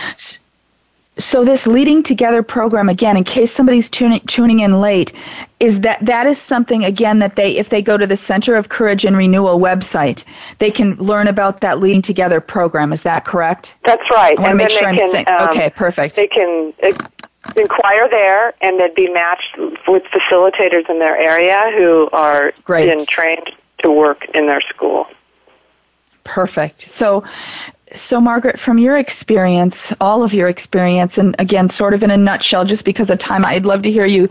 So 1.16 1.45
this 1.45 1.66
leading 1.66 2.03
together 2.03 2.43
program 2.43 2.89
again, 2.89 3.16
in 3.16 3.22
case 3.22 3.55
somebody's 3.55 3.89
tuning 3.89 4.20
tuning 4.26 4.61
in 4.61 4.80
late, 4.80 5.12
is 5.61 5.80
that 5.82 6.05
that 6.05 6.26
is 6.26 6.43
something 6.43 6.85
again 6.85 7.20
that 7.20 7.37
they 7.37 7.57
if 7.57 7.70
they 7.70 7.82
go 7.82 7.97
to 7.97 8.07
the 8.07 8.16
Center 8.16 8.57
of 8.57 8.68
Courage 8.68 9.05
and 9.05 9.16
Renewal 9.16 9.61
website, 9.61 10.24
they 10.59 10.72
can 10.72 10.97
learn 10.97 11.28
about 11.28 11.61
that 11.61 11.78
leading 11.78 12.03
together 12.03 12.41
program. 12.41 12.93
Is 12.93 13.05
that 13.05 13.24
correct? 13.24 13.74
That's 13.85 14.03
right. 14.11 14.37
I 14.37 14.43
want 14.43 14.51
to 14.51 14.57
make 14.57 14.70
sure 14.70 14.89
I'm 14.89 14.97
can, 14.97 15.24
um, 15.28 15.49
okay. 15.51 15.70
Perfect. 15.70 16.16
They 16.16 16.28
can. 16.28 16.72
Inquire 17.57 18.09
there 18.09 18.55
and 18.62 18.80
they'd 18.80 18.95
be 18.95 19.07
matched 19.12 19.59
with 19.87 20.03
facilitators 20.05 20.89
in 20.89 20.99
their 20.99 21.14
area 21.14 21.61
who 21.76 22.09
are 22.14 22.55
Great. 22.64 23.07
trained 23.07 23.51
to 23.80 23.91
work 23.91 24.24
in 24.32 24.47
their 24.47 24.62
school. 24.62 25.07
Perfect. 26.24 26.86
So, 26.88 27.22
so 27.94 28.20
Margaret, 28.20 28.58
from 28.58 28.78
your 28.78 28.96
experience, 28.96 29.92
all 30.00 30.24
of 30.24 30.32
your 30.32 30.48
experience, 30.48 31.18
and 31.18 31.36
again, 31.38 31.68
sort 31.68 31.94
of 31.94 32.02
in 32.02 32.10
a 32.10 32.16
nutshell, 32.16 32.64
just 32.64 32.84
because 32.84 33.10
of 33.10 33.18
time, 33.18 33.44
I'd 33.44 33.64
love 33.64 33.82
to 33.82 33.90
hear 33.90 34.06
you 34.06 34.28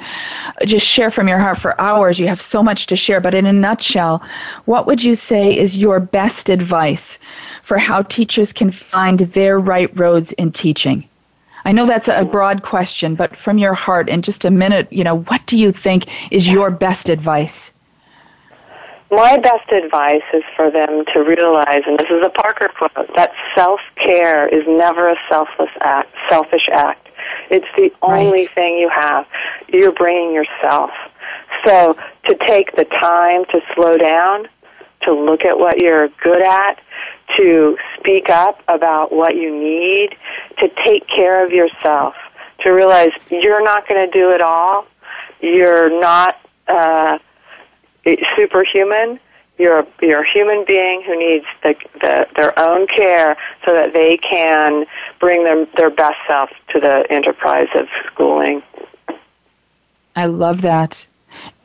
just 0.66 0.86
share 0.86 1.12
from 1.12 1.28
your 1.28 1.40
heart 1.40 1.60
for 1.60 1.80
hours. 1.80 2.20
You 2.20 2.28
have 2.28 2.42
so 2.42 2.62
much 2.62 2.88
to 2.88 2.96
share, 2.96 3.22
but 3.22 3.34
in 3.34 3.46
a 3.46 3.54
nutshell, 3.54 4.22
what 4.66 4.86
would 4.88 5.02
you 5.02 5.16
say 5.16 5.58
is 5.58 5.78
your 5.78 6.00
best 6.00 6.50
advice 6.50 7.20
for 7.66 7.78
how 7.78 8.02
teachers 8.02 8.52
can 8.52 8.72
find 8.72 9.20
their 9.20 9.60
right 9.60 9.98
roads 9.98 10.34
in 10.34 10.52
teaching? 10.52 11.08
I 11.66 11.72
know 11.72 11.88
that's 11.88 12.10
a 12.10 12.26
broad 12.26 12.64
question, 12.64 13.16
but 13.16 13.38
from 13.38 13.58
your 13.58 13.74
heart, 13.74 14.10
in 14.10 14.22
just 14.22 14.44
a 14.44 14.52
minute, 14.52 14.92
you 14.92 15.04
know, 15.06 15.20
what 15.20 15.46
do 15.48 15.58
you 15.58 15.72
think 15.72 16.08
is 16.32 16.46
your 16.46 16.70
best 16.70 17.08
advice? 17.08 17.72
My 19.16 19.38
best 19.38 19.72
advice 19.72 20.24
is 20.34 20.44
for 20.56 20.72
them 20.72 21.04
to 21.14 21.20
realize, 21.22 21.84
and 21.86 21.98
this 22.00 22.10
is 22.10 22.24
a 22.26 22.30
Parker 22.30 22.70
quote, 22.78 22.92
that 23.16 23.32
self-care 23.56 24.48
is 24.48 24.64
never 24.68 25.10
a 25.10 25.16
selfless 25.30 25.70
act, 25.82 26.10
selfish 26.30 26.68
act. 26.72 27.08
It's 27.50 27.68
the 27.78 27.92
only 28.02 28.44
right. 28.44 28.56
thing 28.56 28.78
you 28.78 28.90
have. 28.90 29.26
You're 29.68 29.92
bringing 29.92 30.34
yourself. 30.34 30.92
So 31.66 31.96
to 32.28 32.38
take 32.48 32.76
the 32.76 32.86
time 32.86 33.46
to 33.46 33.62
slow 33.76 33.98
down, 33.98 34.48
to 35.04 35.14
look 35.14 35.46
at 35.46 35.58
what 35.58 35.82
you're 35.82 36.10
good 36.22 36.42
at, 36.42 36.80
to 37.38 37.78
speak 37.98 38.30
up 38.30 38.62
about 38.68 39.12
what 39.12 39.36
you 39.36 39.52
need, 39.52 40.16
to 40.60 40.70
take 40.84 41.08
care 41.08 41.46
of 41.46 41.52
yourself, 41.52 42.16
to 42.62 42.72
realize 42.72 43.12
you're 43.30 43.64
not 43.64 43.88
going 43.88 44.10
to 44.10 44.12
do 44.12 44.32
it 44.32 44.42
all. 44.42 44.86
You're 45.42 46.00
not 46.00 46.40
uh, 46.68 47.18
superhuman. 48.36 49.20
You're 49.58 49.80
a, 49.80 49.88
you're 50.02 50.22
a 50.22 50.30
human 50.30 50.66
being 50.66 51.04
who 51.06 51.18
needs 51.18 51.46
the, 51.62 51.76
the, 52.02 52.28
their 52.36 52.58
own 52.60 52.88
care 52.88 53.38
so 53.66 53.74
that 53.74 53.94
they 53.94 54.18
can 54.18 54.86
bring 55.20 55.44
them, 55.44 55.68
their 55.78 55.92
best 55.92 56.18
self 56.28 56.50
to 56.70 56.80
the 56.80 57.06
enterprise 57.10 57.68
of 57.76 57.86
schooling. 58.12 58.64
I 60.16 60.26
love 60.26 60.62
that. 60.64 61.06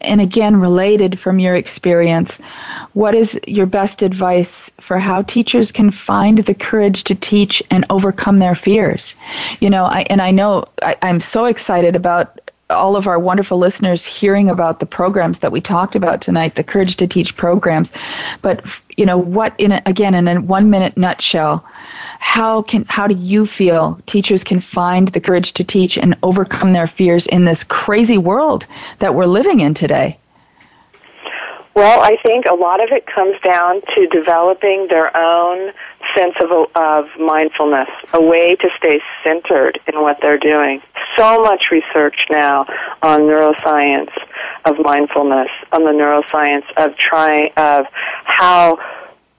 And 0.01 0.21
again, 0.21 0.57
related 0.57 1.19
from 1.19 1.39
your 1.39 1.57
experience, 1.57 2.33
what 2.93 3.15
is 3.15 3.39
your 3.47 3.67
best 3.67 4.03
advice 4.03 4.71
for 4.87 4.99
how 4.99 5.23
teachers 5.23 5.73
can 5.73 5.91
find 5.91 6.39
the 6.39 6.55
courage 6.55 7.05
to 7.05 7.15
teach 7.15 7.63
and 7.71 7.85
overcome 7.91 8.39
their 8.39 8.55
fears? 8.55 9.17
You 9.61 9.71
know, 9.71 9.85
I, 9.85 10.07
and 10.09 10.23
I 10.23 10.31
know 10.31 10.65
I, 10.83 10.97
I'm 11.03 11.21
so 11.21 11.47
excited 11.47 11.97
about 11.97 12.48
all 12.71 12.97
of 12.97 13.07
our 13.07 13.19
wonderful 13.19 13.59
listeners 13.59 14.05
hearing 14.05 14.51
about 14.51 14.79
the 14.79 14.87
programs 14.87 15.39
that 15.39 15.51
we 15.51 15.61
talked 15.61 15.95
about 15.95 16.21
tonight, 16.21 16.55
the 16.55 16.65
Courage 16.65 16.97
to 16.97 17.07
Teach 17.07 17.35
programs. 17.37 17.91
But 18.43 18.63
you 18.97 19.07
know, 19.07 19.17
what 19.17 19.59
in 19.59 19.73
a, 19.73 19.83
again 19.87 20.15
in 20.15 20.29
a 20.29 20.41
one 20.41 20.69
minute 20.69 20.97
nutshell, 20.97 21.65
how 22.19 22.63
can 22.63 22.85
how 22.89 23.07
do 23.07 23.15
you 23.15 23.47
feel 23.47 24.01
teachers 24.07 24.45
can 24.45 24.61
find 24.61 25.09
the 25.09 25.21
courage 25.21 25.53
to 25.55 25.65
teach 25.65 25.97
and 25.97 26.17
overcome 26.23 26.73
their 26.73 26.87
fears 26.87 27.27
in 27.29 27.45
this 27.45 27.65
crazy 27.65 28.19
world 28.19 28.67
that 29.01 29.15
we're 29.15 29.27
living 29.27 29.61
in 29.61 29.73
today? 29.73 30.19
Well, 31.75 32.01
I 32.01 32.17
think 32.27 32.45
a 32.47 32.55
lot 32.55 32.83
of 32.83 32.89
it 32.91 33.07
comes 33.07 33.37
down 33.45 33.81
to 33.95 34.09
developing 34.09 34.89
their 34.91 35.17
own 35.17 35.71
sense 36.19 36.35
of, 36.41 36.51
of 36.75 37.05
mindfulness, 37.21 37.89
a 38.13 38.23
way 38.23 38.57
to 38.57 38.69
stay 38.77 39.01
centered 39.23 39.79
in 39.87 40.03
what 40.03 40.19
they're 40.21 40.39
doing. 40.39 40.83
So 41.17 41.41
much 41.43 41.67
research 41.71 42.27
now 42.31 42.67
on 43.03 43.21
neuroscience 43.21 44.11
of 44.65 44.77
mindfulness, 44.81 45.49
on 45.73 45.85
the 45.85 45.93
neuroscience 45.93 46.65
of 46.77 46.97
trying, 46.97 47.51
of 47.57 47.87
how 48.25 48.79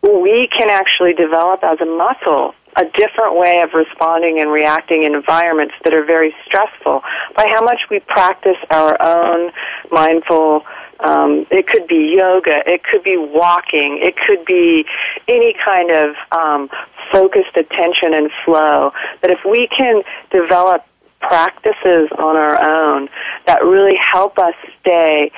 we 0.02 0.48
can 0.56 0.70
actually 0.70 1.14
develop 1.14 1.64
as 1.64 1.80
a 1.82 1.86
muscle 1.86 2.54
a 2.78 2.86
different 2.94 3.36
way 3.36 3.62
of 3.62 3.74
responding 3.74 4.40
and 4.40 4.52
reacting 4.52 5.04
in 5.04 5.16
environments 5.16 5.74
that 5.84 5.94
are 5.94 6.06
very 6.06 6.34
stressful 6.46 7.02
by 7.36 7.48
how 7.54 7.62
much 7.62 7.82
we 7.90 8.00
practice 8.00 8.58
our 8.70 8.96
own 9.02 9.52
mindful 9.92 10.64
um, 11.02 11.46
it 11.50 11.68
could 11.68 11.88
be 11.88 12.14
yoga. 12.18 12.62
It 12.66 12.84
could 12.84 13.04
be 13.04 13.18
walking. 13.18 14.00
It 14.02 14.16
could 14.18 14.46
be 14.46 14.86
any 15.28 15.54
kind 15.54 15.92
of 15.92 16.16
um, 16.32 16.70
focused 17.12 17.56
attention 17.56 18.14
and 18.14 18.30
flow. 18.46 18.92
But 19.22 19.32
if 19.32 19.40
we 19.46 19.68
can 19.68 20.04
develop 20.32 20.86
practices 21.22 22.10
on 22.18 22.38
our 22.38 22.58
own 22.68 23.10
that 23.46 23.64
really 23.64 23.96
help 23.96 24.40
us 24.40 24.54
stay 24.80 25.32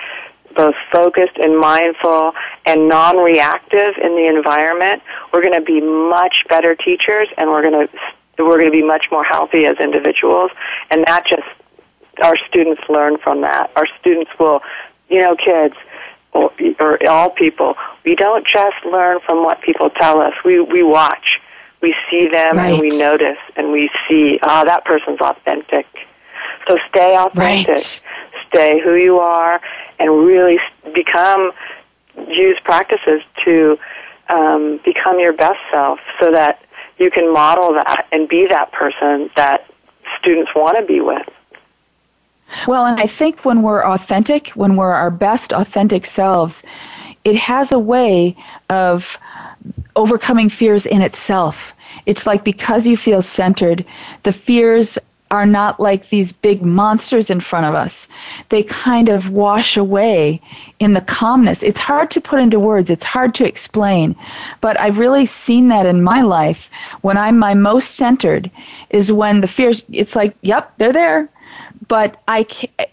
both 0.56 0.76
focused 0.92 1.38
and 1.38 1.58
mindful 1.58 2.34
and 2.66 2.88
non-reactive 2.88 3.96
in 3.98 4.16
the 4.16 4.28
environment, 4.28 5.02
we're 5.34 5.42
going 5.42 5.60
to 5.60 5.66
be 5.66 5.82
much 5.82 6.44
better 6.50 6.76
teachers 6.76 7.28
and 7.38 7.50
we're 7.50 7.62
going 7.62 7.88
to 7.88 7.94
we're 8.40 8.58
going 8.58 8.72
to 8.72 8.72
be 8.72 8.84
much 8.84 9.06
more 9.12 9.24
healthy 9.24 9.66
as 9.66 9.78
individuals 9.78 10.50
and 10.90 11.04
that 11.06 11.26
just 11.28 11.44
our 12.24 12.36
students 12.48 12.82
learn 12.90 13.18
from 13.18 13.42
that. 13.42 13.72
Our 13.76 13.88
students 14.00 14.32
will, 14.40 14.62
you 15.12 15.20
know, 15.20 15.36
kids 15.36 15.76
or, 16.34 16.52
or 16.80 17.08
all 17.08 17.30
people, 17.30 17.76
we 18.06 18.16
don't 18.16 18.48
just 18.48 18.78
learn 18.86 19.20
from 19.26 19.44
what 19.44 19.62
people 19.62 19.90
tell 19.90 20.22
us. 20.22 20.34
We 20.44 20.60
we 20.62 20.82
watch. 20.82 21.40
We 21.82 21.96
see 22.10 22.28
them 22.28 22.58
right. 22.58 22.74
and 22.74 22.80
we 22.80 22.90
notice 22.90 23.40
and 23.56 23.72
we 23.72 23.90
see, 24.08 24.40
ah, 24.44 24.62
oh, 24.62 24.66
that 24.66 24.86
person's 24.86 25.20
authentic. 25.20 25.88
So 26.68 26.78
stay 26.90 27.18
authentic. 27.18 27.76
Right. 27.76 28.02
Stay 28.50 28.80
who 28.84 28.96
you 28.96 29.18
are 29.18 29.60
and 30.00 30.26
really 30.26 30.60
become 30.94 31.52
use 32.28 32.60
practices 32.64 33.22
to 33.46 33.78
um, 34.30 34.80
become 34.86 35.20
your 35.20 35.34
best 35.34 35.60
self 35.72 36.00
so 36.20 36.32
that 36.32 36.64
you 36.98 37.10
can 37.10 37.34
model 37.34 37.74
that 37.74 38.08
and 38.12 38.30
be 38.30 38.46
that 38.48 38.72
person 38.72 39.30
that 39.36 39.66
students 40.20 40.52
want 40.56 40.78
to 40.78 40.86
be 40.86 41.02
with. 41.02 41.28
Well, 42.68 42.86
and 42.86 43.00
I 43.00 43.08
think 43.08 43.46
when 43.46 43.62
we're 43.62 43.84
authentic, 43.84 44.50
when 44.50 44.76
we're 44.76 44.92
our 44.92 45.12
best 45.12 45.52
authentic 45.54 46.06
selves, 46.06 46.62
it 47.24 47.36
has 47.36 47.72
a 47.72 47.80
way 47.80 48.36
of 48.70 49.18
overcoming 49.96 50.50
fears 50.50 50.86
in 50.86 51.02
itself. 51.02 51.74
It's 52.06 52.26
like 52.26 52.44
because 52.44 52.88
you 52.88 52.98
feel 52.98 53.22
centered, 53.22 53.86
the 54.24 54.32
fears 54.32 54.98
are 55.30 55.46
not 55.46 55.80
like 55.80 56.10
these 56.10 56.34
big 56.34 56.62
monsters 56.62 57.30
in 57.30 57.40
front 57.40 57.66
of 57.66 57.74
us. 57.74 58.10
They 58.50 58.64
kind 58.64 59.08
of 59.08 59.30
wash 59.30 59.78
away 59.78 60.42
in 60.80 60.94
the 60.94 61.02
calmness. 61.02 61.64
It's 61.64 61.80
hard 61.80 62.12
to 62.12 62.22
put 62.22 62.40
into 62.40 62.60
words, 62.60 62.90
it's 62.90 63.06
hard 63.06 63.34
to 63.36 63.48
explain, 63.48 64.16
but 64.60 64.78
I've 64.80 65.00
really 65.00 65.26
seen 65.26 65.70
that 65.70 65.86
in 65.86 66.04
my 66.04 66.22
life. 66.22 66.70
When 67.00 67.18
I'm 67.18 67.40
my 67.40 67.54
most 67.54 67.96
centered 67.96 68.52
is 68.90 69.12
when 69.12 69.40
the 69.40 69.48
fears, 69.48 69.86
it's 69.92 70.18
like, 70.18 70.36
yep, 70.42 70.74
they're 70.78 70.92
there, 70.92 71.30
but 71.88 72.22
I, 72.28 72.46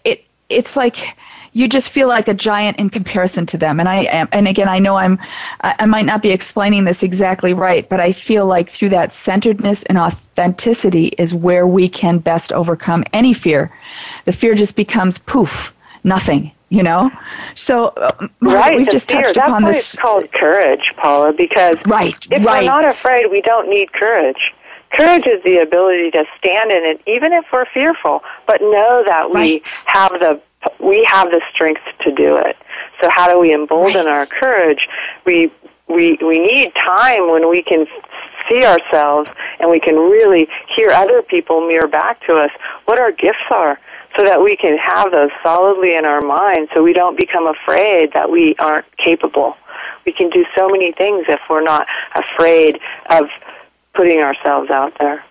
it, 0.03 0.25
it's 0.49 0.75
like, 0.75 1.17
you 1.53 1.67
just 1.67 1.91
feel 1.91 2.07
like 2.07 2.27
a 2.27 2.33
giant 2.33 2.79
in 2.79 2.89
comparison 2.89 3.45
to 3.47 3.57
them. 3.57 3.79
And 3.79 3.89
I 3.89 4.03
am, 4.03 4.27
and 4.31 4.47
again, 4.47 4.69
I 4.69 4.79
know 4.79 4.95
I'm, 4.97 5.19
I 5.61 5.85
might 5.85 6.05
not 6.05 6.21
be 6.21 6.31
explaining 6.31 6.83
this 6.83 7.01
exactly 7.01 7.53
right, 7.53 7.89
but 7.89 7.99
I 7.99 8.11
feel 8.11 8.45
like 8.45 8.69
through 8.69 8.89
that 8.89 9.13
centeredness 9.13 9.83
and 9.83 9.97
authenticity 9.97 11.07
is 11.17 11.33
where 11.33 11.65
we 11.65 11.89
can 11.89 12.19
best 12.19 12.51
overcome 12.51 13.03
any 13.13 13.33
fear. 13.33 13.71
The 14.25 14.31
fear 14.31 14.53
just 14.55 14.75
becomes 14.75 15.17
poof, 15.17 15.75
nothing. 16.03 16.51
You 16.71 16.83
know, 16.83 17.09
so 17.55 17.87
uh, 17.97 18.27
right, 18.41 18.77
we've 18.77 18.87
just 18.91 19.09
fear. 19.09 19.23
touched 19.23 19.33
That's 19.33 19.47
upon 19.47 19.63
why 19.63 19.69
this. 19.69 19.95
It's 19.95 19.99
called 19.99 20.31
courage, 20.33 20.93
Paula, 20.97 21.33
because 21.33 21.77
right, 21.87 22.15
if 22.29 22.45
right. 22.45 22.61
we're 22.61 22.67
not 22.67 22.85
afraid, 22.85 23.25
we 23.31 23.41
don't 23.41 23.67
need 23.67 23.91
courage. 23.91 24.53
Courage 24.93 25.27
is 25.27 25.43
the 25.43 25.57
ability 25.57 26.11
to 26.11 26.25
stand 26.37 26.71
in 26.71 26.83
it, 26.83 27.01
even 27.05 27.31
if 27.31 27.45
we're 27.53 27.65
fearful, 27.65 28.23
but 28.47 28.61
know 28.61 29.03
that 29.05 29.31
we 29.31 29.61
have 29.85 30.11
the 30.13 30.41
we 30.79 31.05
have 31.09 31.29
the 31.29 31.41
strength 31.53 31.81
to 32.01 32.11
do 32.11 32.35
it. 32.35 32.57
So 33.01 33.09
how 33.09 33.31
do 33.31 33.39
we 33.39 33.53
embolden 33.53 34.07
right. 34.07 34.17
our 34.17 34.25
courage? 34.25 34.87
We 35.25 35.51
we 35.87 36.17
we 36.21 36.39
need 36.39 36.73
time 36.75 37.29
when 37.29 37.49
we 37.49 37.63
can 37.63 37.85
see 38.49 38.65
ourselves 38.65 39.29
and 39.59 39.69
we 39.69 39.79
can 39.79 39.95
really 39.95 40.47
hear 40.75 40.89
other 40.89 41.21
people 41.21 41.67
mirror 41.67 41.87
back 41.87 42.25
to 42.25 42.37
us 42.37 42.51
what 42.85 42.99
our 42.99 43.11
gifts 43.11 43.37
are 43.51 43.79
so 44.17 44.23
that 44.23 44.41
we 44.41 44.55
can 44.55 44.77
have 44.77 45.11
those 45.11 45.29
solidly 45.43 45.95
in 45.95 46.05
our 46.05 46.21
mind 46.21 46.67
so 46.73 46.81
we 46.81 46.93
don't 46.93 47.17
become 47.17 47.47
afraid 47.47 48.11
that 48.13 48.29
we 48.29 48.55
aren't 48.59 48.85
capable. 48.97 49.55
We 50.05 50.11
can 50.11 50.29
do 50.29 50.45
so 50.57 50.67
many 50.67 50.91
things 50.91 51.25
if 51.29 51.39
we're 51.49 51.63
not 51.63 51.87
afraid 52.15 52.79
of 53.09 53.25
putting 53.99 54.21
ourselves 54.21 54.69
out 54.71 54.93
there. 54.97 55.25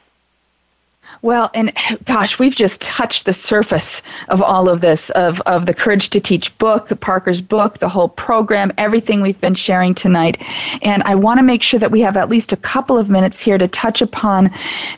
Well, 1.20 1.50
and 1.52 1.72
gosh, 2.06 2.38
we've 2.38 2.54
just 2.54 2.80
touched 2.80 3.26
the 3.26 3.34
surface 3.34 4.02
of 4.28 4.40
all 4.40 4.68
of 4.68 4.80
this, 4.80 5.10
of, 5.16 5.40
of 5.46 5.66
the 5.66 5.74
Courage 5.74 6.10
to 6.10 6.20
Teach 6.20 6.56
book, 6.58 6.88
Parker's 7.00 7.40
book, 7.40 7.80
the 7.80 7.88
whole 7.88 8.08
program, 8.08 8.72
everything 8.78 9.20
we've 9.20 9.40
been 9.40 9.54
sharing 9.54 9.94
tonight. 9.94 10.36
And 10.82 11.02
I 11.02 11.16
want 11.16 11.38
to 11.38 11.42
make 11.42 11.62
sure 11.62 11.80
that 11.80 11.90
we 11.90 12.00
have 12.02 12.16
at 12.16 12.28
least 12.28 12.52
a 12.52 12.56
couple 12.56 12.96
of 12.96 13.08
minutes 13.08 13.42
here 13.42 13.58
to 13.58 13.66
touch 13.66 14.00
upon 14.00 14.50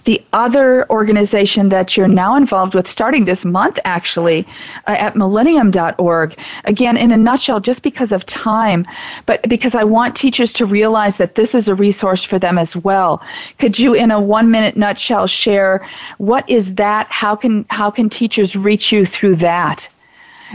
the 0.05 0.23
other 0.35 0.89
organization 0.91 1.71
that 1.71 1.97
you're 1.97 2.09
now 2.09 2.37
involved 2.37 2.75
with, 2.75 2.87
starting 2.87 3.25
this 3.25 3.45
month 3.45 3.79
actually, 3.85 4.47
uh, 4.87 4.97
at 4.99 5.17
millennium.org. 5.17 6.39
Again, 6.65 6.97
in 6.99 7.13
a 7.13 7.17
nutshell, 7.17 7.61
just 7.61 7.83
because 7.83 8.13
of 8.13 8.27
time, 8.27 8.87
but 9.27 9.43
because 9.49 9.75
I 9.75 9.85
want 9.85 10.17
teachers 10.17 10.53
to 10.55 10.67
realize 10.67 11.17
that 11.17 11.35
this 11.35 11.55
is 11.55 11.69
a 11.69 11.75
resource 11.75 12.25
for 12.25 12.39
them 12.39 12.59
as 12.59 12.77
well. 12.77 13.23
Could 13.59 13.79
you, 13.79 13.95
in 13.95 14.11
a 14.11 14.21
one 14.21 14.51
minute 14.51 14.77
nutshell, 14.77 15.27
share 15.27 15.87
what 16.19 16.49
is 16.49 16.75
that? 16.75 17.07
How 17.11 17.37
can 17.37 17.67
how 17.69 17.91
can 17.91 18.09
teachers 18.09 18.57
reach 18.57 18.93
you 18.93 19.07
through 19.07 19.37
that? 19.37 19.89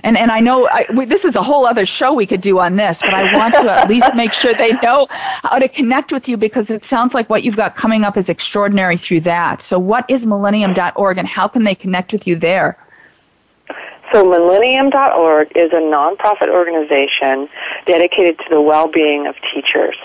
And 0.04 0.18
and 0.18 0.30
I 0.30 0.40
know 0.40 0.68
I, 0.68 0.86
we, 0.96 1.06
this 1.06 1.24
is 1.24 1.36
a 1.36 1.42
whole 1.42 1.66
other 1.66 1.86
show 1.86 2.14
we 2.14 2.28
could 2.28 2.42
do 2.42 2.60
on 2.60 2.76
this, 2.76 3.00
but 3.02 3.14
I 3.14 3.36
want 3.38 3.54
to 3.54 3.72
at 3.72 3.90
least 3.90 4.14
make 4.16 4.34
sure 4.34 4.54
they 4.54 4.74
know 4.84 5.08
how 5.10 5.58
to 5.60 5.70
connect 5.70 6.12
with 6.12 6.28
you 6.28 6.38
because 6.38 6.70
it 6.70 6.84
sounds 6.84 7.14
like 7.14 7.30
what 7.30 7.44
you've 7.44 7.56
got 7.56 7.76
coming 7.76 8.04
up 8.04 8.18
is 8.18 8.30
extraordinary 8.30 8.98
through 8.98 9.22
that. 9.22 9.62
So 9.62 9.80
what 9.80 10.10
is 10.10 10.26
millennium.org 10.26 11.18
and 11.18 11.28
how 11.28 11.48
can 11.48 11.64
they 11.64 11.76
connect 11.76 12.12
with 12.12 12.28
you 12.28 12.38
there? 12.38 12.78
So 14.14 14.24
millennium.org 14.24 15.52
is 15.56 15.72
a 15.72 15.82
nonprofit 15.82 16.50
organization 16.50 17.50
dedicated 17.86 18.38
to 18.40 18.46
the 18.50 18.62
well-being 18.62 19.28
of 19.28 19.36
teachers. 19.54 19.96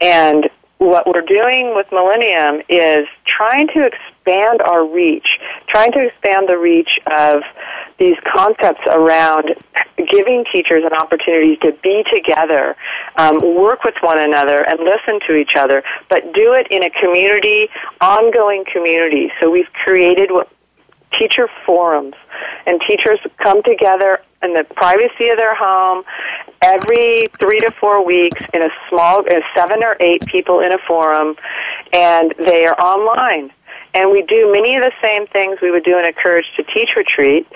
And 0.00 0.48
what 0.78 1.06
we're 1.06 1.22
doing 1.22 1.74
with 1.74 1.86
Millennium 1.92 2.62
is 2.68 3.06
trying 3.26 3.68
to 3.68 3.86
expand 3.86 4.13
our 4.26 4.86
reach, 4.86 5.38
trying 5.68 5.92
to 5.92 6.06
expand 6.06 6.48
the 6.48 6.58
reach 6.58 6.98
of 7.10 7.42
these 7.98 8.16
concepts 8.34 8.80
around 8.90 9.54
giving 10.10 10.44
teachers 10.52 10.82
an 10.84 10.92
opportunity 10.92 11.56
to 11.56 11.72
be 11.82 12.04
together, 12.12 12.76
um, 13.16 13.34
work 13.42 13.84
with 13.84 13.94
one 14.00 14.18
another, 14.18 14.66
and 14.66 14.80
listen 14.80 15.20
to 15.26 15.36
each 15.36 15.52
other, 15.56 15.82
but 16.08 16.32
do 16.32 16.52
it 16.52 16.66
in 16.70 16.82
a 16.82 16.90
community, 16.90 17.68
ongoing 18.00 18.64
community. 18.72 19.30
So 19.40 19.50
we've 19.50 19.72
created 19.84 20.30
what 20.30 20.48
teacher 21.18 21.48
forums, 21.64 22.14
and 22.66 22.80
teachers 22.86 23.20
come 23.38 23.62
together 23.62 24.20
in 24.42 24.52
the 24.52 24.64
privacy 24.64 25.28
of 25.28 25.36
their 25.36 25.54
home 25.54 26.04
every 26.60 27.24
three 27.40 27.60
to 27.60 27.70
four 27.78 28.04
weeks 28.04 28.42
in 28.52 28.62
a 28.62 28.68
small, 28.88 29.22
seven 29.56 29.82
or 29.84 29.96
eight 30.00 30.24
people 30.26 30.60
in 30.60 30.72
a 30.72 30.78
forum, 30.86 31.36
and 31.92 32.34
they 32.38 32.66
are 32.66 32.78
online. 32.80 33.52
And 33.94 34.10
we 34.10 34.22
do 34.22 34.50
many 34.52 34.74
of 34.76 34.82
the 34.82 34.92
same 35.00 35.26
things 35.28 35.58
we 35.62 35.70
would 35.70 35.84
do 35.84 35.96
in 35.98 36.04
a 36.04 36.12
Courage 36.12 36.46
to 36.56 36.64
Teach 36.64 36.90
retreat, 36.96 37.46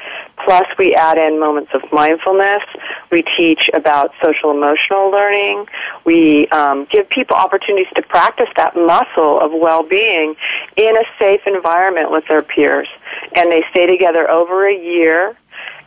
plus 0.45 0.65
we 0.79 0.95
add 0.95 1.19
in 1.19 1.41
moments 1.41 1.71
of 1.75 1.83
mindfulness. 1.93 2.63
We 3.11 3.25
teach 3.37 3.69
about 3.75 4.13
social 4.23 4.53
emotional 4.53 5.11
learning. 5.11 5.67
We 6.05 6.47
um, 6.49 6.87
give 6.91 7.09
people 7.11 7.37
opportunities 7.37 7.93
to 7.97 8.03
practice 8.03 8.49
that 8.57 8.77
muscle 8.77 9.41
of 9.41 9.51
well-being 9.53 10.37
in 10.77 10.97
a 10.97 11.05
safe 11.19 11.41
environment 11.47 12.13
with 12.13 12.25
their 12.29 12.41
peers. 12.41 12.89
And 13.35 13.51
they 13.51 13.65
stay 13.71 13.87
together 13.87 14.31
over 14.31 14.69
a 14.69 14.75
year 14.75 15.37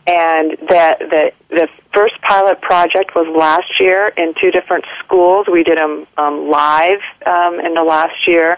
and 0.06 0.56
that 0.68 0.98
the 0.98 1.32
the 1.50 1.68
first 1.94 2.20
pilot 2.22 2.60
project 2.60 3.14
was 3.14 3.26
last 3.36 3.78
year 3.78 4.08
in 4.16 4.34
two 4.40 4.50
different 4.50 4.84
schools. 5.04 5.46
We 5.50 5.62
did 5.62 5.78
them 5.78 6.06
um, 6.16 6.50
live 6.50 7.00
um, 7.26 7.60
in 7.60 7.74
the 7.74 7.84
last 7.84 8.26
year, 8.26 8.56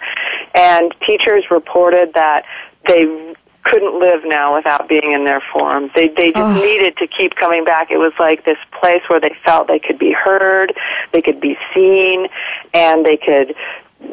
and 0.54 0.94
teachers 1.06 1.44
reported 1.50 2.14
that 2.14 2.44
they 2.88 3.34
couldn't 3.64 3.98
live 3.98 4.20
now 4.26 4.54
without 4.54 4.88
being 4.88 5.12
in 5.12 5.24
their 5.24 5.42
forum. 5.52 5.90
They 5.94 6.08
they 6.08 6.32
just 6.32 6.36
Oh. 6.36 6.64
needed 6.64 6.96
to 6.98 7.06
keep 7.06 7.34
coming 7.36 7.64
back. 7.64 7.90
It 7.90 7.98
was 7.98 8.12
like 8.18 8.44
this 8.44 8.58
place 8.80 9.02
where 9.08 9.20
they 9.20 9.34
felt 9.44 9.68
they 9.68 9.78
could 9.78 9.98
be 9.98 10.12
heard, 10.12 10.74
they 11.12 11.22
could 11.22 11.40
be 11.40 11.56
seen, 11.74 12.28
and 12.72 13.04
they 13.04 13.16
could 13.16 13.54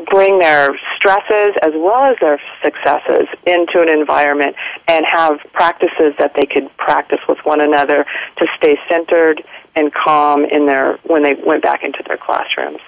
bring 0.10 0.40
their 0.40 0.78
stresses 0.96 1.56
as 1.64 1.74
well 1.76 2.12
as 2.12 2.18
their 2.20 2.40
successes 2.64 3.28
into 3.46 3.82
an 3.82 3.90
environment 3.90 4.56
and 4.88 5.06
have 5.06 5.40
practices 5.54 6.14
that 6.20 6.34
they 6.36 6.46
could 6.46 6.70
practice 6.78 7.20
with 7.28 7.38
one 7.44 7.62
another 7.62 8.06
to 8.38 8.48
stay 8.58 8.78
centered 8.90 9.44
and 9.76 9.94
calm 9.94 10.44
in 10.46 10.66
their 10.66 10.98
when 11.06 11.24
they 11.24 11.36
went 11.46 11.64
back 11.64 11.84
into 11.84 12.04
their 12.06 12.18
classrooms. 12.18 12.82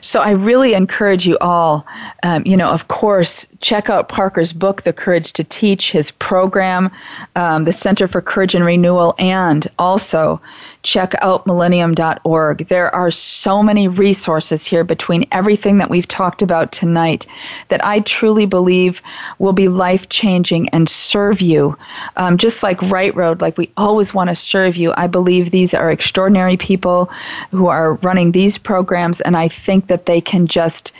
So 0.00 0.20
I 0.20 0.30
really 0.30 0.72
encourage 0.74 1.26
you 1.26 1.36
all, 1.40 1.86
um, 2.22 2.42
you 2.46 2.56
know, 2.56 2.70
of 2.70 2.88
course, 2.88 3.46
check 3.60 3.90
out 3.90 4.08
Parker's 4.08 4.52
book, 4.52 4.82
The 4.82 4.92
Courage 4.92 5.32
to 5.34 5.44
Teach, 5.44 5.92
his 5.92 6.10
program, 6.10 6.90
um, 7.36 7.64
the 7.64 7.72
Center 7.72 8.06
for 8.06 8.22
Courage 8.22 8.54
and 8.54 8.64
Renewal, 8.64 9.14
and 9.18 9.68
also 9.78 10.40
check 10.82 11.14
out 11.22 11.46
millennium.org. 11.46 12.68
There 12.68 12.94
are 12.94 13.10
so 13.10 13.62
many 13.62 13.88
resources 13.88 14.66
here 14.66 14.84
between 14.84 15.26
everything 15.30 15.78
that 15.78 15.90
we've 15.90 16.08
talked 16.08 16.42
about 16.42 16.72
tonight 16.72 17.26
that 17.68 17.84
I 17.84 18.00
truly 18.00 18.46
believe 18.46 19.02
will 19.38 19.52
be 19.52 19.68
life 19.68 20.08
changing 20.08 20.68
and 20.70 20.88
serve 20.88 21.40
you. 21.40 21.76
Um, 22.16 22.36
just 22.38 22.62
like 22.62 22.82
Right 22.82 23.14
Road, 23.14 23.40
like 23.40 23.58
we 23.58 23.70
always 23.76 24.12
want 24.12 24.30
to 24.30 24.36
serve 24.36 24.76
you. 24.76 24.92
I 24.96 25.06
believe 25.06 25.50
these 25.50 25.74
are 25.74 25.90
extraordinary 25.90 26.56
people 26.56 27.10
who 27.50 27.68
are 27.68 27.94
running 27.94 28.32
these 28.32 28.58
programs, 28.58 29.20
and 29.20 29.36
I 29.36 29.48
think 29.48 29.86
that 29.86 30.06
they 30.06 30.20
can 30.20 30.46
just 30.46 30.92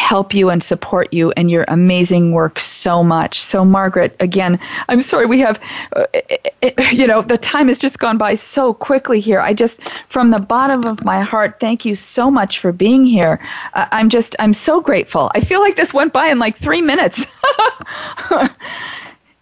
help 0.00 0.32
you 0.32 0.48
and 0.48 0.62
support 0.62 1.12
you 1.12 1.30
and 1.32 1.50
your 1.50 1.66
amazing 1.68 2.32
work 2.32 2.58
so 2.58 3.04
much. 3.04 3.38
So, 3.38 3.64
Margaret, 3.66 4.16
again, 4.18 4.58
I'm 4.88 5.02
sorry 5.02 5.26
we 5.26 5.40
have, 5.40 5.60
uh, 5.94 6.06
eh, 6.14 6.36
eh, 6.62 6.90
you 6.90 7.06
know, 7.06 7.20
the 7.20 7.36
time 7.36 7.68
has 7.68 7.78
just 7.78 7.98
gone 7.98 8.16
by 8.16 8.34
so 8.34 8.72
quickly 8.72 9.20
here. 9.20 9.40
I 9.40 9.52
just, 9.52 9.86
from 10.08 10.30
the 10.30 10.40
bottom 10.40 10.84
of 10.86 11.04
my 11.04 11.20
heart, 11.20 11.60
thank 11.60 11.84
you 11.84 11.94
so 11.94 12.30
much 12.30 12.58
for 12.58 12.72
being 12.72 13.04
here. 13.04 13.38
I'm 13.74 14.08
just, 14.08 14.34
I'm 14.38 14.54
so 14.54 14.80
grateful. 14.80 15.30
I 15.34 15.40
feel 15.40 15.60
like 15.60 15.76
this 15.76 15.92
went 15.92 16.14
by 16.14 16.28
in 16.28 16.38
like 16.38 16.56
three 16.56 16.80
minutes. 16.80 17.26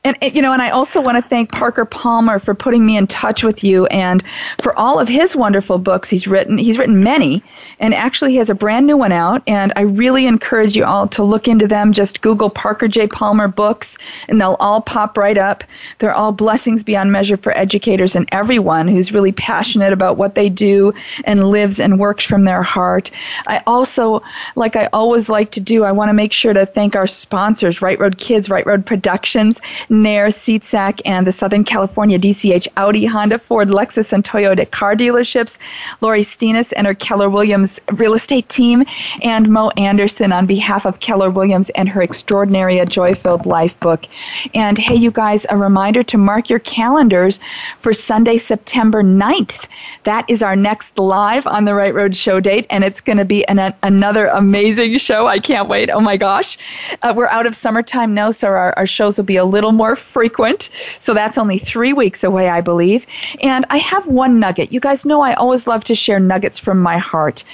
And 0.04 0.16
eh, 0.22 0.30
you 0.32 0.42
know, 0.42 0.52
and 0.52 0.62
I 0.62 0.70
also 0.70 1.00
want 1.00 1.22
to 1.22 1.28
thank 1.28 1.52
Parker 1.52 1.84
Palmer 1.84 2.38
for 2.38 2.54
putting 2.54 2.86
me 2.86 2.96
in 2.96 3.06
touch 3.06 3.42
with 3.42 3.64
you 3.64 3.86
and 3.86 4.22
for 4.60 4.76
all 4.78 4.98
of 4.98 5.08
his 5.08 5.34
wonderful 5.34 5.78
books 5.78 6.08
he's 6.08 6.26
written. 6.26 6.56
He's 6.56 6.78
written 6.78 7.02
many, 7.02 7.42
and 7.80 7.94
actually 7.94 8.32
he 8.32 8.36
has 8.38 8.50
a 8.50 8.54
brand 8.54 8.86
new 8.86 8.96
one 8.96 9.12
out. 9.12 9.42
And 9.46 9.72
I 9.76 9.82
really 9.82 10.26
encourage 10.26 10.76
you 10.76 10.84
all 10.84 11.08
to 11.08 11.22
look 11.22 11.48
into 11.48 11.66
them. 11.66 11.92
Just 11.92 12.20
Google 12.20 12.50
Parker 12.50 12.88
J. 12.88 13.06
Palmer 13.06 13.48
books, 13.48 13.96
and 14.28 14.40
they'll 14.40 14.56
all 14.60 14.80
pop 14.80 15.16
right 15.16 15.38
up. 15.38 15.64
They're 15.98 16.14
all 16.14 16.32
blessings 16.32 16.84
beyond 16.84 17.12
measure 17.12 17.36
for 17.36 17.56
educators 17.56 18.16
and 18.16 18.28
everyone 18.32 18.88
who's 18.88 19.12
really 19.12 19.32
passionate 19.32 19.92
about 19.92 20.16
what 20.16 20.34
they 20.34 20.48
do 20.48 20.92
and 21.24 21.50
lives 21.50 21.80
and 21.80 21.98
works 21.98 22.24
from 22.24 22.44
their 22.44 22.62
heart. 22.62 23.10
I 23.46 23.62
also, 23.66 24.22
like 24.56 24.76
I 24.76 24.88
always 24.92 25.28
like 25.28 25.50
to 25.52 25.60
do, 25.60 25.84
I 25.84 25.92
want 25.92 26.08
to 26.08 26.14
make 26.14 26.32
sure 26.32 26.52
to 26.52 26.66
thank 26.66 26.96
our 26.96 27.06
sponsors: 27.06 27.82
Right 27.82 27.98
Road 27.98 28.18
Kids, 28.18 28.50
Right 28.50 28.66
Road 28.66 28.84
Productions. 28.86 29.60
Nair, 29.88 30.28
SeatSack, 30.28 31.00
and 31.04 31.26
the 31.26 31.32
Southern 31.32 31.64
California 31.64 32.18
DCH 32.18 32.68
Audi, 32.76 33.06
Honda, 33.06 33.38
Ford, 33.38 33.68
Lexus, 33.68 34.12
and 34.12 34.24
Toyota 34.24 34.70
car 34.70 34.94
dealerships, 34.94 35.58
Lori 36.00 36.22
Steenis 36.22 36.72
and 36.76 36.86
her 36.86 36.94
Keller 36.94 37.30
Williams 37.30 37.67
real 37.92 38.14
estate 38.14 38.48
team, 38.48 38.84
and 39.22 39.48
Mo 39.48 39.70
Anderson 39.76 40.32
on 40.32 40.46
behalf 40.46 40.86
of 40.86 41.00
Keller 41.00 41.30
Williams 41.30 41.70
and 41.70 41.88
her 41.88 42.00
extraordinary 42.00 42.84
Joy 42.86 43.14
Filled 43.14 43.46
Life 43.46 43.78
book. 43.80 44.06
And 44.54 44.78
hey, 44.78 44.94
you 44.94 45.10
guys, 45.10 45.46
a 45.50 45.56
reminder 45.56 46.02
to 46.04 46.18
mark 46.18 46.48
your 46.48 46.60
calendars 46.60 47.40
for 47.78 47.92
Sunday, 47.92 48.36
September 48.36 49.02
9th. 49.02 49.66
That 50.04 50.24
is 50.28 50.42
our 50.42 50.56
next 50.56 50.98
live 50.98 51.46
on 51.46 51.64
the 51.64 51.74
Right 51.74 51.94
Road 51.94 52.16
show 52.16 52.40
date, 52.40 52.66
and 52.70 52.84
it's 52.84 53.00
going 53.00 53.18
to 53.18 53.24
be 53.24 53.46
an, 53.48 53.74
another 53.82 54.26
amazing 54.28 54.96
show. 54.98 55.26
I 55.26 55.38
can't 55.38 55.68
wait. 55.68 55.90
Oh 55.90 56.00
my 56.00 56.16
gosh. 56.16 56.56
Uh, 57.02 57.12
we're 57.16 57.28
out 57.28 57.46
of 57.46 57.54
summertime 57.54 58.14
now, 58.14 58.30
so 58.30 58.48
our, 58.48 58.72
our 58.78 58.86
shows 58.86 59.18
will 59.18 59.24
be 59.24 59.36
a 59.36 59.44
little 59.44 59.72
more 59.72 59.96
frequent. 59.96 60.70
So 60.98 61.14
that's 61.14 61.38
only 61.38 61.58
three 61.58 61.92
weeks 61.92 62.24
away, 62.24 62.48
I 62.48 62.60
believe. 62.60 63.06
And 63.42 63.66
I 63.70 63.78
have 63.78 64.06
one 64.06 64.38
nugget. 64.40 64.72
You 64.72 64.80
guys 64.80 65.04
know 65.04 65.20
I 65.20 65.34
always 65.34 65.66
love 65.66 65.84
to 65.84 65.94
share 65.94 66.20
nuggets 66.20 66.58
from 66.58 66.80
my 66.80 66.98
heart. 66.98 67.44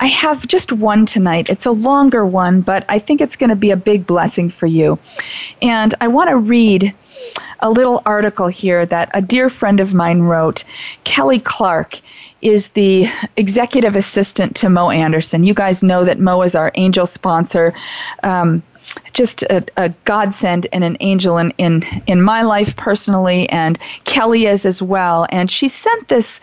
I 0.00 0.06
have 0.06 0.46
just 0.46 0.72
one 0.72 1.06
tonight. 1.06 1.48
It's 1.48 1.66
a 1.66 1.70
longer 1.70 2.26
one, 2.26 2.60
but 2.60 2.84
I 2.88 2.98
think 2.98 3.20
it's 3.20 3.36
going 3.36 3.50
to 3.50 3.56
be 3.56 3.70
a 3.70 3.76
big 3.76 4.06
blessing 4.06 4.50
for 4.50 4.66
you. 4.66 4.98
And 5.62 5.94
I 6.00 6.08
want 6.08 6.30
to 6.30 6.36
read 6.36 6.94
a 7.60 7.70
little 7.70 8.02
article 8.04 8.48
here 8.48 8.84
that 8.86 9.10
a 9.14 9.22
dear 9.22 9.48
friend 9.48 9.80
of 9.80 9.94
mine 9.94 10.20
wrote. 10.20 10.64
Kelly 11.04 11.38
Clark 11.38 12.00
is 12.42 12.68
the 12.68 13.06
executive 13.36 13.96
assistant 13.96 14.56
to 14.56 14.68
Mo 14.68 14.90
Anderson. 14.90 15.44
You 15.44 15.54
guys 15.54 15.82
know 15.82 16.04
that 16.04 16.18
Mo 16.18 16.42
is 16.42 16.54
our 16.54 16.70
angel 16.74 17.06
sponsor. 17.06 17.72
Um, 18.22 18.62
just 19.12 19.42
a, 19.44 19.64
a 19.76 19.88
godsend 20.04 20.66
and 20.72 20.84
an 20.84 20.96
angel 21.00 21.38
in, 21.38 21.52
in, 21.58 21.82
in 22.06 22.22
my 22.22 22.42
life 22.42 22.76
personally, 22.76 23.48
and 23.48 23.78
Kelly 24.04 24.46
is 24.46 24.66
as 24.66 24.82
well. 24.82 25.26
And 25.30 25.50
she 25.50 25.68
sent 25.68 26.08
this 26.08 26.40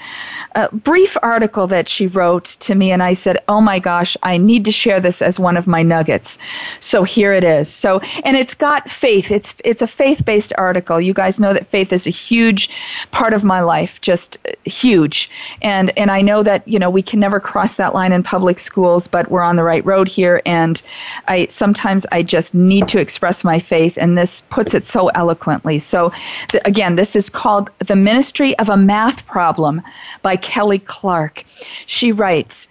uh, 0.55 0.67
brief 0.71 1.17
article 1.21 1.67
that 1.67 1.87
she 1.87 2.07
wrote 2.07 2.45
to 2.45 2.75
me, 2.75 2.91
and 2.91 3.03
I 3.03 3.13
said, 3.13 3.37
Oh 3.47 3.61
my 3.61 3.79
gosh, 3.79 4.17
I 4.23 4.37
need 4.37 4.65
to 4.65 4.71
share 4.71 4.99
this 4.99 5.21
as 5.21 5.39
one 5.39 5.57
of 5.57 5.67
my 5.67 5.83
nuggets. 5.83 6.37
So 6.79 7.03
here 7.03 7.33
it 7.33 7.43
is. 7.43 7.69
So, 7.69 7.99
and 8.23 8.37
it's 8.37 8.53
got 8.53 8.89
faith. 8.89 9.31
It's, 9.31 9.55
it's 9.63 9.81
a 9.81 9.87
faith 9.87 10.25
based 10.25 10.53
article. 10.57 10.99
You 10.99 11.13
guys 11.13 11.39
know 11.39 11.53
that 11.53 11.67
faith 11.67 11.93
is 11.93 12.07
a 12.07 12.11
huge 12.11 12.69
part 13.11 13.33
of 13.33 13.43
my 13.43 13.61
life, 13.61 14.01
just 14.01 14.37
huge. 14.65 15.29
And, 15.61 15.97
and 15.97 16.11
I 16.11 16.21
know 16.21 16.43
that, 16.43 16.67
you 16.67 16.79
know, 16.79 16.89
we 16.89 17.01
can 17.01 17.19
never 17.19 17.39
cross 17.39 17.75
that 17.75 17.93
line 17.93 18.11
in 18.11 18.23
public 18.23 18.59
schools, 18.59 19.07
but 19.07 19.29
we're 19.29 19.41
on 19.41 19.55
the 19.55 19.63
right 19.63 19.85
road 19.85 20.07
here. 20.07 20.41
And 20.45 20.81
I 21.27 21.47
sometimes 21.47 22.05
I 22.11 22.23
just 22.33 22.55
need 22.55 22.87
to 22.87 22.99
express 22.99 23.43
my 23.43 23.59
faith, 23.59 23.95
and 23.95 24.17
this 24.17 24.41
puts 24.49 24.73
it 24.73 24.83
so 24.83 25.09
eloquently. 25.09 25.77
So, 25.77 26.11
the, 26.51 26.67
again, 26.67 26.95
this 26.95 27.15
is 27.15 27.29
called 27.29 27.69
The 27.77 27.95
Ministry 27.95 28.57
of 28.57 28.69
a 28.69 28.75
Math 28.75 29.23
Problem 29.27 29.83
by 30.23 30.35
Kelly 30.37 30.79
Clark. 30.79 31.43
She 31.85 32.11
writes, 32.11 32.67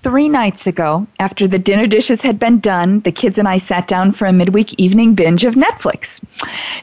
Three 0.00 0.28
nights 0.28 0.68
ago, 0.68 1.08
after 1.18 1.48
the 1.48 1.58
dinner 1.58 1.88
dishes 1.88 2.22
had 2.22 2.38
been 2.38 2.60
done, 2.60 3.00
the 3.00 3.10
kids 3.10 3.36
and 3.36 3.48
I 3.48 3.56
sat 3.56 3.88
down 3.88 4.12
for 4.12 4.26
a 4.26 4.32
midweek 4.32 4.78
evening 4.78 5.16
binge 5.16 5.44
of 5.44 5.56
Netflix. 5.56 6.22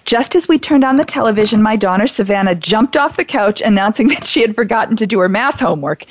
Just 0.03 0.35
as 0.35 0.49
we 0.49 0.59
turned 0.59 0.83
on 0.83 0.97
the 0.97 1.05
television, 1.05 1.61
my 1.61 1.77
daughter 1.77 2.07
Savannah 2.07 2.55
jumped 2.55 2.97
off 2.97 3.15
the 3.15 3.23
couch 3.23 3.61
announcing 3.61 4.07
that 4.09 4.25
she 4.25 4.41
had 4.41 4.53
forgotten 4.53 4.97
to 4.97 5.07
do 5.07 5.17
her 5.19 5.29
math 5.29 5.61
homework. 5.61 6.03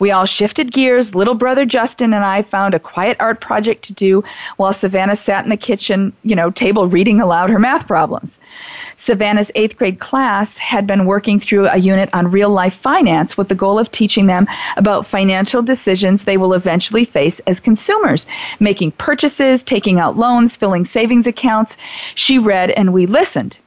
We 0.00 0.10
all 0.10 0.26
shifted 0.26 0.70
gears. 0.70 1.14
Little 1.14 1.34
brother 1.34 1.64
Justin 1.64 2.12
and 2.12 2.26
I 2.26 2.42
found 2.42 2.74
a 2.74 2.78
quiet 2.78 3.16
art 3.20 3.40
project 3.40 3.84
to 3.84 3.94
do 3.94 4.22
while 4.58 4.74
Savannah 4.74 5.16
sat 5.16 5.44
in 5.44 5.50
the 5.50 5.56
kitchen, 5.56 6.12
you 6.24 6.36
know, 6.36 6.50
table 6.50 6.88
reading 6.88 7.22
aloud 7.22 7.48
her 7.48 7.58
math 7.58 7.86
problems. 7.86 8.38
Savannah's 8.96 9.50
eighth 9.54 9.78
grade 9.78 9.98
class 9.98 10.58
had 10.58 10.86
been 10.86 11.06
working 11.06 11.40
through 11.40 11.68
a 11.68 11.78
unit 11.78 12.10
on 12.12 12.30
real 12.30 12.50
life 12.50 12.74
finance 12.74 13.38
with 13.38 13.48
the 13.48 13.54
goal 13.54 13.78
of 13.78 13.90
teaching 13.90 14.26
them 14.26 14.46
about 14.76 15.06
financial 15.06 15.62
decisions 15.62 16.24
they 16.24 16.36
will 16.36 16.49
eventually 16.54 17.04
face 17.04 17.40
as 17.40 17.60
consumers, 17.60 18.26
making 18.58 18.92
purchases, 18.92 19.62
taking 19.62 19.98
out 19.98 20.16
loans, 20.16 20.56
filling 20.56 20.84
savings 20.84 21.26
accounts. 21.26 21.76
She 22.14 22.38
read 22.38 22.70
and 22.70 22.92
we 22.92 23.06
listened. 23.06 23.58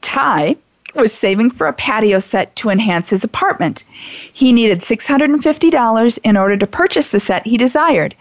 Ty, 0.00 0.56
was 0.94 1.12
saving 1.12 1.50
for 1.50 1.66
a 1.66 1.72
patio 1.72 2.18
set 2.18 2.54
to 2.56 2.70
enhance 2.70 3.10
his 3.10 3.24
apartment. 3.24 3.84
He 4.32 4.52
needed 4.52 4.80
$650 4.80 6.18
in 6.24 6.36
order 6.36 6.56
to 6.56 6.66
purchase 6.66 7.10
the 7.10 7.20
set 7.20 7.46
he 7.46 7.56
desired. 7.56 8.14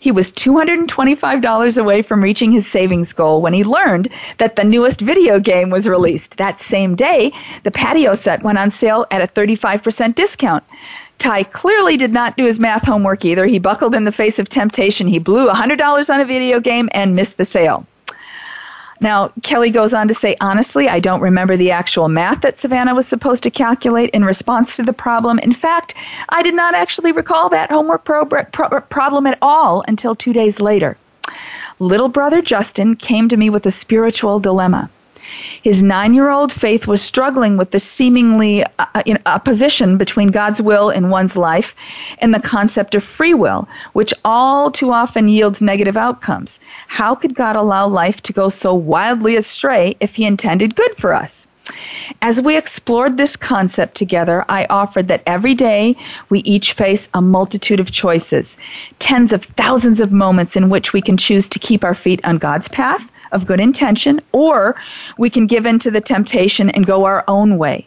He 0.00 0.10
was 0.10 0.32
$225 0.32 1.78
away 1.78 2.02
from 2.02 2.22
reaching 2.22 2.50
his 2.50 2.66
savings 2.66 3.12
goal 3.12 3.40
when 3.40 3.52
he 3.52 3.62
learned 3.62 4.08
that 4.38 4.56
the 4.56 4.64
newest 4.64 5.00
video 5.00 5.38
game 5.38 5.70
was 5.70 5.88
released. 5.88 6.36
That 6.38 6.60
same 6.60 6.94
day, 6.94 7.32
the 7.62 7.70
patio 7.70 8.14
set 8.14 8.42
went 8.42 8.58
on 8.58 8.70
sale 8.70 9.06
at 9.10 9.22
a 9.22 9.32
35% 9.32 10.14
discount. 10.14 10.64
Ty 11.18 11.44
clearly 11.44 11.96
did 11.96 12.12
not 12.12 12.36
do 12.36 12.44
his 12.44 12.60
math 12.60 12.84
homework 12.84 13.24
either. 13.24 13.46
He 13.46 13.58
buckled 13.58 13.94
in 13.94 14.04
the 14.04 14.12
face 14.12 14.38
of 14.38 14.48
temptation. 14.48 15.06
He 15.06 15.18
blew 15.18 15.48
$100 15.48 16.12
on 16.12 16.20
a 16.20 16.24
video 16.24 16.60
game 16.60 16.88
and 16.92 17.16
missed 17.16 17.38
the 17.38 17.44
sale. 17.44 17.86
Now, 19.00 19.32
Kelly 19.42 19.70
goes 19.70 19.92
on 19.92 20.08
to 20.08 20.14
say, 20.14 20.36
honestly, 20.40 20.88
I 20.88 21.00
don't 21.00 21.20
remember 21.20 21.56
the 21.56 21.70
actual 21.70 22.08
math 22.08 22.40
that 22.42 22.56
Savannah 22.58 22.94
was 22.94 23.06
supposed 23.06 23.42
to 23.42 23.50
calculate 23.50 24.10
in 24.10 24.24
response 24.24 24.76
to 24.76 24.82
the 24.82 24.92
problem. 24.92 25.38
In 25.40 25.52
fact, 25.52 25.94
I 26.28 26.42
did 26.42 26.54
not 26.54 26.74
actually 26.74 27.12
recall 27.12 27.48
that 27.48 27.70
homework 27.70 28.04
pro- 28.04 28.24
pro- 28.24 28.80
problem 28.80 29.26
at 29.26 29.38
all 29.42 29.84
until 29.88 30.14
two 30.14 30.32
days 30.32 30.60
later. 30.60 30.96
Little 31.80 32.08
brother 32.08 32.40
Justin 32.40 32.94
came 32.94 33.28
to 33.28 33.36
me 33.36 33.50
with 33.50 33.66
a 33.66 33.70
spiritual 33.70 34.38
dilemma. 34.38 34.88
His 35.62 35.82
nine 35.82 36.12
year 36.12 36.30
old 36.30 36.52
Faith 36.52 36.86
was 36.86 37.00
struggling 37.00 37.56
with 37.56 37.70
the 37.70 37.80
seemingly 37.80 38.62
uh, 38.62 38.86
uh 38.94 39.14
opposition 39.26 39.96
between 39.96 40.28
God's 40.28 40.60
will 40.60 40.90
in 40.90 41.08
one's 41.08 41.36
life 41.36 41.74
and 42.18 42.34
the 42.34 42.40
concept 42.40 42.94
of 42.94 43.02
free 43.02 43.32
will, 43.32 43.66
which 43.94 44.12
all 44.24 44.70
too 44.70 44.92
often 44.92 45.28
yields 45.28 45.62
negative 45.62 45.96
outcomes. 45.96 46.60
How 46.88 47.14
could 47.14 47.34
God 47.34 47.56
allow 47.56 47.88
life 47.88 48.22
to 48.22 48.32
go 48.32 48.48
so 48.48 48.74
wildly 48.74 49.36
astray 49.36 49.96
if 50.00 50.14
He 50.14 50.24
intended 50.24 50.76
good 50.76 50.94
for 50.96 51.14
us? 51.14 51.46
As 52.20 52.42
we 52.42 52.58
explored 52.58 53.16
this 53.16 53.36
concept 53.36 53.94
together, 53.94 54.44
I 54.50 54.66
offered 54.68 55.08
that 55.08 55.22
every 55.26 55.54
day 55.54 55.96
we 56.28 56.40
each 56.40 56.74
face 56.74 57.08
a 57.14 57.22
multitude 57.22 57.80
of 57.80 57.90
choices, 57.90 58.58
tens 58.98 59.32
of 59.32 59.42
thousands 59.42 60.02
of 60.02 60.12
moments 60.12 60.56
in 60.56 60.68
which 60.68 60.92
we 60.92 61.00
can 61.00 61.16
choose 61.16 61.48
to 61.48 61.58
keep 61.58 61.82
our 61.82 61.94
feet 61.94 62.22
on 62.26 62.36
God's 62.36 62.68
path 62.68 63.10
of 63.34 63.46
good 63.46 63.60
intention, 63.60 64.20
or 64.32 64.76
we 65.18 65.28
can 65.28 65.46
give 65.46 65.66
in 65.66 65.78
to 65.80 65.90
the 65.90 66.00
temptation 66.00 66.70
and 66.70 66.86
go 66.86 67.04
our 67.04 67.22
own 67.28 67.58
way. 67.58 67.86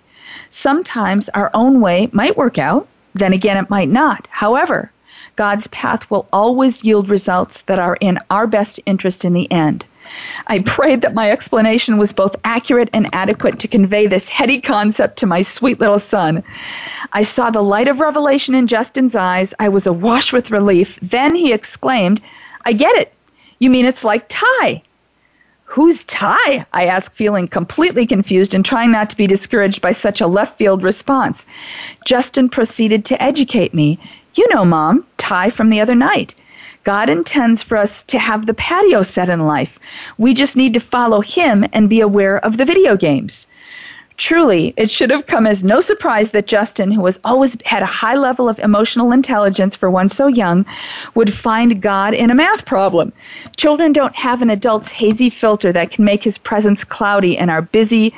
Sometimes 0.49 1.29
our 1.29 1.49
own 1.53 1.81
way 1.81 2.09
might 2.11 2.37
work 2.37 2.57
out, 2.57 2.87
then 3.15 3.33
again, 3.33 3.57
it 3.57 3.69
might 3.69 3.89
not. 3.89 4.27
However, 4.29 4.91
God's 5.35 5.67
path 5.67 6.09
will 6.09 6.27
always 6.33 6.83
yield 6.83 7.09
results 7.09 7.61
that 7.63 7.79
are 7.79 7.97
in 8.01 8.19
our 8.29 8.47
best 8.47 8.79
interest 8.85 9.23
in 9.25 9.33
the 9.33 9.51
end. 9.51 9.85
I 10.47 10.59
prayed 10.59 11.01
that 11.01 11.13
my 11.13 11.31
explanation 11.31 11.97
was 11.97 12.13
both 12.13 12.35
accurate 12.43 12.89
and 12.93 13.09
adequate 13.13 13.59
to 13.59 13.67
convey 13.67 14.07
this 14.07 14.29
heady 14.29 14.61
concept 14.61 15.17
to 15.17 15.27
my 15.27 15.41
sweet 15.41 15.79
little 15.79 15.99
son. 15.99 16.43
I 17.11 17.23
saw 17.23 17.49
the 17.49 17.61
light 17.61 17.87
of 17.87 17.99
revelation 17.99 18.55
in 18.55 18.67
Justin's 18.67 19.15
eyes. 19.15 19.53
I 19.59 19.69
was 19.69 19.85
awash 19.85 20.31
with 20.31 20.49
relief. 20.49 20.97
Then 21.01 21.35
he 21.35 21.51
exclaimed, 21.51 22.21
I 22.65 22.73
get 22.73 22.95
it. 22.95 23.13
You 23.59 23.69
mean 23.69 23.85
it's 23.85 24.03
like 24.03 24.25
Ty? 24.29 24.81
Who's 25.69 26.05
Ty? 26.05 26.65
I 26.71 26.85
asked, 26.85 27.13
feeling 27.13 27.49
completely 27.49 28.05
confused 28.05 28.55
and 28.55 28.63
trying 28.63 28.89
not 28.89 29.09
to 29.09 29.17
be 29.17 29.27
discouraged 29.27 29.81
by 29.81 29.91
such 29.91 30.21
a 30.21 30.25
left 30.25 30.57
field 30.57 30.81
response. 30.81 31.45
Justin 32.05 32.47
proceeded 32.47 33.03
to 33.03 33.21
educate 33.21 33.73
me. 33.73 33.99
You 34.35 34.47
know, 34.49 34.63
Mom, 34.63 35.05
Ty 35.17 35.49
from 35.49 35.67
the 35.67 35.81
other 35.81 35.93
night. 35.93 36.35
God 36.85 37.09
intends 37.09 37.63
for 37.63 37.75
us 37.75 38.01
to 38.03 38.17
have 38.17 38.45
the 38.45 38.53
patio 38.53 39.03
set 39.03 39.27
in 39.27 39.45
life. 39.45 39.77
We 40.17 40.33
just 40.33 40.55
need 40.55 40.73
to 40.73 40.79
follow 40.79 41.19
Him 41.19 41.65
and 41.73 41.89
be 41.89 41.99
aware 41.99 42.37
of 42.45 42.55
the 42.55 42.65
video 42.65 42.95
games. 42.95 43.45
Truly, 44.17 44.73
it 44.77 44.89
should 44.89 45.11
have 45.11 45.27
come 45.27 45.45
as 45.45 45.63
no 45.63 45.79
surprise 45.79 46.31
that 46.31 46.47
Justin, 46.47 46.89
who 46.89 47.05
has 47.05 47.19
always 47.23 47.55
had 47.65 47.83
a 47.83 47.85
high 47.85 48.15
level 48.15 48.49
of 48.49 48.57
emotional 48.57 49.11
intelligence 49.11 49.75
for 49.75 49.91
one 49.91 50.09
so 50.09 50.25
young, 50.25 50.65
would 51.13 51.31
find 51.31 51.79
God 51.83 52.15
in 52.15 52.31
a 52.31 52.35
math 52.35 52.65
problem. 52.65 53.13
Children 53.57 53.93
don't 53.93 54.15
have 54.15 54.41
an 54.41 54.49
adult's 54.49 54.91
hazy 54.91 55.29
filter 55.29 55.71
that 55.71 55.91
can 55.91 56.03
make 56.03 56.23
his 56.23 56.39
presence 56.39 56.83
cloudy 56.83 57.37
in 57.37 57.51
our 57.51 57.61
busy, 57.61 58.11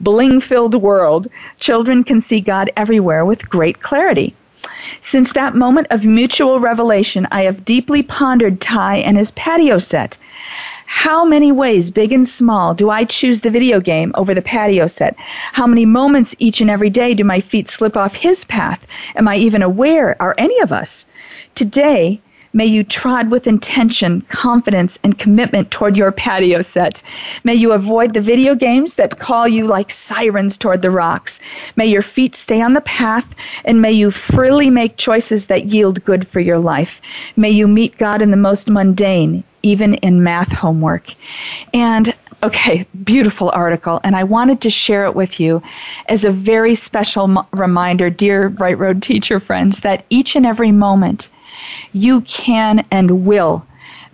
bling 0.00 0.40
filled 0.40 0.74
world. 0.74 1.28
Children 1.60 2.02
can 2.02 2.20
see 2.20 2.40
God 2.40 2.70
everywhere 2.76 3.24
with 3.24 3.48
great 3.48 3.80
clarity. 3.80 4.34
Since 5.02 5.34
that 5.34 5.54
moment 5.54 5.86
of 5.90 6.04
mutual 6.04 6.58
revelation, 6.58 7.28
I 7.30 7.42
have 7.42 7.64
deeply 7.64 8.02
pondered 8.02 8.60
Ty 8.60 8.96
and 8.96 9.16
his 9.16 9.30
patio 9.30 9.78
set. 9.78 10.18
How 10.96 11.24
many 11.24 11.50
ways, 11.52 11.90
big 11.90 12.12
and 12.12 12.26
small, 12.26 12.72
do 12.72 12.88
I 12.88 13.04
choose 13.04 13.40
the 13.40 13.50
video 13.50 13.80
game 13.80 14.12
over 14.14 14.32
the 14.32 14.40
patio 14.40 14.86
set? 14.86 15.16
How 15.52 15.66
many 15.66 15.84
moments 15.84 16.36
each 16.38 16.60
and 16.62 16.70
every 16.70 16.88
day 16.88 17.14
do 17.14 17.24
my 17.24 17.40
feet 17.40 17.68
slip 17.68 17.96
off 17.96 18.14
his 18.14 18.44
path? 18.44 18.86
Am 19.16 19.26
I 19.26 19.36
even 19.36 19.60
aware? 19.60 20.16
Are 20.18 20.36
any 20.38 20.58
of 20.60 20.72
us? 20.72 21.04
Today, 21.56 22.20
May 22.56 22.66
you 22.66 22.84
trod 22.84 23.32
with 23.32 23.48
intention, 23.48 24.22
confidence, 24.28 24.96
and 25.02 25.18
commitment 25.18 25.72
toward 25.72 25.96
your 25.96 26.12
patio 26.12 26.62
set. 26.62 27.02
May 27.42 27.54
you 27.54 27.72
avoid 27.72 28.14
the 28.14 28.20
video 28.20 28.54
games 28.54 28.94
that 28.94 29.18
call 29.18 29.48
you 29.48 29.66
like 29.66 29.90
sirens 29.90 30.56
toward 30.56 30.80
the 30.80 30.92
rocks. 30.92 31.40
May 31.74 31.86
your 31.86 32.02
feet 32.02 32.36
stay 32.36 32.62
on 32.62 32.72
the 32.72 32.80
path, 32.82 33.34
and 33.64 33.82
may 33.82 33.90
you 33.90 34.12
freely 34.12 34.70
make 34.70 34.96
choices 34.96 35.46
that 35.46 35.66
yield 35.66 36.04
good 36.04 36.28
for 36.28 36.38
your 36.38 36.58
life. 36.58 37.02
May 37.36 37.50
you 37.50 37.66
meet 37.66 37.98
God 37.98 38.22
in 38.22 38.30
the 38.30 38.36
most 38.36 38.70
mundane, 38.70 39.42
even 39.64 39.94
in 39.94 40.22
math 40.22 40.52
homework. 40.52 41.12
And 41.72 42.14
Okay, 42.44 42.86
beautiful 43.04 43.50
article. 43.54 44.02
And 44.04 44.14
I 44.14 44.24
wanted 44.24 44.60
to 44.60 44.68
share 44.68 45.06
it 45.06 45.14
with 45.14 45.40
you 45.40 45.62
as 46.10 46.26
a 46.26 46.30
very 46.30 46.74
special 46.74 47.46
reminder, 47.54 48.10
dear 48.10 48.48
Right 48.48 48.76
Road 48.76 49.02
teacher 49.02 49.40
friends, 49.40 49.80
that 49.80 50.04
each 50.10 50.36
and 50.36 50.44
every 50.44 50.70
moment 50.70 51.30
you 51.94 52.20
can 52.22 52.84
and 52.90 53.24
will 53.24 53.64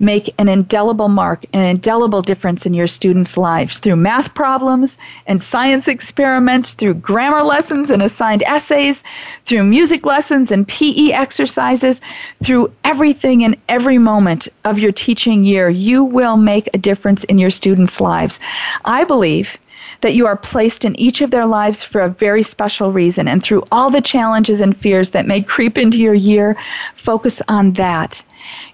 make 0.00 0.34
an 0.38 0.48
indelible 0.48 1.08
mark, 1.08 1.44
an 1.52 1.60
indelible 1.60 2.22
difference 2.22 2.66
in 2.66 2.74
your 2.74 2.86
students' 2.86 3.36
lives 3.36 3.78
through 3.78 3.96
math 3.96 4.34
problems 4.34 4.98
and 5.26 5.42
science 5.42 5.86
experiments, 5.86 6.72
through 6.72 6.94
grammar 6.94 7.42
lessons 7.42 7.90
and 7.90 8.02
assigned 8.02 8.42
essays, 8.44 9.02
through 9.44 9.62
music 9.64 10.06
lessons 10.06 10.50
and 10.50 10.66
PE 10.66 11.12
exercises, 11.12 12.00
through 12.42 12.72
everything 12.82 13.44
and 13.44 13.56
every 13.68 13.98
moment 13.98 14.48
of 14.64 14.78
your 14.78 14.92
teaching 14.92 15.44
year. 15.44 15.68
You 15.68 16.02
will 16.02 16.36
make 16.36 16.68
a 16.72 16.78
difference 16.78 17.24
in 17.24 17.38
your 17.38 17.50
students' 17.50 18.00
lives. 18.00 18.40
I 18.84 19.04
believe 19.04 19.58
that 20.00 20.14
you 20.14 20.26
are 20.26 20.36
placed 20.36 20.84
in 20.84 20.98
each 20.98 21.20
of 21.20 21.30
their 21.30 21.46
lives 21.46 21.82
for 21.82 22.00
a 22.00 22.08
very 22.08 22.42
special 22.42 22.92
reason. 22.92 23.28
And 23.28 23.42
through 23.42 23.64
all 23.70 23.90
the 23.90 24.00
challenges 24.00 24.60
and 24.60 24.76
fears 24.76 25.10
that 25.10 25.26
may 25.26 25.42
creep 25.42 25.76
into 25.78 25.98
your 25.98 26.14
year, 26.14 26.56
focus 26.94 27.42
on 27.48 27.72
that. 27.74 28.22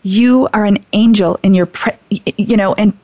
You 0.02 0.48
are 0.52 0.64
an 0.64 0.84
angel 0.92 1.38
in 1.42 1.52
your, 1.52 1.68
you 2.10 2.56
know, 2.56 2.74
and 2.74 2.96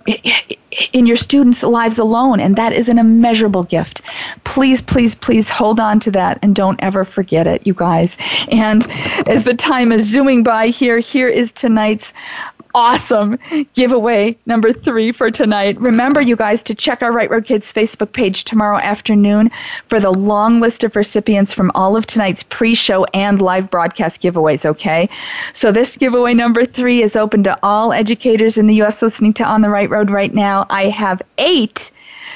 in 0.92 1.06
your 1.06 1.16
students' 1.16 1.62
lives 1.62 1.98
alone, 1.98 2.40
and 2.40 2.56
that 2.56 2.72
is 2.72 2.88
an 2.88 2.98
immeasurable 2.98 3.64
gift. 3.64 4.02
Please, 4.44 4.80
please, 4.80 5.14
please 5.14 5.50
hold 5.50 5.80
on 5.80 5.98
to 6.00 6.10
that 6.12 6.38
and 6.42 6.54
don't 6.54 6.82
ever 6.82 7.04
forget 7.04 7.46
it, 7.46 7.66
you 7.66 7.74
guys. 7.74 8.16
And 8.50 8.86
as 9.26 9.44
the 9.44 9.54
time 9.54 9.92
is 9.92 10.08
zooming 10.08 10.44
by 10.44 10.68
here, 10.68 10.98
here 10.98 11.28
is 11.28 11.52
tonight's 11.52 12.14
awesome 12.74 13.38
giveaway 13.74 14.36
number 14.46 14.72
three 14.72 15.12
for 15.12 15.30
tonight. 15.30 15.80
Remember, 15.80 16.20
you 16.20 16.36
guys, 16.36 16.62
to 16.64 16.74
check 16.74 17.02
our 17.02 17.12
Right 17.12 17.30
Road 17.30 17.44
Kids 17.44 17.72
Facebook 17.72 18.12
page 18.12 18.44
tomorrow 18.44 18.78
afternoon 18.78 19.50
for 19.88 20.00
the 20.00 20.10
long 20.10 20.60
list 20.60 20.84
of 20.84 20.96
recipients 20.96 21.52
from 21.52 21.70
all 21.74 21.96
of 21.96 22.06
tonight's 22.06 22.42
pre 22.42 22.74
show 22.74 23.04
and 23.14 23.40
live 23.40 23.70
broadcast 23.70 24.22
giveaways, 24.22 24.64
okay? 24.64 25.08
So, 25.52 25.72
this 25.72 25.96
giveaway 25.96 26.34
number 26.34 26.64
three 26.64 27.02
is 27.02 27.16
open 27.16 27.42
to 27.44 27.58
all 27.62 27.92
educators 27.92 28.58
in 28.58 28.66
the 28.66 28.74
U.S. 28.76 29.02
listening 29.02 29.34
to 29.34 29.44
On 29.44 29.60
the 29.60 29.70
Right 29.70 29.90
Road 29.90 30.10
right 30.10 30.32
now. 30.32 30.66
I 30.70 30.84
have 30.84 31.22
eight, 31.38 31.90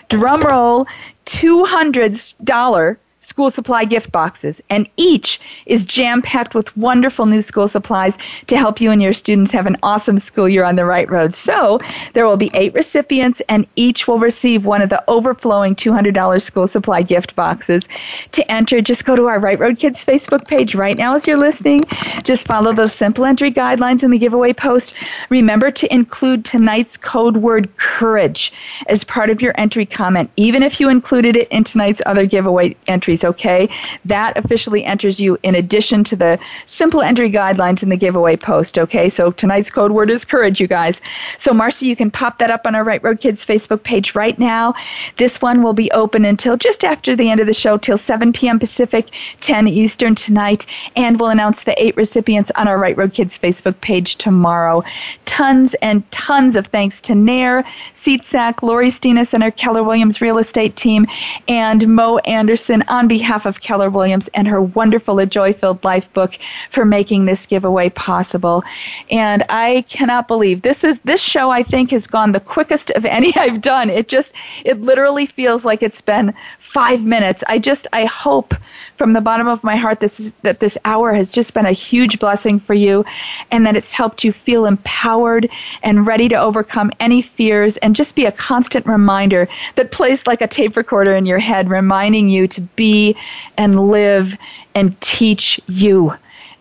drum 0.09 0.41
roll, 0.41 0.87
$200 1.27 2.97
school 3.19 3.51
supply 3.51 3.85
gift 3.85 4.13
boxes, 4.13 4.61
and 4.69 4.89
each 4.97 5.41
is 5.65 5.87
jam 5.87 6.21
packed 6.21 6.55
with 6.55 6.77
wonderful 6.77 7.25
new 7.25 7.41
school 7.41 7.67
supplies 7.67 8.19
to 8.47 8.59
help 8.59 8.81
you 8.81 8.91
and 8.91 9.01
your 9.01 9.15
students 9.15 9.51
have 9.51 9.67
an 9.67 9.77
awesome 9.83 10.19
school 10.19 10.49
year 10.49 10.65
on 10.65 10.77
the 10.77 10.85
right 10.85 11.11
road. 11.11 11.35
So 11.35 11.79
there 12.13 12.27
will 12.27 12.37
be 12.37 12.51
eight 12.53 12.75
recipients, 12.75 13.41
and 13.49 13.67
each 13.75 14.07
will 14.07 14.19
receive 14.19 14.67
one 14.67 14.83
of 14.83 14.91
the 14.91 15.03
overflowing 15.09 15.75
$200 15.75 16.43
school 16.43 16.67
supply 16.67 17.03
gift 17.03 17.35
boxes. 17.35 17.89
To 18.33 18.53
enter, 18.53 18.83
just 18.83 19.07
go 19.07 19.17
to 19.17 19.27
our 19.27 19.39
Right 19.39 19.59
Road 19.59 19.79
Kids 19.79 20.05
Facebook 20.05 20.47
page 20.47 20.75
right 20.75 20.97
now 20.97 21.15
as 21.15 21.27
you're 21.27 21.39
listening. 21.39 21.81
Just 22.23 22.47
follow 22.47 22.73
those 22.75 22.95
simple 22.95 23.25
entry 23.25 23.51
guidelines 23.51 24.05
in 24.05 24.11
the 24.11 24.19
giveaway 24.19 24.53
post. 24.53 24.95
Remember 25.31 25.71
to 25.71 25.93
include 25.93 26.45
tonight's 26.45 26.97
code 26.97 27.39
word 27.39 27.75
courage 27.77 28.53
as 28.89 29.05
part 29.05 29.31
of 29.31 29.41
your 29.41 29.55
entry 29.57 29.87
comment, 29.87 30.31
even 30.37 30.63
if 30.63 30.81
you 30.81 30.91
included 30.91 31.37
it 31.37 31.49
in 31.49 31.65
tonight's 31.65 32.03
other 32.05 32.27
giveaway 32.27 32.77
entries 32.87 33.06
entries, 33.07 33.25
okay? 33.25 33.69
That 34.05 34.37
officially 34.37 34.85
enters 34.85 35.21
you 35.21 35.39
in 35.45 35.55
addition 35.55 36.03
to 36.05 36.17
the 36.17 36.39
simple 36.65 37.03
entry 37.03 37.31
guidelines 37.31 37.85
in 37.85 37.89
the 37.89 37.97
giveaway 37.97 38.37
post, 38.37 38.79
okay? 38.79 39.09
So 39.09 39.31
tonight's 39.31 39.71
code 39.71 39.93
word 39.93 40.11
is 40.11 40.25
courage, 40.25 40.61
you 40.61 40.67
guys. 40.67 41.01
So, 41.39 41.55
Marcy, 41.55 41.87
you 41.87 41.95
can 41.95 42.11
pop 42.11 42.39
that 42.39 42.51
up 42.51 42.67
on 42.67 42.75
our 42.75 42.83
Right 42.83 43.03
Road 43.05 43.21
Kids 43.21 43.47
Facebook 43.47 43.85
page 43.85 44.17
right 44.17 44.37
now. 44.41 44.75
This 45.19 45.41
one 45.41 45.63
will 45.63 45.73
be 45.73 45.89
open 45.93 46.25
until 46.25 46.57
just 46.57 46.85
after 46.85 47.15
the 47.15 47.31
end 47.31 47.41
of 47.41 47.47
the 47.47 47.55
show, 47.55 47.79
till 47.79 47.97
7 47.97 48.33
p.m. 48.33 48.59
Pacific, 48.59 49.11
10 49.41 49.69
Eastern 49.69 50.17
tonight, 50.17 50.67
and 50.97 51.21
we'll 51.21 51.31
announce 51.31 51.63
the 51.63 51.81
eight 51.81 51.97
recipients 51.97 52.51
on 52.57 52.67
our 52.67 52.79
Right 52.79 52.97
Road 52.97 53.13
Kids 53.13 53.39
Facebook 53.39 53.81
page 53.81 54.17
tomorrow. 54.17 54.83
Tons 55.27 55.75
and 55.75 56.11
tons 56.11 56.57
of 56.57 56.67
thanks 56.67 57.01
to 57.03 57.15
Nair, 57.15 57.65
Seatsack, 57.95 58.63
Lori 58.63 58.89
Steenis, 58.89 59.33
and 59.33 59.57
Keller 59.57 59.85
Williams 59.85 60.21
real 60.21 60.39
estate 60.39 60.75
team, 60.75 61.07
and 61.47 61.87
Mo 61.87 62.19
Anderson 62.19 62.83
on 62.97 63.07
behalf 63.07 63.47
of 63.47 63.61
Keller 63.61 63.91
Williams 63.91 64.29
and 64.35 64.49
her 64.49 64.63
wonderful 64.63 65.19
A 65.19 65.27
Joy 65.27 65.53
Filled 65.53 65.85
Life 65.85 66.13
book 66.15 66.39
for 66.71 66.85
making 66.85 67.27
this 67.27 67.47
giveaway 67.47 67.91
possible. 67.91 68.65
And 69.11 69.45
I 69.51 69.85
cannot 69.89 70.27
believe 70.27 70.63
this 70.63 70.83
is 70.83 70.99
this 71.01 71.23
show 71.23 71.51
I 71.51 71.63
think 71.63 71.91
has 71.91 72.07
gone 72.07 72.33
the 72.33 72.41
quickest 72.41 72.91
of 72.93 73.05
any 73.05 73.33
I've 73.37 73.61
done. 73.61 73.91
It 73.91 74.09
just 74.09 74.35
it 74.65 74.81
literally 74.81 75.27
feels 75.27 75.65
like 75.65 75.83
it's 75.83 76.01
been 76.01 76.35
5 76.59 77.05
minutes. 77.05 77.45
I 77.49 77.59
just 77.59 77.87
I 77.93 78.07
hope 78.07 78.55
from 78.97 79.13
the 79.13 79.21
bottom 79.21 79.47
of 79.47 79.63
my 79.63 79.77
heart 79.77 80.01
this 80.01 80.19
is 80.19 80.35
that 80.43 80.61
this 80.61 80.77
hour 80.85 81.13
has 81.13 81.29
just 81.31 81.55
been 81.55 81.67
a 81.67 81.73
huge 81.73 82.19
blessing 82.19 82.59
for 82.59 82.75
you 82.75 83.05
and 83.51 83.67
that 83.67 83.77
it's 83.77 83.93
helped 83.93 84.25
you 84.25 84.33
feel 84.33 84.67
empowered 84.67 85.49
and 85.83 86.07
ready 86.07 86.29
to 86.29 86.35
overcome 86.37 86.91
any 87.01 87.21
fears 87.23 87.77
and 87.79 87.95
just 87.95 88.17
be 88.17 88.25
a 88.25 88.33
constant 88.33 88.87
reminder 88.87 89.49
that 89.77 89.91
plays 89.93 90.27
like 90.27 90.41
a 90.41 90.47
tape 90.49 90.77
recorder 90.77 91.15
in 91.15 91.27
your 91.27 91.39
head 91.39 91.69
reminding 91.69 92.29
you 92.29 92.47
to 92.49 92.61
be 92.77 93.15
and 93.57 93.79
live 93.81 94.37
and 94.75 94.99
teach 95.01 95.61
you 95.67 96.13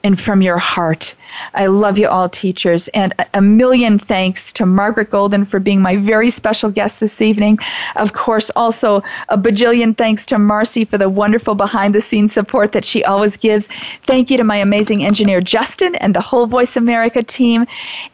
and 0.05 0.21
from 0.21 0.43
your 0.43 0.59
heart. 0.59 1.15
I 1.55 1.65
love 1.65 1.97
you 1.97 2.07
all, 2.07 2.29
teachers. 2.29 2.87
And 2.89 3.11
a 3.33 3.41
million 3.41 3.97
thanks 3.97 4.53
to 4.53 4.63
Margaret 4.63 5.09
Golden 5.09 5.43
for 5.43 5.59
being 5.59 5.81
my 5.81 5.97
very 5.97 6.29
special 6.29 6.69
guest 6.69 6.99
this 6.99 7.23
evening. 7.23 7.57
Of 7.95 8.13
course, 8.13 8.51
also 8.55 9.01
a 9.29 9.37
bajillion 9.37 9.97
thanks 9.97 10.27
to 10.27 10.37
Marcy 10.37 10.85
for 10.85 10.99
the 10.99 11.09
wonderful 11.09 11.55
behind 11.55 11.95
the 11.95 12.01
scenes 12.01 12.33
support 12.33 12.71
that 12.73 12.85
she 12.85 13.03
always 13.03 13.35
gives. 13.35 13.67
Thank 14.05 14.29
you 14.29 14.37
to 14.37 14.43
my 14.43 14.57
amazing 14.57 15.03
engineer, 15.03 15.41
Justin, 15.41 15.95
and 15.95 16.15
the 16.15 16.21
whole 16.21 16.45
Voice 16.45 16.77
America 16.77 17.23
team. 17.23 17.65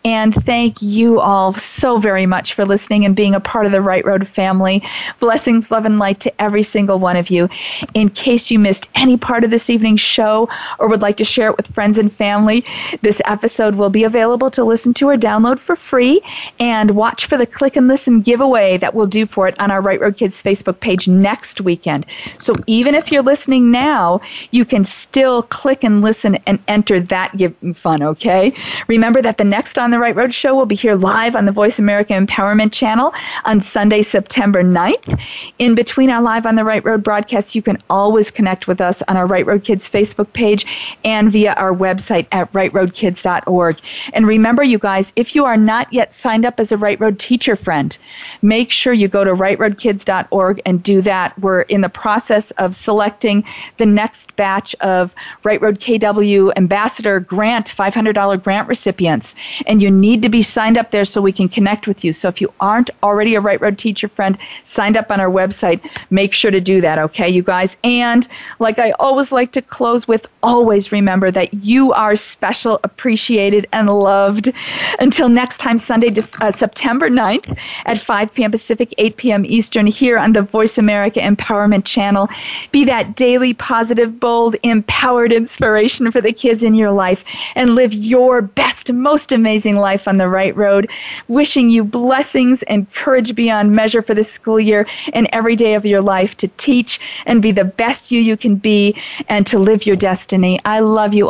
And 0.06 0.34
thank 0.34 0.82
you 0.82 1.20
all 1.20 1.52
so 1.52 1.98
very 1.98 2.26
much 2.26 2.54
for 2.54 2.64
listening 2.64 3.04
and 3.04 3.18
being 3.18 3.36
a 3.36 3.42
part 3.42 3.66
of 3.66 3.74
the 3.74 3.82
Right 3.82 4.06
Road 4.06 4.26
family. 4.26 4.82
Blessings, 5.20 5.70
love, 5.70 5.84
and 5.86 6.00
light 6.00 6.22
to 6.22 6.42
every 6.42 6.64
single 6.64 7.00
one 7.00 7.18
of 7.18 7.30
you. 7.30 7.50
In 7.94 8.08
case 8.08 8.50
you 8.50 8.60
missed 8.60 8.89
any 8.96 9.18
part 9.18 9.44
of 9.44 9.50
this 9.50 9.70
evening's 9.70 10.00
show 10.00 10.48
or 10.80 10.88
would 10.88 11.02
like 11.02 11.18
to 11.18 11.26
share 11.26 11.50
it 11.50 11.58
with 11.58 11.68
friends 11.68 11.80
and 11.82 12.11
family, 12.11 12.63
this 13.01 13.21
episode 13.25 13.75
will 13.75 13.89
be 13.89 14.03
available 14.03 14.49
to 14.51 14.63
listen 14.63 14.93
to 14.95 15.09
or 15.09 15.15
download 15.15 15.59
for 15.59 15.75
free. 15.75 16.21
And 16.59 16.91
watch 16.91 17.25
for 17.25 17.38
the 17.38 17.45
click 17.45 17.75
and 17.75 17.88
listen 17.88 18.21
giveaway 18.21 18.77
that 18.77 18.93
we'll 18.93 19.07
do 19.07 19.25
for 19.25 19.47
it 19.47 19.59
on 19.59 19.71
our 19.71 19.82
Right 19.82 19.99
Road 19.99 20.17
Kids 20.17 20.41
Facebook 20.41 20.79
page 20.79 21.07
next 21.07 21.61
weekend. 21.61 22.05
So 22.38 22.53
even 22.67 22.95
if 22.95 23.11
you're 23.11 23.23
listening 23.23 23.71
now, 23.71 24.21
you 24.51 24.65
can 24.65 24.86
still 24.86 25.43
click 25.43 25.84
and 25.84 26.01
listen 26.01 26.36
and 26.45 26.59
enter 26.67 26.99
that 26.99 27.36
give 27.38 27.55
fun, 27.73 28.03
okay? 28.03 28.53
Remember 28.88 29.21
that 29.21 29.38
the 29.38 29.43
next 29.43 29.77
On 29.77 29.91
the 29.91 29.99
Right 29.99 30.15
Road 30.15 30.34
show 30.34 30.55
will 30.55 30.65
be 30.65 30.75
here 30.75 30.95
live 30.95 31.36
on 31.36 31.45
the 31.45 31.51
Voice 31.51 31.79
America 31.79 32.13
Empowerment 32.13 32.71
channel 32.71 33.13
on 33.45 33.59
Sunday, 33.61 34.01
September 34.01 34.63
9th. 34.63 35.19
In 35.59 35.75
between 35.75 36.09
our 36.09 36.21
Live 36.21 36.45
on 36.45 36.55
the 36.55 36.63
Right 36.63 36.84
Road 36.84 37.03
broadcasts, 37.03 37.55
you 37.55 37.61
can 37.61 37.82
always 37.89 38.32
connect 38.32 38.67
with 38.67 38.82
us 38.82 39.01
on 39.07 39.17
our 39.17 39.25
Right 39.25 39.45
Road 39.45 39.63
Kids 39.63 39.89
Facebook 39.89 40.32
page 40.34 40.65
and 41.03 41.32
via 41.32 41.53
our 41.53 41.70
website 41.74 42.28
at 42.32 42.51
rightroadkids.org. 42.53 43.80
And 44.13 44.28
remember, 44.28 44.63
you 44.63 44.80
guys, 44.80 45.13
if 45.15 45.36
you 45.36 45.45
are 45.45 45.57
not 45.57 45.91
yet 45.91 46.13
signed 46.13 46.45
up 46.45 46.59
as 46.59 46.72
a 46.72 46.78
Right 46.78 46.99
Road 46.99 47.19
teacher 47.19 47.55
friend, 47.55 47.97
make 48.41 48.72
sure 48.72 48.93
you 48.93 49.07
go 49.07 49.24
to 49.24 49.34
rightroadkids.org 49.34 50.61
and 50.65 50.84
do 50.84 51.01
that. 51.01 51.38
We're 51.39 51.61
in 51.61 51.82
the 51.82 51.89
process 51.89 52.51
of 52.51 52.76
selecting 52.76 53.43
the 53.78 53.86
next 53.86 54.36
batch 54.36 54.76
of 54.82 55.15
Right 55.43 55.61
Road 55.61 55.80
KW 55.80 56.51
Ambassador 56.57 57.19
Grant, 57.19 57.67
$500 57.67 58.43
grant 58.43 58.67
recipients. 58.67 59.36
And 59.65 59.82
you 59.82 59.91
need 59.91 60.22
to 60.22 60.30
be 60.30 60.41
signed 60.41 60.78
up 60.78 60.91
there 60.91 61.05
so 61.05 61.22
we 61.22 61.32
can 61.32 61.49
connect 61.49 61.88
with 61.88 62.03
you. 62.03 62.13
So 62.13 62.28
if 62.28 62.41
you 62.41 62.53
aren't 62.59 62.89
already 63.03 63.36
a 63.36 63.41
Right 63.41 63.61
Road 63.61 63.78
teacher 63.78 64.07
friend 64.07 64.38
signed 64.63 64.97
up 64.97 65.11
on 65.11 65.19
our 65.19 65.30
website, 65.30 65.82
make 66.09 66.34
sure 66.34 66.51
to 66.51 66.61
do 66.61 66.82
that, 66.82 66.99
okay, 66.99 67.30
you 67.30 67.43
guys? 67.43 67.78
And 67.84 68.28
like 68.59 68.80
I 68.80 68.91
always 68.91 69.32
like 69.32 69.51
to 69.53 69.61
close 69.61 70.07
with, 70.07 70.28
always 70.43 70.91
remember 70.91 71.32
that 71.32 71.53
you 71.62 71.91
are 71.93 72.16
special, 72.16 72.80
appreciated, 72.84 73.68
and 73.72 73.89
loved. 73.89 74.51
Until 74.99 75.30
next 75.30 75.59
time, 75.59 75.78
Sunday, 75.78 76.14
uh, 76.41 76.51
September 76.51 77.09
9th 77.09 77.57
at 77.86 77.97
5 77.97 78.34
p.m. 78.34 78.51
Pacific, 78.51 78.93
8 78.97 79.18
p.m. 79.18 79.45
Eastern, 79.45 79.88
here 79.88 80.18
on 80.18 80.34
the 80.34 80.41
Voice 80.41 80.78
America 80.78 81.20
Empowerment 81.20 81.86
Channel. 81.86 82.30
Be 82.72 82.86
that 82.86 83.16
daily, 83.16 83.53
positive, 83.53 84.20
bold, 84.20 84.55
empowered 84.64 85.32
inspiration 85.32 86.12
for 86.12 86.22
the 86.22 86.32
kids 86.32 86.64
in 86.64 86.76
your 86.76 86.91
life 86.91 87.24
and 87.55 87.76
live 87.76 87.93
your 87.93 88.41
best, 88.41 88.91
most 88.91 89.32
amazing 89.32 89.78
life 89.78 90.07
on 90.07 90.18
the 90.18 90.28
right 90.28 90.55
road. 90.55 90.89
Wishing 91.28 91.70
you 91.70 91.84
blessings 91.84 92.64
and 92.64 92.91
courage 92.93 93.36
beyond 93.36 93.72
measure 93.76 94.01
for 94.01 94.14
this 94.14 94.32
school 94.32 94.59
year 94.59 94.88
and 95.14 95.28
every 95.32 95.55
day 95.55 95.74
of 95.76 95.86
your 95.86 96.01
life 96.01 96.36
to 96.38 96.47
teach 96.57 96.99
and 97.26 97.41
be 97.41 97.51
the 97.51 97.66
best 97.66 98.12
you 98.12 98.22
you 98.22 98.38
can 98.38 98.55
be 98.55 98.95
and 99.28 99.45
to 99.47 99.59
live 99.59 99.86
your 99.86 99.95
destiny. 99.95 100.59
I 100.66 100.80
love 100.80 101.14
you 101.14 101.30